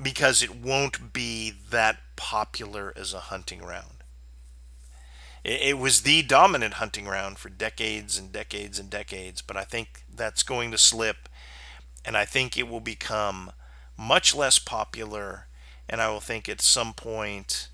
because 0.00 0.42
it 0.42 0.54
won't 0.54 1.12
be 1.12 1.52
that 1.70 1.98
popular 2.16 2.92
as 2.96 3.12
a 3.12 3.20
hunting 3.20 3.62
round. 3.62 4.01
It, 5.44 5.60
it 5.62 5.78
was 5.78 6.02
the 6.02 6.22
dominant 6.22 6.74
hunting 6.74 7.06
round 7.06 7.38
for 7.38 7.48
decades 7.48 8.18
and 8.18 8.32
decades 8.32 8.78
and 8.78 8.90
decades, 8.90 9.42
but 9.42 9.56
I 9.56 9.64
think 9.64 10.04
that's 10.14 10.42
going 10.42 10.70
to 10.70 10.78
slip 10.78 11.28
and 12.04 12.16
I 12.16 12.24
think 12.24 12.56
it 12.56 12.68
will 12.68 12.80
become 12.80 13.52
much 13.96 14.34
less 14.34 14.58
popular 14.58 15.46
and 15.88 16.00
I 16.00 16.08
will 16.08 16.20
think 16.20 16.48
at 16.48 16.60
some 16.60 16.94
point 16.94 17.68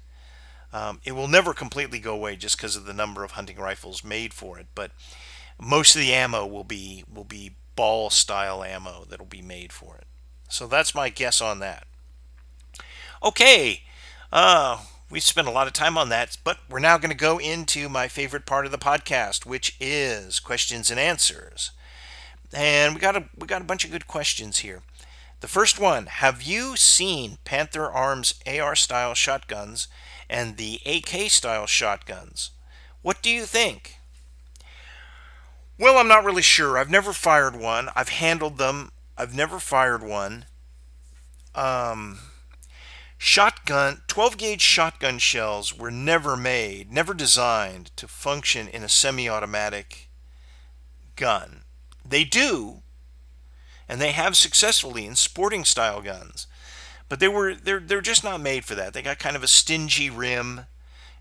um, 0.72 1.00
it 1.04 1.12
will 1.12 1.28
never 1.28 1.54
completely 1.54 1.98
go 1.98 2.14
away 2.14 2.36
just 2.36 2.56
because 2.56 2.76
of 2.76 2.84
the 2.84 2.92
number 2.92 3.24
of 3.24 3.32
hunting 3.32 3.58
rifles 3.58 4.04
made 4.04 4.34
for 4.34 4.58
it, 4.58 4.66
but 4.74 4.90
most 5.60 5.94
of 5.94 6.00
the 6.00 6.12
ammo 6.12 6.46
will 6.46 6.64
be 6.64 7.04
will 7.12 7.24
be 7.24 7.56
ball 7.74 8.10
style 8.10 8.62
ammo 8.62 9.04
that'll 9.08 9.24
be 9.24 9.42
made 9.42 9.72
for 9.72 9.96
it. 9.96 10.06
So 10.48 10.66
that's 10.66 10.94
my 10.94 11.08
guess 11.08 11.40
on 11.40 11.60
that. 11.60 11.86
Okay, 13.22 13.82
uh, 14.32 14.82
we 15.10 15.20
spent 15.20 15.48
a 15.48 15.52
lot 15.52 15.66
of 15.66 15.72
time 15.72 15.96
on 15.96 16.08
that, 16.10 16.36
but 16.44 16.58
we're 16.68 16.78
now 16.78 16.98
going 16.98 17.10
to 17.10 17.16
go 17.16 17.38
into 17.38 17.88
my 17.88 18.08
favorite 18.08 18.46
part 18.46 18.66
of 18.66 18.72
the 18.72 18.78
podcast, 18.78 19.46
which 19.46 19.76
is 19.80 20.38
questions 20.38 20.90
and 20.90 21.00
answers. 21.00 21.70
And 22.52 22.94
we 22.94 23.00
got 23.00 23.16
a 23.16 23.28
we 23.36 23.46
got 23.46 23.62
a 23.62 23.66
bunch 23.66 23.84
of 23.84 23.90
good 23.90 24.06
questions 24.06 24.58
here. 24.58 24.82
The 25.40 25.48
first 25.48 25.78
one: 25.78 26.06
Have 26.06 26.42
you 26.42 26.76
seen 26.76 27.38
Panzer 27.44 27.94
Arms 27.94 28.34
AR 28.46 28.74
style 28.74 29.14
shotguns 29.14 29.88
and 30.28 30.56
the 30.56 30.80
AK 30.84 31.30
style 31.30 31.66
shotguns? 31.66 32.50
What 33.02 33.22
do 33.22 33.30
you 33.30 33.44
think? 33.44 33.96
Well, 35.78 35.96
I'm 35.98 36.08
not 36.08 36.24
really 36.24 36.42
sure. 36.42 36.76
I've 36.76 36.90
never 36.90 37.12
fired 37.12 37.54
one. 37.54 37.88
I've 37.94 38.08
handled 38.08 38.58
them. 38.58 38.90
I've 39.16 39.34
never 39.34 39.58
fired 39.58 40.02
one. 40.02 40.46
Um, 41.54 42.18
shotgun 43.18 44.02
12 44.06 44.36
gauge 44.38 44.62
shotgun 44.62 45.18
shells 45.18 45.76
were 45.76 45.90
never 45.90 46.36
made, 46.36 46.92
never 46.92 47.12
designed 47.12 47.90
to 47.96 48.08
function 48.08 48.68
in 48.68 48.82
a 48.82 48.88
semi-automatic 48.88 50.08
gun. 51.16 51.64
They 52.04 52.24
do, 52.24 52.82
and 53.88 54.00
they 54.00 54.12
have 54.12 54.36
successfully 54.36 55.04
in 55.04 55.16
sporting 55.16 55.64
style 55.64 56.00
guns, 56.00 56.46
but 57.08 57.20
they 57.20 57.28
were 57.28 57.54
they're 57.54 57.80
they're 57.80 58.00
just 58.00 58.24
not 58.24 58.40
made 58.40 58.64
for 58.64 58.74
that. 58.74 58.94
They 58.94 59.02
got 59.02 59.18
kind 59.18 59.36
of 59.36 59.42
a 59.42 59.48
stingy 59.48 60.08
rim 60.08 60.66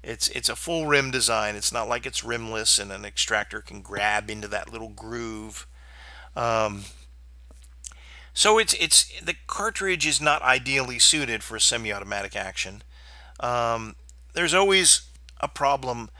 it's 0.07 0.29
it's 0.29 0.49
a 0.49 0.55
full 0.55 0.87
rim 0.87 1.11
design. 1.11 1.55
It's 1.55 1.73
not 1.73 1.89
like 1.89 2.05
it's 2.05 2.23
rimless 2.23 2.79
and 2.79 2.91
an 2.91 3.03
extractor 3.05 3.61
can 3.61 3.81
grab 3.81 4.29
into 4.29 4.47
that 4.47 4.71
little 4.71 4.89
groove. 4.89 5.67
Um, 6.35 6.83
so 8.37 8.59
it's 8.59 8.75
it's 8.75 9.19
the 9.19 9.33
cartridge 9.47 10.05
is 10.05 10.21
not 10.21 10.43
ideally 10.43 10.99
suited 10.99 11.41
for 11.41 11.55
a 11.55 11.59
semi-automatic 11.59 12.35
action. 12.35 12.83
Um, 13.39 13.95
there's 14.35 14.53
always 14.53 15.09
a 15.41 15.47
problem. 15.47 16.11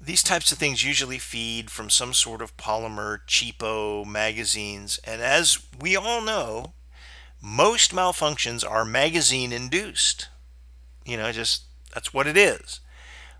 These 0.00 0.24
types 0.24 0.50
of 0.50 0.58
things 0.58 0.82
usually 0.84 1.18
feed 1.18 1.70
from 1.70 1.88
some 1.88 2.14
sort 2.14 2.42
of 2.42 2.56
polymer 2.56 3.20
cheapo 3.28 4.04
magazines, 4.04 4.98
and 5.04 5.22
as 5.22 5.64
we 5.80 5.94
all 5.94 6.20
know, 6.20 6.72
most 7.40 7.92
malfunctions 7.92 8.68
are 8.68 8.84
magazine 8.84 9.52
induced. 9.52 10.30
You 11.06 11.16
know, 11.16 11.30
just 11.30 11.62
that's 11.94 12.12
what 12.12 12.26
it 12.26 12.36
is. 12.36 12.80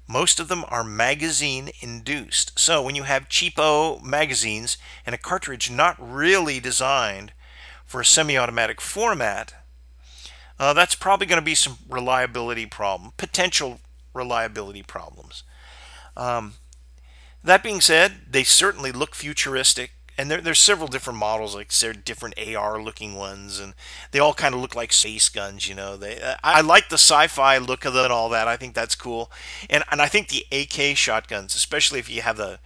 Most 0.07 0.39
of 0.39 0.47
them 0.47 0.65
are 0.69 0.85
magazine 0.85 1.71
induced. 1.81 2.57
So 2.57 2.85
when 2.85 2.95
you 2.95 3.03
have 3.03 3.29
cheapo 3.29 4.01
magazines 4.01 4.79
and 5.05 5.13
a 5.13 5.19
cartridge 5.19 5.73
not 5.73 5.97
really 5.99 6.61
designed 6.61 7.33
for 7.93 8.01
a 8.01 8.07
semi-automatic 8.07 8.81
format, 8.81 9.53
uh, 10.59 10.73
that's 10.73 10.95
probably 10.95 11.27
going 11.27 11.41
to 11.41 11.45
be 11.45 11.55
some 11.55 11.77
reliability 11.87 12.65
problem, 12.65 13.13
potential 13.19 13.81
reliability 14.15 14.83
problems. 14.83 15.43
Um, 16.17 16.55
that 17.45 17.63
being 17.63 17.83
said, 17.83 18.13
they 18.31 18.45
certainly 18.45 18.93
look 18.93 19.15
futuristic. 19.15 19.91
and 20.17 20.31
there, 20.31 20.41
there's 20.41 20.59
several 20.59 20.89
different 20.89 21.19
models, 21.19 21.55
like 21.55 21.71
there 21.71 21.91
are 21.91 21.95
different 21.95 22.39
AR 22.39 22.83
looking 22.83 23.15
ones, 23.15 23.59
and 23.61 23.75
they 24.11 24.19
all 24.19 24.33
kind 24.33 24.55
of 24.55 24.63
look 24.63 24.75
like 24.75 24.95
space 24.95 25.29
guns. 25.29 25.69
You 25.69 25.75
know, 25.75 25.99
they 25.99 26.19
I, 26.43 26.59
I 26.59 26.61
like 26.63 26.89
the 26.89 26.95
sci-fi 26.95 27.59
look 27.59 27.85
of 27.85 27.95
it 27.95 28.05
and 28.05 28.13
all 28.13 28.31
that. 28.31 28.49
I 28.49 28.57
think 28.57 28.75
that's 28.75 28.95
cool, 28.95 29.31
and 29.69 29.85
and 29.91 30.01
I 30.01 30.07
think 30.07 30.29
the 30.29 30.47
AK 30.51 30.97
shotguns, 30.97 31.55
especially 31.55 31.99
if 31.99 32.09
you 32.09 32.23
have 32.23 32.39
the 32.39 32.59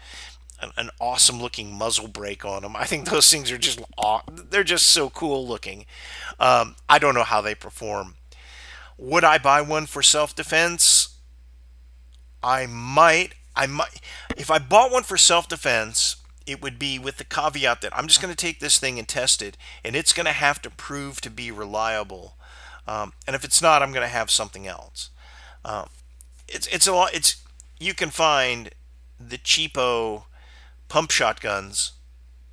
an, 0.66 0.72
an 0.76 0.90
awesome 1.00 1.40
looking 1.40 1.72
muzzle 1.72 2.08
brake 2.08 2.44
on 2.44 2.62
them. 2.62 2.76
I 2.76 2.84
think 2.84 3.08
those 3.08 3.30
things 3.30 3.50
are 3.50 3.58
just 3.58 3.80
they're 4.50 4.64
just 4.64 4.86
so 4.86 5.10
cool 5.10 5.46
looking. 5.46 5.86
Um, 6.38 6.76
I 6.88 6.98
don't 6.98 7.14
know 7.14 7.22
how 7.22 7.40
they 7.40 7.54
perform. 7.54 8.14
Would 8.98 9.24
I 9.24 9.38
buy 9.38 9.60
one 9.60 9.86
for 9.86 10.02
self 10.02 10.34
defense? 10.34 11.16
I 12.42 12.66
might. 12.66 13.34
I 13.54 13.66
might. 13.66 14.00
If 14.36 14.50
I 14.50 14.58
bought 14.58 14.92
one 14.92 15.02
for 15.02 15.16
self 15.16 15.48
defense, 15.48 16.16
it 16.46 16.62
would 16.62 16.78
be 16.78 16.98
with 16.98 17.16
the 17.16 17.24
caveat 17.24 17.80
that 17.80 17.96
I'm 17.96 18.06
just 18.06 18.22
going 18.22 18.32
to 18.32 18.36
take 18.36 18.60
this 18.60 18.78
thing 18.78 18.98
and 18.98 19.08
test 19.08 19.42
it, 19.42 19.56
and 19.84 19.96
it's 19.96 20.12
going 20.12 20.26
to 20.26 20.32
have 20.32 20.62
to 20.62 20.70
prove 20.70 21.20
to 21.22 21.30
be 21.30 21.50
reliable. 21.50 22.36
Um, 22.86 23.12
and 23.26 23.34
if 23.34 23.44
it's 23.44 23.60
not, 23.60 23.82
I'm 23.82 23.92
going 23.92 24.06
to 24.06 24.08
have 24.08 24.30
something 24.30 24.66
else. 24.66 25.10
Um, 25.64 25.88
it's 26.48 26.66
it's 26.68 26.86
a 26.86 26.92
lot. 26.92 27.14
It's 27.14 27.42
you 27.78 27.94
can 27.94 28.10
find 28.10 28.70
the 29.18 29.38
cheapo 29.38 30.24
pump 30.89 31.11
shotguns 31.11 31.93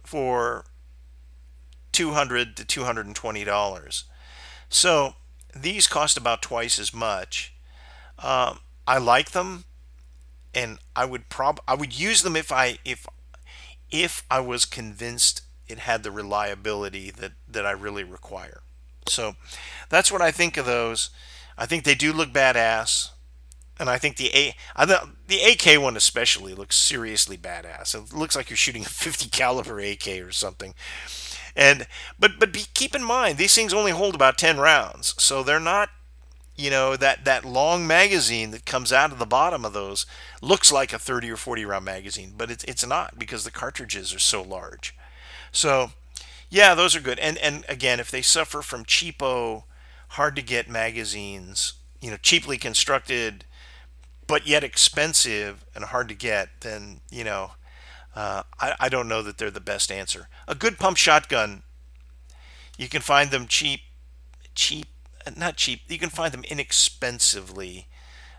for 0.04 0.66
200 1.92 2.58
to 2.58 2.66
220 2.66 3.44
dollars. 3.44 4.06
So 4.70 5.16
these 5.56 5.88
cost 5.88 6.18
about 6.18 6.42
twice 6.42 6.80
as 6.80 6.94
much. 6.94 7.54
Um, 8.20 8.60
I 8.88 8.98
like 8.98 9.32
them, 9.32 9.66
and 10.54 10.80
I 10.96 11.06
would 11.06 11.30
prob 11.30 11.60
I 11.68 11.76
would 11.76 11.98
use 11.98 12.24
them 12.24 12.36
if 12.36 12.52
I 12.52 12.80
if 12.84 13.06
if 13.90 14.24
I 14.30 14.40
was 14.40 14.66
convinced 14.66 15.42
it 15.68 15.80
had 15.80 16.04
the 16.04 16.12
reliability 16.12 17.12
that 17.12 17.34
that 17.48 17.66
I 17.66 17.72
really 17.72 18.04
require. 18.04 18.62
So 19.08 19.36
that's 19.90 20.12
what 20.12 20.22
I 20.22 20.32
think 20.32 20.58
of 20.58 20.66
those. 20.66 21.10
I 21.58 21.66
think 21.66 21.84
they 21.84 21.96
do 21.96 22.14
look 22.14 22.34
badass 22.34 23.10
and 23.80 23.90
I 23.90 23.98
think 23.98 24.18
the 24.18 24.30
A, 24.36 24.56
the 24.86 25.40
AK 25.40 25.82
one 25.82 25.98
especially 25.98 26.54
looks 26.54 26.76
seriously 26.76 27.38
badass. 27.38 27.96
It 27.96 28.16
looks 28.16 28.36
like 28.36 28.50
you're 28.50 28.58
shooting 28.58 28.84
a 28.84 28.90
50 28.90 29.30
caliber 29.30 29.80
AK 29.80 30.08
or 30.22 30.32
something. 30.32 30.74
And 31.56 31.88
but 32.20 32.40
but 32.40 32.52
be, 32.52 32.66
keep 32.74 32.96
in 32.96 33.04
mind 33.04 33.38
these 33.38 33.56
things 33.56 33.74
only 33.74 33.92
hold 33.92 34.16
about 34.16 34.38
10 34.38 34.60
rounds, 34.60 35.16
so 35.18 35.44
they're 35.44 35.60
not 35.60 35.90
you 36.56 36.70
know 36.70 36.96
that 36.96 37.26
that 37.26 37.46
long 37.46 37.88
magazine 37.88 38.52
that 38.52 38.66
comes 38.66 38.94
out 38.94 39.12
of 39.12 39.20
the 39.20 39.26
bottom 39.26 39.66
of 39.66 39.74
those 39.74 40.06
looks 40.42 40.72
like 40.72 40.94
a 40.94 41.00
30 41.00 41.32
or 41.32 41.38
40 41.38 41.66
round 41.66 41.86
magazine, 41.86 42.34
but 42.38 42.52
it's 42.52 42.64
it's 42.66 42.86
not 42.86 43.18
because 43.20 43.44
the 43.44 43.52
cartridges 43.52 44.14
are 44.14 44.20
so 44.20 44.42
large. 44.42 44.96
So 45.52 45.92
yeah, 46.50 46.76
those 46.76 46.96
are 46.96 47.02
good. 47.02 47.20
And 47.20 47.38
and 47.40 47.66
again, 47.68 48.00
if 48.00 48.12
they 48.12 48.22
suffer 48.22 48.62
from 48.62 48.86
cheapo, 48.86 49.64
hard 50.10 50.36
to 50.36 50.42
get 50.42 50.70
magazines, 50.70 51.74
you 52.02 52.12
know, 52.12 52.18
cheaply 52.18 52.58
constructed 52.58 53.46
but 54.34 54.48
yet 54.48 54.64
expensive 54.64 55.64
and 55.76 55.84
hard 55.84 56.10
to 56.10 56.16
get, 56.16 56.62
then 56.62 57.02
you 57.12 57.24
know, 57.24 57.52
uh, 58.16 58.42
I, 58.60 58.74
I 58.80 58.90
don't 58.90 59.08
know 59.08 59.22
that 59.22 59.38
they're 59.38 59.52
the 59.52 59.60
best 59.60 59.92
answer. 59.92 60.28
A 60.48 60.56
good 60.56 60.80
pump 60.80 60.98
shotgun, 60.98 61.62
you 62.76 62.90
can 62.90 63.02
find 63.04 63.30
them 63.30 63.46
cheap, 63.46 63.82
cheap, 64.56 64.88
not 65.38 65.56
cheap. 65.56 65.82
You 65.88 66.00
can 66.00 66.10
find 66.10 66.34
them 66.34 66.44
inexpensively 66.46 67.86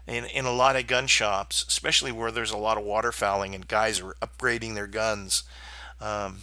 in 0.04 0.24
in 0.24 0.46
a 0.46 0.52
lot 0.52 0.74
of 0.74 0.88
gun 0.88 1.06
shops, 1.06 1.64
especially 1.68 2.10
where 2.10 2.32
there's 2.32 2.50
a 2.50 2.56
lot 2.56 2.76
of 2.76 2.82
waterfowling 2.82 3.54
and 3.54 3.68
guys 3.68 4.00
are 4.00 4.16
upgrading 4.20 4.74
their 4.74 4.88
guns. 4.88 5.44
Um, 6.00 6.38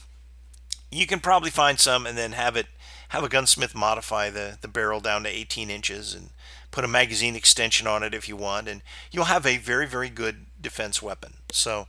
you 0.89 1.06
can 1.06 1.20
probably 1.20 1.52
find 1.52 1.78
some 1.78 2.06
and 2.06 2.18
then 2.18 2.32
have 2.32 2.56
it 2.56 2.68
have 3.10 3.26
a 3.26 3.28
gunsmith 3.28 3.76
modify 3.76 4.30
the 4.30 4.60
the 4.62 4.70
barrel 4.70 5.02
down 5.02 5.24
to 5.24 5.30
18 5.30 5.70
inches 5.70 6.14
and 6.14 6.30
put 6.72 6.86
a 6.86 6.88
magazine 6.88 7.36
extension 7.36 7.86
on 7.86 8.01
it 8.01 8.13
if 8.13 8.28
you 8.28 8.36
want, 8.36 8.67
and 8.67 8.82
you'll 9.11 9.26
have 9.26 9.45
a 9.45 9.57
very, 9.57 9.86
very 9.86 10.09
good 10.09 10.45
defense 10.59 11.01
weapon. 11.01 11.34
So 11.51 11.88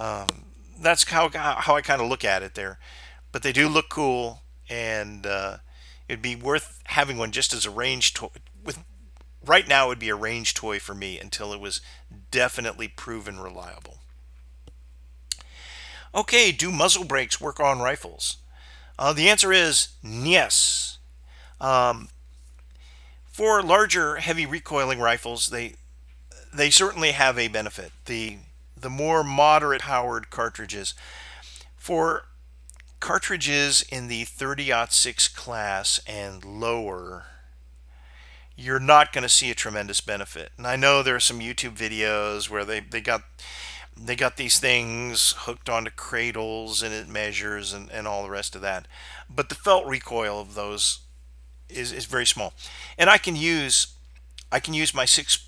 um, 0.00 0.46
that's 0.80 1.04
how, 1.04 1.28
how 1.30 1.76
I 1.76 1.82
kind 1.82 2.00
of 2.00 2.08
look 2.08 2.24
at 2.24 2.42
it 2.42 2.54
there. 2.54 2.78
But 3.32 3.42
they 3.42 3.52
do 3.52 3.68
look 3.68 3.88
cool, 3.88 4.42
and 4.68 5.26
uh, 5.26 5.58
it'd 6.08 6.22
be 6.22 6.36
worth 6.36 6.82
having 6.86 7.18
one 7.18 7.32
just 7.32 7.52
as 7.52 7.66
a 7.66 7.70
range 7.70 8.14
toy. 8.14 8.28
With 8.64 8.82
right 9.44 9.68
now, 9.68 9.86
it 9.86 9.88
would 9.88 9.98
be 9.98 10.08
a 10.08 10.14
range 10.14 10.54
toy 10.54 10.78
for 10.78 10.94
me 10.94 11.18
until 11.18 11.52
it 11.52 11.60
was 11.60 11.80
definitely 12.30 12.88
proven 12.88 13.38
reliable. 13.38 13.98
Okay, 16.14 16.52
do 16.52 16.70
muzzle 16.70 17.04
brakes 17.04 17.40
work 17.40 17.58
on 17.58 17.80
rifles? 17.80 18.38
Uh, 18.98 19.12
the 19.12 19.28
answer 19.28 19.52
is 19.52 19.88
yes. 20.02 20.98
Um, 21.60 22.08
for 23.34 23.60
larger, 23.64 24.18
heavy 24.18 24.46
recoiling 24.46 25.00
rifles, 25.00 25.48
they 25.48 25.74
they 26.54 26.70
certainly 26.70 27.10
have 27.10 27.36
a 27.36 27.48
benefit. 27.48 27.90
The 28.04 28.38
the 28.76 28.88
more 28.88 29.24
moderate 29.24 29.82
powered 29.82 30.30
cartridges 30.30 30.94
for 31.76 32.26
cartridges 33.00 33.82
in 33.90 34.06
the 34.06 34.24
30-06 34.24 35.34
class 35.34 36.00
and 36.06 36.44
lower 36.44 37.24
you're 38.56 38.78
not 38.78 39.12
going 39.12 39.22
to 39.22 39.28
see 39.28 39.50
a 39.50 39.54
tremendous 39.54 40.00
benefit. 40.00 40.52
And 40.56 40.64
I 40.64 40.76
know 40.76 41.02
there 41.02 41.16
are 41.16 41.20
some 41.20 41.40
YouTube 41.40 41.76
videos 41.76 42.48
where 42.48 42.64
they, 42.64 42.78
they 42.78 43.00
got 43.00 43.24
they 43.96 44.14
got 44.14 44.36
these 44.36 44.58
things 44.60 45.34
hooked 45.38 45.68
onto 45.68 45.90
cradles 45.90 46.82
and 46.82 46.94
it 46.94 47.08
measures 47.08 47.72
and, 47.72 47.90
and 47.90 48.06
all 48.06 48.22
the 48.22 48.30
rest 48.30 48.54
of 48.54 48.62
that. 48.62 48.86
But 49.28 49.48
the 49.48 49.56
felt 49.56 49.86
recoil 49.86 50.40
of 50.40 50.54
those 50.54 51.00
is, 51.74 51.92
is 51.92 52.06
very 52.06 52.26
small. 52.26 52.54
And 52.98 53.10
I 53.10 53.18
can 53.18 53.36
use 53.36 53.88
I 54.52 54.60
can 54.60 54.74
use 54.74 54.94
my 54.94 55.04
6.5 55.04 55.40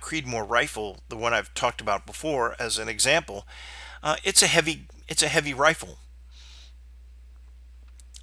Creedmoor 0.00 0.48
rifle, 0.48 0.98
the 1.08 1.16
one 1.16 1.34
I've 1.34 1.52
talked 1.54 1.80
about 1.80 2.06
before, 2.06 2.54
as 2.60 2.78
an 2.78 2.88
example. 2.88 3.44
Uh, 4.02 4.16
it's 4.22 4.42
a 4.42 4.46
heavy 4.46 4.86
it's 5.08 5.22
a 5.22 5.28
heavy 5.28 5.52
rifle. 5.52 5.98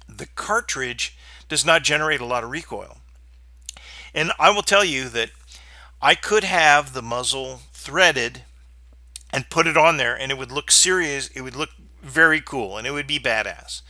The 0.08 0.26
cartridge 0.26 1.16
does 1.48 1.64
not 1.64 1.82
generate 1.82 2.20
a 2.20 2.26
lot 2.26 2.44
of 2.44 2.50
recoil. 2.50 2.98
And 4.14 4.32
I 4.38 4.50
will 4.50 4.62
tell 4.62 4.84
you 4.84 5.08
that 5.10 5.30
I 6.00 6.14
could 6.14 6.44
have 6.44 6.94
the 6.94 7.02
muzzle 7.02 7.60
threaded 7.72 8.42
and 9.30 9.50
put 9.50 9.66
it 9.66 9.76
on 9.76 9.96
there 9.96 10.18
and 10.18 10.32
it 10.32 10.38
would 10.38 10.52
look 10.52 10.70
serious, 10.70 11.28
it 11.28 11.42
would 11.42 11.56
look 11.56 11.70
very 12.02 12.40
cool 12.40 12.78
and 12.78 12.86
it 12.86 12.92
would 12.92 13.06
be 13.06 13.18
badass. 13.18 13.82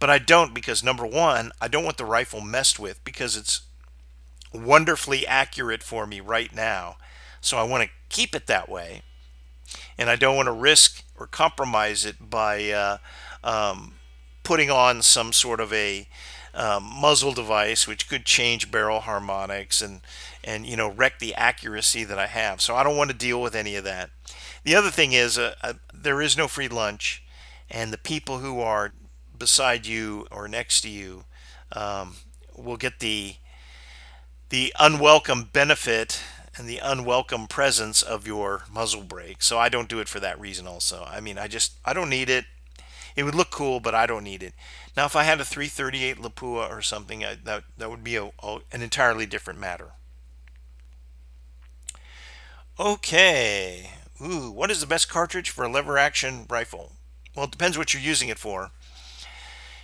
But 0.00 0.10
I 0.10 0.18
don't 0.18 0.54
because 0.54 0.82
number 0.82 1.06
one, 1.06 1.52
I 1.60 1.68
don't 1.68 1.84
want 1.84 1.98
the 1.98 2.04
rifle 2.04 2.40
messed 2.40 2.80
with 2.80 3.04
because 3.04 3.36
it's 3.36 3.60
wonderfully 4.52 5.26
accurate 5.26 5.82
for 5.82 6.06
me 6.06 6.20
right 6.20 6.52
now. 6.54 6.96
So 7.40 7.58
I 7.58 7.62
want 7.62 7.84
to 7.84 7.90
keep 8.08 8.34
it 8.34 8.46
that 8.48 8.68
way. 8.68 9.02
And 9.96 10.10
I 10.10 10.16
don't 10.16 10.36
want 10.36 10.46
to 10.46 10.52
risk 10.52 11.04
or 11.16 11.26
compromise 11.26 12.04
it 12.04 12.30
by 12.30 12.70
uh, 12.70 12.98
um, 13.44 13.94
putting 14.42 14.70
on 14.70 15.02
some 15.02 15.32
sort 15.32 15.60
of 15.60 15.72
a 15.72 16.08
um, 16.54 16.82
muzzle 16.82 17.32
device 17.32 17.86
which 17.86 18.08
could 18.08 18.24
change 18.24 18.72
barrel 18.72 19.00
harmonics 19.00 19.80
and 19.80 20.00
and 20.42 20.66
you 20.66 20.76
know 20.76 20.88
wreck 20.88 21.18
the 21.18 21.34
accuracy 21.34 22.02
that 22.04 22.18
I 22.18 22.26
have. 22.26 22.60
So 22.60 22.74
I 22.74 22.82
don't 22.82 22.96
want 22.96 23.10
to 23.10 23.16
deal 23.16 23.40
with 23.40 23.54
any 23.54 23.76
of 23.76 23.84
that. 23.84 24.10
The 24.64 24.74
other 24.74 24.90
thing 24.90 25.12
is 25.12 25.38
uh, 25.38 25.54
uh, 25.62 25.74
there 25.94 26.20
is 26.20 26.36
no 26.36 26.48
free 26.48 26.68
lunch, 26.68 27.22
and 27.70 27.92
the 27.92 27.98
people 27.98 28.38
who 28.38 28.60
are 28.60 28.92
beside 29.40 29.86
you 29.86 30.28
or 30.30 30.46
next 30.46 30.82
to 30.82 30.88
you 30.88 31.24
um, 31.72 32.14
will 32.56 32.76
get 32.76 33.00
the 33.00 33.34
the 34.50 34.72
unwelcome 34.78 35.48
benefit 35.52 36.22
and 36.56 36.68
the 36.68 36.78
unwelcome 36.78 37.46
presence 37.46 38.02
of 38.02 38.26
your 38.26 38.64
muzzle 38.70 39.02
brake. 39.02 39.42
So 39.42 39.58
I 39.58 39.68
don't 39.68 39.88
do 39.88 40.00
it 40.00 40.08
for 40.08 40.20
that 40.20 40.40
reason 40.40 40.66
also. 40.66 41.04
I 41.08 41.20
mean, 41.20 41.38
I 41.38 41.48
just 41.48 41.72
I 41.84 41.92
don't 41.92 42.10
need 42.10 42.28
it. 42.30 42.44
It 43.16 43.24
would 43.24 43.34
look 43.34 43.50
cool, 43.50 43.80
but 43.80 43.94
I 43.94 44.06
don't 44.06 44.24
need 44.24 44.42
it. 44.42 44.54
Now, 44.96 45.06
if 45.06 45.16
I 45.16 45.24
had 45.24 45.40
a 45.40 45.44
338 45.44 46.18
Lapua 46.18 46.70
or 46.70 46.82
something, 46.82 47.24
I, 47.24 47.36
that 47.44 47.64
that 47.78 47.90
would 47.90 48.04
be 48.04 48.16
a, 48.16 48.30
a, 48.42 48.58
an 48.72 48.82
entirely 48.82 49.26
different 49.26 49.58
matter. 49.58 49.92
Okay. 52.78 53.90
Ooh, 54.20 54.50
what 54.50 54.70
is 54.70 54.80
the 54.80 54.86
best 54.86 55.08
cartridge 55.08 55.50
for 55.50 55.64
a 55.64 55.68
lever 55.68 55.96
action 55.96 56.46
rifle? 56.48 56.92
Well, 57.34 57.46
it 57.46 57.52
depends 57.52 57.78
what 57.78 57.94
you're 57.94 58.02
using 58.02 58.28
it 58.28 58.38
for. 58.38 58.70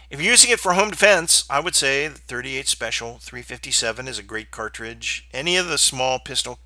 If 0.09 0.21
you're 0.21 0.31
using 0.31 0.53
it 0.53 0.61
for 0.61 0.75
home 0.75 0.91
defense, 0.91 1.45
I 1.51 1.59
would 1.59 1.75
say 1.75 2.07
the 2.07 2.19
38 2.19 2.69
Special 2.69 3.19
357 3.19 4.07
is 4.07 4.21
a 4.21 4.23
great 4.23 4.53
cartridge. 4.53 5.29
Any 5.33 5.57
of 5.57 5.67
the 5.67 5.79
small 5.79 6.21
pistol 6.21 6.61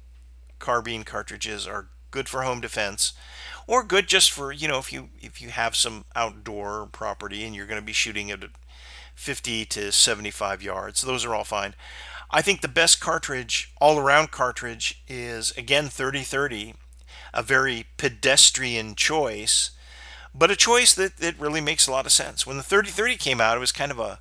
carbine 0.58 1.04
cartridges 1.04 1.66
are 1.66 1.88
good 2.10 2.28
for 2.28 2.42
home 2.42 2.60
defense 2.60 3.14
or 3.66 3.82
good 3.82 4.08
just 4.08 4.30
for, 4.30 4.52
you 4.52 4.68
know, 4.68 4.78
if 4.78 4.92
you 4.92 5.08
if 5.22 5.40
you 5.40 5.48
have 5.48 5.74
some 5.74 6.04
outdoor 6.14 6.88
property 6.92 7.44
and 7.44 7.56
you're 7.56 7.66
going 7.66 7.80
to 7.80 7.86
be 7.86 7.94
shooting 7.94 8.30
at 8.30 8.44
50 9.14 9.64
to 9.64 9.90
75 9.90 10.62
yards. 10.62 11.00
Those 11.00 11.24
are 11.24 11.34
all 11.34 11.44
fine. 11.44 11.74
I 12.30 12.42
think 12.42 12.60
the 12.60 12.68
best 12.68 13.00
cartridge, 13.00 13.72
all-around 13.80 14.30
cartridge 14.30 15.02
is 15.08 15.50
again 15.56 15.88
3030, 15.88 16.74
a 17.32 17.42
very 17.42 17.86
pedestrian 17.96 18.94
choice 18.96 19.70
but 20.34 20.50
a 20.50 20.56
choice 20.56 20.94
that, 20.94 21.18
that 21.18 21.38
really 21.38 21.60
makes 21.60 21.86
a 21.86 21.90
lot 21.90 22.06
of 22.06 22.12
sense. 22.12 22.46
When 22.46 22.56
the 22.56 22.62
3030 22.62 23.16
came 23.16 23.40
out, 23.40 23.56
it 23.56 23.60
was 23.60 23.72
kind 23.72 23.92
of 23.92 23.98
a 23.98 24.20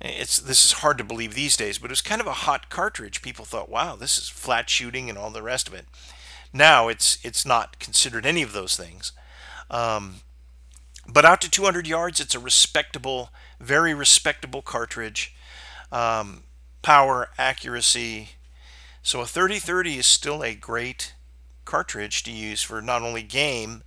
it's 0.00 0.38
this 0.38 0.64
is 0.64 0.72
hard 0.72 0.96
to 0.98 1.04
believe 1.04 1.34
these 1.34 1.56
days, 1.56 1.78
but 1.78 1.90
it 1.90 1.92
was 1.92 2.00
kind 2.00 2.20
of 2.20 2.26
a 2.26 2.32
hot 2.32 2.70
cartridge. 2.70 3.20
People 3.20 3.44
thought, 3.44 3.68
"Wow, 3.68 3.96
this 3.96 4.16
is 4.16 4.28
flat 4.28 4.70
shooting 4.70 5.10
and 5.10 5.18
all 5.18 5.30
the 5.30 5.42
rest 5.42 5.68
of 5.68 5.74
it." 5.74 5.86
Now 6.52 6.88
it's 6.88 7.18
it's 7.22 7.44
not 7.44 7.78
considered 7.78 8.24
any 8.24 8.42
of 8.42 8.52
those 8.52 8.76
things. 8.76 9.12
Um, 9.70 10.20
but 11.06 11.24
out 11.24 11.40
to 11.42 11.50
200 11.50 11.86
yards, 11.86 12.20
it's 12.20 12.34
a 12.34 12.38
respectable, 12.38 13.30
very 13.58 13.92
respectable 13.92 14.62
cartridge. 14.62 15.34
Um, 15.92 16.44
power, 16.82 17.30
accuracy. 17.36 18.30
So 19.02 19.20
a 19.20 19.26
3030 19.26 19.98
is 19.98 20.06
still 20.06 20.42
a 20.42 20.54
great 20.54 21.14
cartridge 21.64 22.22
to 22.24 22.32
use 22.32 22.62
for 22.62 22.80
not 22.80 23.02
only 23.02 23.22
game, 23.22 23.82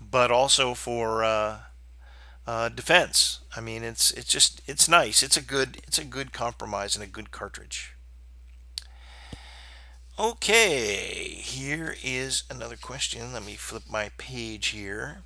but 0.00 0.30
also 0.30 0.74
for 0.74 1.24
uh, 1.24 1.58
uh, 2.46 2.68
defense. 2.68 3.40
I 3.56 3.60
mean, 3.60 3.82
it's 3.82 4.10
it's 4.12 4.28
just 4.28 4.62
it's 4.66 4.88
nice. 4.88 5.22
It's 5.22 5.36
a 5.36 5.42
good 5.42 5.78
it's 5.86 5.98
a 5.98 6.04
good 6.04 6.32
compromise 6.32 6.94
and 6.94 7.04
a 7.04 7.08
good 7.08 7.30
cartridge. 7.30 7.94
Okay, 10.18 11.36
here 11.40 11.94
is 12.02 12.42
another 12.50 12.76
question. 12.76 13.32
Let 13.32 13.44
me 13.44 13.54
flip 13.54 13.84
my 13.88 14.10
page 14.18 14.68
here. 14.68 15.18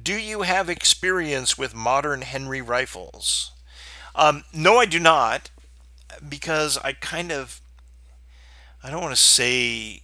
Do 0.00 0.14
you 0.14 0.42
have 0.42 0.68
experience 0.68 1.56
with 1.56 1.74
modern 1.74 2.22
Henry 2.22 2.60
rifles? 2.60 3.52
Um, 4.14 4.44
no, 4.52 4.76
I 4.78 4.84
do 4.84 4.98
not, 4.98 5.50
because 6.26 6.76
I 6.78 6.92
kind 6.92 7.32
of 7.32 7.62
I 8.82 8.90
don't 8.90 9.00
want 9.00 9.14
to 9.14 9.22
say 9.22 10.02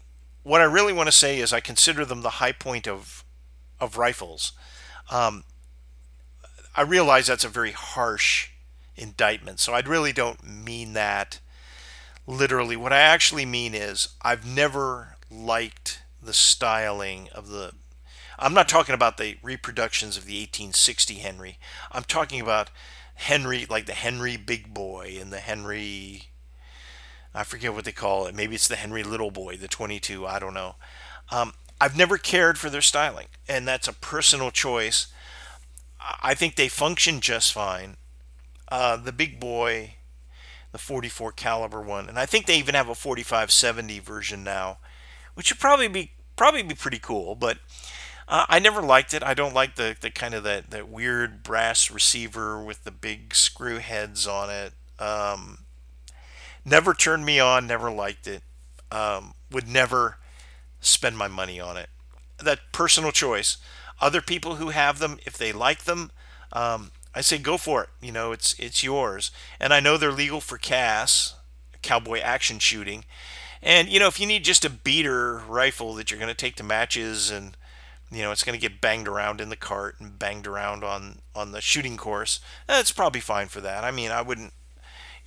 what 0.48 0.62
I 0.62 0.64
really 0.64 0.94
want 0.94 1.08
to 1.08 1.12
say 1.12 1.40
is 1.40 1.52
I 1.52 1.60
consider 1.60 2.06
them 2.06 2.22
the 2.22 2.30
Hi-Point 2.30 2.88
of 2.88 3.22
of 3.80 3.98
rifles. 3.98 4.52
Um, 5.10 5.44
I 6.74 6.82
realize 6.82 7.26
that's 7.26 7.44
a 7.44 7.48
very 7.48 7.72
harsh 7.72 8.48
indictment, 8.96 9.60
so 9.60 9.74
I 9.74 9.80
really 9.80 10.12
don't 10.12 10.42
mean 10.42 10.94
that 10.94 11.38
literally. 12.26 12.76
What 12.76 12.94
I 12.94 13.00
actually 13.00 13.44
mean 13.44 13.74
is 13.74 14.08
I've 14.22 14.46
never 14.46 15.16
liked 15.30 16.02
the 16.22 16.32
styling 16.32 17.28
of 17.34 17.48
the. 17.48 17.72
I'm 18.38 18.54
not 18.54 18.68
talking 18.68 18.94
about 18.94 19.18
the 19.18 19.36
reproductions 19.42 20.16
of 20.16 20.24
the 20.24 20.40
1860 20.40 21.14
Henry. 21.16 21.58
I'm 21.92 22.04
talking 22.04 22.40
about 22.40 22.70
Henry, 23.16 23.66
like 23.68 23.84
the 23.84 23.92
Henry 23.92 24.38
Big 24.38 24.72
Boy 24.72 25.18
and 25.20 25.30
the 25.30 25.40
Henry. 25.40 26.27
I 27.34 27.44
forget 27.44 27.74
what 27.74 27.84
they 27.84 27.92
call 27.92 28.26
it. 28.26 28.34
Maybe 28.34 28.54
it's 28.54 28.68
the 28.68 28.76
Henry 28.76 29.02
Little 29.02 29.30
Boy, 29.30 29.56
the 29.56 29.68
22. 29.68 30.26
I 30.26 30.38
don't 30.38 30.54
know. 30.54 30.76
Um, 31.30 31.52
I've 31.80 31.96
never 31.96 32.18
cared 32.18 32.58
for 32.58 32.70
their 32.70 32.82
styling, 32.82 33.26
and 33.48 33.66
that's 33.66 33.86
a 33.88 33.92
personal 33.92 34.50
choice. 34.50 35.08
I 36.22 36.34
think 36.34 36.56
they 36.56 36.68
function 36.68 37.20
just 37.20 37.52
fine. 37.52 37.96
Uh, 38.68 38.96
the 38.96 39.12
big 39.12 39.38
boy, 39.38 39.94
the 40.72 40.78
44 40.78 41.32
caliber 41.32 41.80
one, 41.80 42.08
and 42.08 42.18
I 42.18 42.26
think 42.26 42.46
they 42.46 42.58
even 42.58 42.74
have 42.74 42.88
a 42.88 42.94
4570 42.94 43.98
version 44.00 44.42
now, 44.42 44.78
which 45.34 45.50
would 45.50 45.60
probably 45.60 45.88
be 45.88 46.12
probably 46.36 46.62
be 46.62 46.74
pretty 46.74 46.98
cool. 46.98 47.34
But 47.34 47.58
uh, 48.28 48.44
I 48.48 48.58
never 48.58 48.82
liked 48.82 49.14
it. 49.14 49.22
I 49.22 49.34
don't 49.34 49.54
like 49.54 49.76
the, 49.76 49.96
the 49.98 50.10
kind 50.10 50.34
of 50.34 50.44
that, 50.44 50.70
that 50.70 50.88
weird 50.88 51.42
brass 51.42 51.90
receiver 51.90 52.62
with 52.62 52.84
the 52.84 52.90
big 52.90 53.34
screw 53.34 53.78
heads 53.78 54.26
on 54.26 54.50
it. 54.50 54.72
Um, 54.98 55.64
never 56.68 56.94
turned 56.94 57.24
me 57.24 57.40
on. 57.40 57.66
Never 57.66 57.90
liked 57.90 58.26
it. 58.26 58.42
Um, 58.90 59.34
would 59.50 59.68
never 59.68 60.18
spend 60.80 61.16
my 61.16 61.28
money 61.28 61.60
on 61.60 61.76
it. 61.76 61.88
That 62.38 62.60
personal 62.72 63.12
choice. 63.12 63.58
Other 64.00 64.20
people 64.20 64.56
who 64.56 64.68
have 64.70 64.98
them, 64.98 65.18
if 65.26 65.36
they 65.36 65.52
like 65.52 65.84
them, 65.84 66.12
um, 66.52 66.92
I 67.14 67.20
say 67.20 67.38
go 67.38 67.56
for 67.56 67.82
it. 67.82 67.88
You 68.00 68.12
know, 68.12 68.32
it's 68.32 68.54
it's 68.58 68.84
yours. 68.84 69.30
And 69.58 69.74
I 69.74 69.80
know 69.80 69.96
they're 69.96 70.12
legal 70.12 70.40
for 70.40 70.56
CAS, 70.56 71.34
cowboy 71.82 72.20
action 72.20 72.58
shooting. 72.58 73.04
And 73.62 73.88
you 73.88 73.98
know, 73.98 74.06
if 74.06 74.20
you 74.20 74.26
need 74.26 74.44
just 74.44 74.64
a 74.64 74.70
beater 74.70 75.38
rifle 75.48 75.94
that 75.94 76.10
you're 76.10 76.20
going 76.20 76.28
to 76.28 76.34
take 76.34 76.56
to 76.56 76.62
matches 76.62 77.30
and 77.30 77.56
you 78.10 78.22
know 78.22 78.30
it's 78.30 78.44
going 78.44 78.58
to 78.58 78.68
get 78.68 78.80
banged 78.80 79.08
around 79.08 79.40
in 79.40 79.48
the 79.48 79.56
cart 79.56 79.96
and 79.98 80.18
banged 80.18 80.46
around 80.46 80.84
on 80.84 81.18
on 81.34 81.52
the 81.52 81.60
shooting 81.60 81.96
course, 81.96 82.40
that's 82.66 82.92
probably 82.92 83.20
fine 83.20 83.48
for 83.48 83.60
that. 83.60 83.82
I 83.82 83.90
mean, 83.90 84.10
I 84.10 84.22
wouldn't 84.22 84.52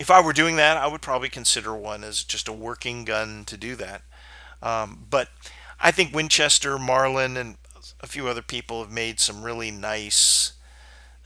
if 0.02 0.10
I 0.10 0.20
were 0.20 0.34
doing 0.34 0.56
that, 0.56 0.78
I 0.78 0.88
would 0.88 1.04
probably 1.04 1.30
consider 1.30 1.76
one 1.76 2.04
as 2.04 2.24
just 2.24 2.48
a 2.48 2.54
working 2.54 3.06
gun 3.06 3.46
to 3.46 3.56
do 3.56 3.76
that. 3.76 4.02
Um, 4.60 5.06
but 5.08 5.30
I 5.80 5.92
think 5.92 6.14
Winchester, 6.14 6.80
Marlin, 6.80 7.38
and 7.38 7.58
a 8.00 8.08
few 8.08 8.28
other 8.28 8.42
people 8.42 8.82
have 8.82 8.92
made 8.92 9.20
some 9.20 9.44
really 9.44 9.70
nice, 9.70 10.54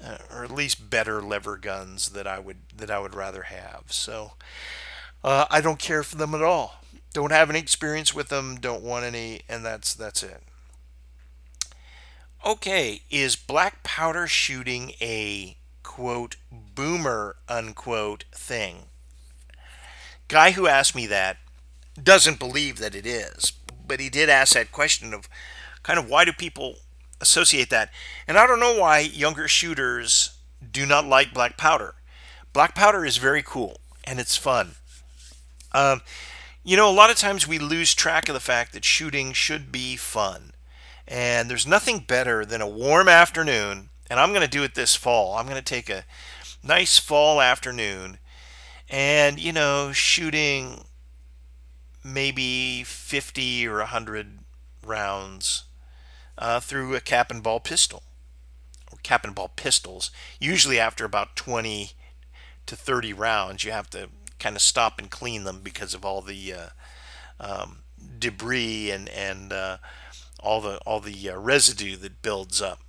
uh, 0.04 0.18
or 0.30 0.44
at 0.44 0.52
least 0.52 0.90
better 0.90 1.22
lever 1.22 1.56
guns 1.56 2.10
that 2.10 2.28
I 2.28 2.38
would 2.38 2.58
that 2.76 2.92
I 2.92 3.00
would 3.00 3.16
rather 3.16 3.44
have. 3.44 3.86
So 3.88 4.34
uh, 5.24 5.46
I 5.50 5.62
don't 5.62 5.80
care 5.80 6.04
for 6.04 6.18
them 6.18 6.36
at 6.36 6.42
all. 6.42 6.82
Don't 7.14 7.32
have 7.32 7.50
any 7.50 7.60
experience 7.60 8.14
with 8.14 8.28
them. 8.28 8.58
Don't 8.58 8.84
want 8.84 9.06
any, 9.06 9.42
and 9.48 9.66
that's 9.66 9.96
that's 9.96 10.22
it. 10.22 10.44
Okay, 12.46 13.04
is 13.10 13.38
black 13.38 13.84
powder 13.84 14.28
shooting 14.28 14.92
a 15.00 15.56
quote 15.96 16.36
boomer 16.52 17.38
unquote 17.48 18.26
thing? 18.34 18.88
Guy 20.28 20.52
who 20.52 20.68
asked 20.68 20.94
me 20.94 21.08
that 21.08 21.38
doesn't 22.02 22.38
believe 22.38 22.80
that 22.80 22.96
it 22.96 23.06
is, 23.06 23.54
but 23.88 24.02
he 24.02 24.10
did 24.10 24.30
ask 24.30 24.56
that 24.56 24.74
question 24.74 25.14
of 25.14 25.30
kind 25.84 25.98
of 25.98 26.10
why 26.10 26.26
do 26.26 26.34
people 26.34 26.76
associate 27.22 27.70
that? 27.70 27.92
And 28.28 28.38
I 28.38 28.46
don't 28.46 28.60
know 28.60 28.78
why 28.78 29.00
younger 29.00 29.48
shooters 29.48 30.38
do 30.70 30.86
not 30.86 31.06
like 31.06 31.34
black 31.34 31.56
powder. 31.56 31.96
Black 32.52 32.76
powder 32.76 33.06
is 33.06 33.16
very 33.16 33.42
cool 33.42 33.80
and 34.04 34.20
it's 34.20 34.36
fun. 34.36 34.76
Um, 35.72 36.02
you 36.62 36.76
know, 36.76 36.90
a 36.90 36.92
lot 36.92 37.10
of 37.10 37.16
times 37.16 37.48
we 37.48 37.58
lose 37.58 37.94
track 37.94 38.28
of 38.28 38.34
the 38.34 38.42
fact 38.42 38.74
that 38.74 38.84
shooting 38.84 39.32
should 39.32 39.72
be 39.72 39.96
fun. 39.96 40.52
And 41.08 41.50
there's 41.50 41.66
nothing 41.66 42.00
better 42.00 42.44
than 42.44 42.60
a 42.60 42.68
warm 42.68 43.08
afternoon. 43.08 43.92
And 44.10 44.20
I'm 44.20 44.30
going 44.30 44.42
to 44.42 44.48
do 44.48 44.64
it 44.64 44.76
this 44.76 44.96
fall. 44.96 45.36
I'm 45.36 45.46
going 45.46 45.58
to 45.58 45.64
take 45.64 45.90
a 45.90 46.06
nice 46.64 47.00
fall 47.00 47.42
afternoon 47.42 48.20
and, 48.90 49.40
you 49.40 49.52
know, 49.52 49.92
shooting 49.92 50.86
maybe 52.04 52.84
50 52.84 53.68
or 53.68 53.78
100 53.78 54.40
rounds 54.86 55.64
uh, 56.38 56.60
through 56.60 56.96
a 56.96 57.02
cap 57.02 57.32
and 57.32 57.42
ball 57.42 57.60
pistol 57.60 58.04
or 58.92 59.00
cap 59.02 59.24
and 59.24 59.34
ball 59.34 59.52
pistols. 59.56 60.12
Usually, 60.40 60.80
after 60.80 61.04
about 61.04 61.36
20 61.36 61.92
to 62.68 62.76
30 62.76 63.14
rounds, 63.14 63.64
you 63.64 63.72
have 63.72 63.90
to 63.92 64.10
kind 64.40 64.56
of 64.56 64.62
stop 64.62 65.00
and 65.00 65.10
clean 65.10 65.44
them 65.44 65.62
because 65.64 65.94
of 65.94 66.06
all 66.06 66.22
the 66.22 66.54
uh, 66.54 66.70
um, 67.40 67.80
debris 68.20 68.92
and 68.92 69.10
and 69.10 69.52
uh, 69.52 69.78
all 70.40 70.62
the 70.62 70.78
all 70.86 71.00
the 71.00 71.30
uh, 71.30 71.38
residue 71.38 71.96
that 71.98 72.22
builds 72.22 72.62
up. 72.62 72.80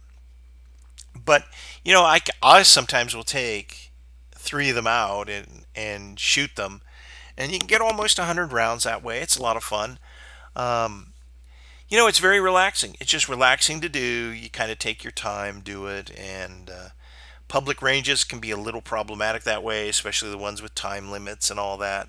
But 1.26 1.44
you 1.84 1.92
know, 1.92 2.02
I, 2.02 2.20
I 2.42 2.62
sometimes 2.62 3.14
will 3.14 3.24
take 3.24 3.92
three 4.34 4.70
of 4.70 4.74
them 4.74 4.86
out 4.86 5.28
and 5.28 5.66
and 5.74 6.18
shoot 6.18 6.56
them 6.56 6.80
and 7.36 7.52
you 7.52 7.58
can 7.58 7.66
get 7.66 7.80
almost 7.80 8.18
100 8.18 8.52
rounds 8.52 8.84
that 8.84 9.02
way. 9.02 9.20
It's 9.20 9.36
a 9.36 9.42
lot 9.42 9.56
of 9.56 9.64
fun. 9.64 9.98
Um, 10.54 11.12
you 11.88 11.96
know, 11.96 12.06
it's 12.06 12.18
very 12.18 12.40
relaxing. 12.40 12.96
It's 12.98 13.10
just 13.10 13.28
relaxing 13.28 13.80
to 13.82 13.88
do. 13.88 14.00
You 14.00 14.48
kind 14.50 14.70
of 14.70 14.78
take 14.78 15.04
your 15.04 15.12
time, 15.12 15.60
do 15.60 15.86
it, 15.86 16.10
and 16.18 16.70
uh, 16.70 16.88
public 17.46 17.82
ranges 17.82 18.24
can 18.24 18.40
be 18.40 18.50
a 18.50 18.56
little 18.56 18.80
problematic 18.80 19.44
that 19.44 19.62
way, 19.62 19.88
especially 19.88 20.30
the 20.30 20.38
ones 20.38 20.62
with 20.62 20.74
time 20.74 21.10
limits 21.10 21.50
and 21.50 21.60
all 21.60 21.76
that. 21.78 22.08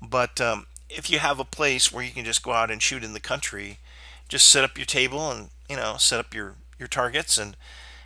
But 0.00 0.40
um, 0.40 0.66
if 0.88 1.10
you 1.10 1.18
have 1.18 1.40
a 1.40 1.44
place 1.44 1.90
where 1.90 2.04
you 2.04 2.12
can 2.12 2.24
just 2.24 2.42
go 2.42 2.52
out 2.52 2.70
and 2.70 2.80
shoot 2.80 3.02
in 3.02 3.14
the 3.14 3.20
country, 3.20 3.78
just 4.28 4.46
set 4.46 4.64
up 4.64 4.76
your 4.76 4.86
table 4.86 5.30
and 5.30 5.48
you 5.68 5.76
know 5.76 5.96
set 5.98 6.20
up 6.20 6.34
your 6.34 6.56
your 6.78 6.88
targets 6.88 7.38
and 7.38 7.56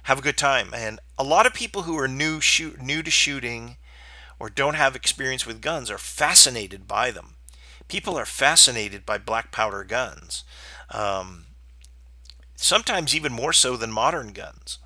have 0.04 0.18
a 0.18 0.22
good 0.22 0.36
time. 0.36 0.70
And 0.74 1.00
a 1.18 1.24
lot 1.24 1.46
of 1.46 1.54
people 1.54 1.82
who 1.82 1.98
are 1.98 2.08
new 2.08 2.40
shoot 2.40 2.80
new 2.80 3.02
to 3.02 3.10
shooting 3.10 3.76
or 4.38 4.48
don't 4.50 4.74
have 4.74 4.96
experience 4.96 5.46
with 5.46 5.60
guns 5.60 5.90
are 5.90 5.98
fascinated 5.98 6.88
by 6.88 7.10
them. 7.10 7.36
People 7.88 8.18
are 8.18 8.26
fascinated 8.26 9.04
by 9.06 9.18
black 9.18 9.52
powder 9.52 9.84
guns, 9.84 10.44
um, 10.90 11.46
sometimes 12.56 13.14
even 13.14 13.32
more 13.32 13.52
so 13.52 13.76
than 13.76 13.92
modern 13.92 14.32
guns. 14.32 14.78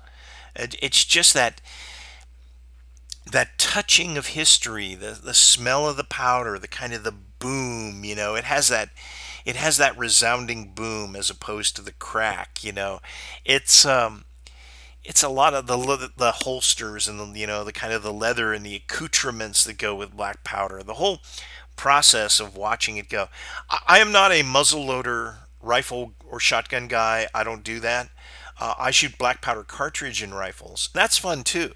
It, 0.55 0.75
it's 0.81 1.05
just 1.05 1.33
that 1.33 1.61
that 3.31 3.57
touching 3.57 4.17
of 4.17 4.27
history, 4.27 4.95
the 4.95 5.19
the 5.21 5.33
smell 5.33 5.87
of 5.87 5.97
the 5.97 6.03
powder, 6.03 6.59
the 6.59 6.67
kind 6.67 6.93
of 6.93 7.03
the 7.03 7.11
boom. 7.11 8.03
You 8.03 8.15
know, 8.15 8.35
it 8.35 8.45
has 8.45 8.67
that 8.69 8.89
it 9.45 9.55
has 9.55 9.77
that 9.77 9.97
resounding 9.97 10.73
boom 10.73 11.15
as 11.15 11.29
opposed 11.29 11.75
to 11.75 11.81
the 11.81 11.93
crack. 11.93 12.63
You 12.63 12.73
know, 12.73 12.99
it's 13.45 13.85
um, 13.85 14.25
it's 15.07 15.23
a 15.23 15.29
lot 15.29 15.53
of 15.53 15.67
the 15.67 16.11
the 16.17 16.31
holsters 16.31 17.07
and 17.07 17.19
the 17.33 17.39
you 17.39 17.47
know 17.47 17.63
the 17.63 17.71
kind 17.71 17.93
of 17.93 18.03
the 18.03 18.13
leather 18.13 18.53
and 18.53 18.65
the 18.65 18.75
accoutrements 18.75 19.63
that 19.63 19.77
go 19.77 19.95
with 19.95 20.15
black 20.15 20.43
powder. 20.43 20.83
The 20.83 20.95
whole 20.95 21.19
process 21.77 22.41
of 22.41 22.57
watching 22.57 22.97
it 22.97 23.07
go. 23.07 23.29
I, 23.69 23.79
I 23.87 23.99
am 23.99 24.11
not 24.11 24.33
a 24.33 24.43
muzzleloader 24.43 25.37
rifle 25.61 26.11
or 26.29 26.41
shotgun 26.41 26.89
guy. 26.89 27.27
I 27.33 27.45
don't 27.45 27.63
do 27.63 27.79
that. 27.79 28.09
Uh, 28.59 28.73
I 28.77 28.91
shoot 28.91 29.17
black 29.17 29.41
powder 29.41 29.63
cartridge 29.63 30.21
in 30.21 30.33
rifles. 30.33 30.89
That's 30.93 31.17
fun 31.17 31.43
too. 31.43 31.71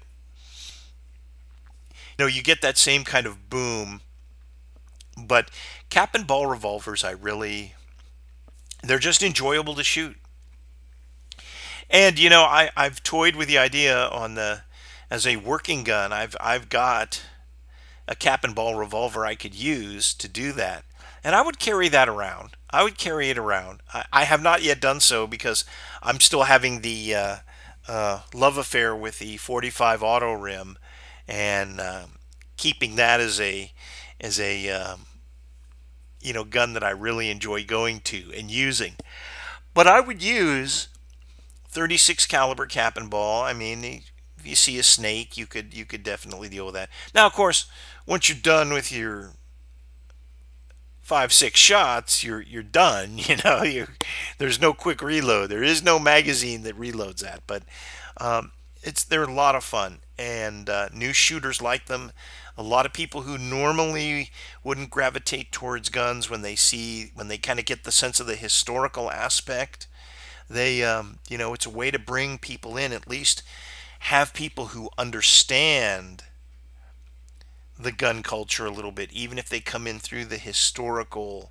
You 2.18 2.24
know, 2.24 2.26
you 2.26 2.42
get 2.42 2.60
that 2.60 2.76
same 2.76 3.02
kind 3.02 3.26
of 3.26 3.48
boom, 3.48 4.02
but 5.16 5.50
cap 5.88 6.14
and 6.14 6.26
ball 6.26 6.46
revolvers, 6.46 7.02
I 7.02 7.12
really, 7.12 7.74
they're 8.82 8.98
just 8.98 9.22
enjoyable 9.22 9.74
to 9.76 9.84
shoot. 9.84 10.16
And 11.92 12.18
you 12.18 12.30
know, 12.30 12.42
I 12.42 12.70
I've 12.76 13.02
toyed 13.02 13.36
with 13.36 13.48
the 13.48 13.58
idea 13.58 14.08
on 14.08 14.34
the 14.34 14.62
as 15.10 15.26
a 15.26 15.36
working 15.36 15.84
gun. 15.84 16.12
I've 16.12 16.34
I've 16.40 16.68
got 16.68 17.22
a 18.08 18.16
cap 18.16 18.42
and 18.44 18.54
ball 18.54 18.74
revolver 18.74 19.24
I 19.26 19.34
could 19.34 19.54
use 19.54 20.14
to 20.14 20.28
do 20.28 20.52
that. 20.52 20.84
And 21.22 21.36
I 21.36 21.42
would 21.42 21.60
carry 21.60 21.88
that 21.88 22.08
around. 22.08 22.56
I 22.70 22.82
would 22.82 22.98
carry 22.98 23.30
it 23.30 23.38
around. 23.38 23.80
I, 23.94 24.06
I 24.12 24.24
have 24.24 24.42
not 24.42 24.62
yet 24.62 24.80
done 24.80 24.98
so 24.98 25.26
because 25.26 25.64
I'm 26.02 26.18
still 26.18 26.44
having 26.44 26.80
the 26.80 27.14
uh, 27.14 27.36
uh, 27.86 28.20
love 28.34 28.56
affair 28.56 28.96
with 28.96 29.18
the 29.20 29.36
45 29.36 30.02
auto 30.02 30.32
rim 30.32 30.78
and 31.28 31.78
uh, 31.78 32.06
keeping 32.56 32.96
that 32.96 33.20
as 33.20 33.40
a 33.40 33.72
as 34.20 34.40
a 34.40 34.70
um, 34.70 35.06
you 36.20 36.32
know 36.32 36.44
gun 36.44 36.72
that 36.72 36.82
I 36.84 36.90
really 36.90 37.30
enjoy 37.30 37.64
going 37.64 38.00
to 38.00 38.32
and 38.36 38.50
using. 38.50 38.94
But 39.74 39.86
I 39.86 40.00
would 40.00 40.22
use 40.22 40.88
36 41.72 42.26
caliber 42.26 42.66
cap 42.66 42.96
and 42.96 43.10
ball. 43.10 43.42
I 43.42 43.54
mean, 43.54 43.82
if 43.82 44.46
you 44.46 44.54
see 44.54 44.78
a 44.78 44.82
snake, 44.82 45.36
you 45.36 45.46
could 45.46 45.74
you 45.74 45.84
could 45.84 46.02
definitely 46.02 46.48
deal 46.48 46.66
with 46.66 46.74
that. 46.74 46.90
Now, 47.14 47.26
of 47.26 47.32
course, 47.32 47.66
once 48.06 48.28
you're 48.28 48.38
done 48.38 48.72
with 48.72 48.92
your 48.92 49.30
five 51.00 51.32
six 51.32 51.58
shots, 51.58 52.22
you're 52.22 52.42
you're 52.42 52.62
done. 52.62 53.18
You 53.18 53.36
know, 53.44 53.62
you 53.62 53.86
there's 54.38 54.60
no 54.60 54.74
quick 54.74 55.02
reload. 55.02 55.50
There 55.50 55.62
is 55.62 55.82
no 55.82 55.98
magazine 55.98 56.62
that 56.62 56.78
reloads 56.78 57.20
that. 57.20 57.42
But 57.46 57.62
um, 58.18 58.52
it's 58.82 59.02
they're 59.02 59.24
a 59.24 59.32
lot 59.32 59.54
of 59.54 59.64
fun, 59.64 60.00
and 60.18 60.68
uh, 60.68 60.90
new 60.92 61.14
shooters 61.14 61.62
like 61.62 61.86
them. 61.86 62.12
A 62.54 62.62
lot 62.62 62.84
of 62.84 62.92
people 62.92 63.22
who 63.22 63.38
normally 63.38 64.30
wouldn't 64.62 64.90
gravitate 64.90 65.52
towards 65.52 65.88
guns 65.88 66.28
when 66.28 66.42
they 66.42 66.54
see 66.54 67.12
when 67.14 67.28
they 67.28 67.38
kind 67.38 67.58
of 67.58 67.64
get 67.64 67.84
the 67.84 67.92
sense 67.92 68.20
of 68.20 68.26
the 68.26 68.36
historical 68.36 69.10
aspect 69.10 69.86
they 70.52 70.84
um, 70.84 71.18
you 71.28 71.38
know 71.38 71.54
it's 71.54 71.66
a 71.66 71.70
way 71.70 71.90
to 71.90 71.98
bring 71.98 72.38
people 72.38 72.76
in 72.76 72.92
at 72.92 73.08
least 73.08 73.42
have 74.00 74.34
people 74.34 74.66
who 74.68 74.90
understand 74.98 76.24
the 77.78 77.92
gun 77.92 78.22
culture 78.22 78.66
a 78.66 78.70
little 78.70 78.92
bit 78.92 79.12
even 79.12 79.38
if 79.38 79.48
they 79.48 79.60
come 79.60 79.86
in 79.86 79.98
through 79.98 80.24
the 80.24 80.38
historical 80.38 81.50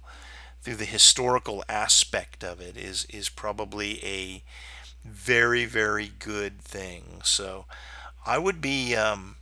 through 0.62 0.76
the 0.76 0.86
historical 0.86 1.64
aspect 1.68 2.44
of 2.44 2.62
it 2.62 2.78
is 2.78 3.06
is 3.10 3.30
probably 3.30 4.04
a 4.06 4.44
very 5.04 5.66
very 5.66 6.12
good 6.20 6.62
thing 6.62 7.22
so 7.24 7.66
i 8.26 8.38
would 8.38 8.62
be 8.62 8.96
um, 8.96 9.36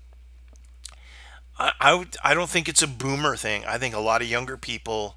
I, 1.58 1.74
I 1.80 1.94
would 1.94 2.18
I 2.24 2.34
don't 2.34 2.50
think 2.50 2.68
it's 2.70 2.82
a 2.82 2.88
boomer 2.88 3.36
thing. 3.36 3.66
I 3.66 3.78
think 3.78 3.94
a 3.94 4.00
lot 4.00 4.22
of 4.22 4.30
younger 4.30 4.58
people 4.58 5.16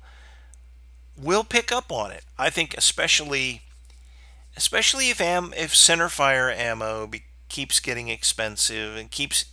will 1.17 1.45
pick 1.45 1.71
up 1.73 1.93
on 1.93 2.11
it. 2.11 2.25
I 2.39 2.51
think 2.51 2.75
especially 2.77 3.63
especially 4.57 5.11
if 5.11 5.21
am 5.21 5.53
if 5.57 5.75
center 5.75 6.09
fire 6.09 6.51
ammo 6.51 7.07
be, 7.07 7.25
keeps 7.49 7.81
getting 7.81 8.09
expensive 8.09 8.97
and 8.97 9.11
keeps 9.11 9.47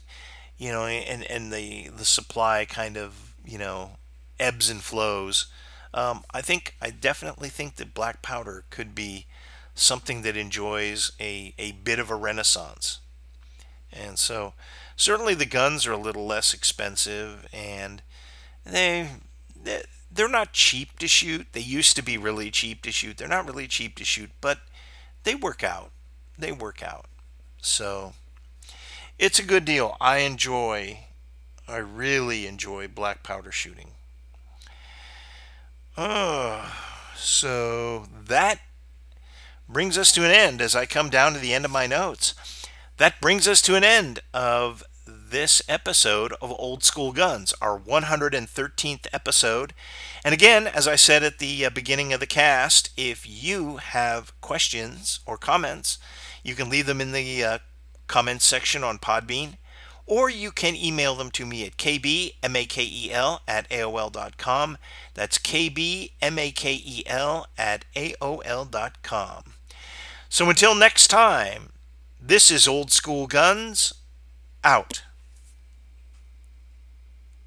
you 0.57 0.71
know 0.71 0.85
and 0.85 1.23
and 1.23 1.51
the 1.51 1.89
the 1.89 2.05
supply 2.05 2.65
kind 2.65 2.97
of 2.97 3.33
you 3.45 3.57
know 3.57 3.91
ebbs 4.39 4.69
and 4.69 4.81
flows 4.81 5.47
um, 5.93 6.23
I 6.33 6.41
think 6.41 6.75
I 6.81 6.91
definitely 6.91 7.49
think 7.49 7.75
that 7.75 7.93
black 7.93 8.21
powder 8.21 8.63
could 8.69 8.93
be 8.93 9.25
something 9.73 10.21
that 10.21 10.37
enjoys 10.37 11.11
a, 11.19 11.53
a 11.57 11.71
bit 11.71 11.99
of 11.99 12.09
a 12.09 12.15
renaissance. 12.15 12.99
And 13.91 14.19
so 14.19 14.53
certainly 14.95 15.33
the 15.33 15.45
guns 15.45 15.87
are 15.87 15.93
a 15.93 15.97
little 15.97 16.27
less 16.27 16.53
expensive 16.53 17.47
and 17.51 18.03
they 18.63 19.09
they're 20.11 20.27
not 20.27 20.53
cheap 20.53 20.97
to 20.99 21.07
shoot. 21.07 21.47
They 21.53 21.59
used 21.59 21.95
to 21.95 22.01
be 22.03 22.17
really 22.17 22.51
cheap 22.51 22.81
to 22.83 22.91
shoot. 22.91 23.17
They're 23.17 23.27
not 23.27 23.47
really 23.47 23.67
cheap 23.67 23.95
to 23.95 24.05
shoot 24.05 24.29
but 24.41 24.59
they 25.23 25.35
work 25.35 25.63
out. 25.63 25.91
They 26.37 26.51
work 26.51 26.81
out. 26.81 27.05
So 27.61 28.13
it's 29.17 29.39
a 29.39 29.45
good 29.45 29.65
deal. 29.65 29.97
I 29.99 30.19
enjoy, 30.19 30.99
I 31.67 31.77
really 31.77 32.47
enjoy 32.47 32.87
black 32.87 33.23
powder 33.23 33.51
shooting. 33.51 33.91
Oh, 35.97 36.73
so 37.15 38.05
that 38.27 38.61
brings 39.67 39.97
us 39.97 40.11
to 40.13 40.23
an 40.23 40.31
end 40.31 40.61
as 40.61 40.75
I 40.75 40.85
come 40.85 41.09
down 41.09 41.33
to 41.33 41.39
the 41.39 41.53
end 41.53 41.65
of 41.65 41.71
my 41.71 41.85
notes. 41.85 42.33
That 42.97 43.19
brings 43.19 43.47
us 43.47 43.61
to 43.63 43.75
an 43.75 43.83
end 43.83 44.19
of 44.33 44.83
this 45.05 45.61
episode 45.67 46.33
of 46.41 46.51
Old 46.57 46.83
School 46.83 47.11
Guns, 47.11 47.53
our 47.61 47.79
113th 47.79 49.07
episode. 49.11 49.73
And 50.23 50.33
again, 50.33 50.67
as 50.67 50.87
I 50.87 50.95
said 50.95 51.23
at 51.23 51.39
the 51.39 51.65
uh, 51.65 51.69
beginning 51.69 52.13
of 52.13 52.19
the 52.19 52.27
cast, 52.27 52.91
if 52.97 53.27
you 53.27 53.77
have 53.77 54.39
questions 54.41 55.19
or 55.25 55.37
comments, 55.37 55.97
you 56.43 56.55
can 56.55 56.69
leave 56.69 56.85
them 56.85 57.01
in 57.01 57.11
the 57.11 57.43
uh, 57.43 57.57
comments 58.07 58.45
section 58.45 58.83
on 58.83 58.99
Podbean, 58.99 59.57
or 60.05 60.29
you 60.29 60.51
can 60.51 60.75
email 60.75 61.15
them 61.15 61.31
to 61.31 61.45
me 61.45 61.65
at 61.65 61.77
kbmakel 61.77 63.39
at 63.47 63.69
aol.com. 63.69 64.77
That's 65.13 65.37
kbmakel 65.37 67.45
at 67.57 67.85
aol.com. 67.95 69.43
So 70.27 70.49
until 70.49 70.75
next 70.75 71.07
time, 71.07 71.71
this 72.21 72.51
is 72.51 72.67
Old 72.67 72.91
School 72.91 73.27
Guns, 73.27 73.93
out. 74.63 75.03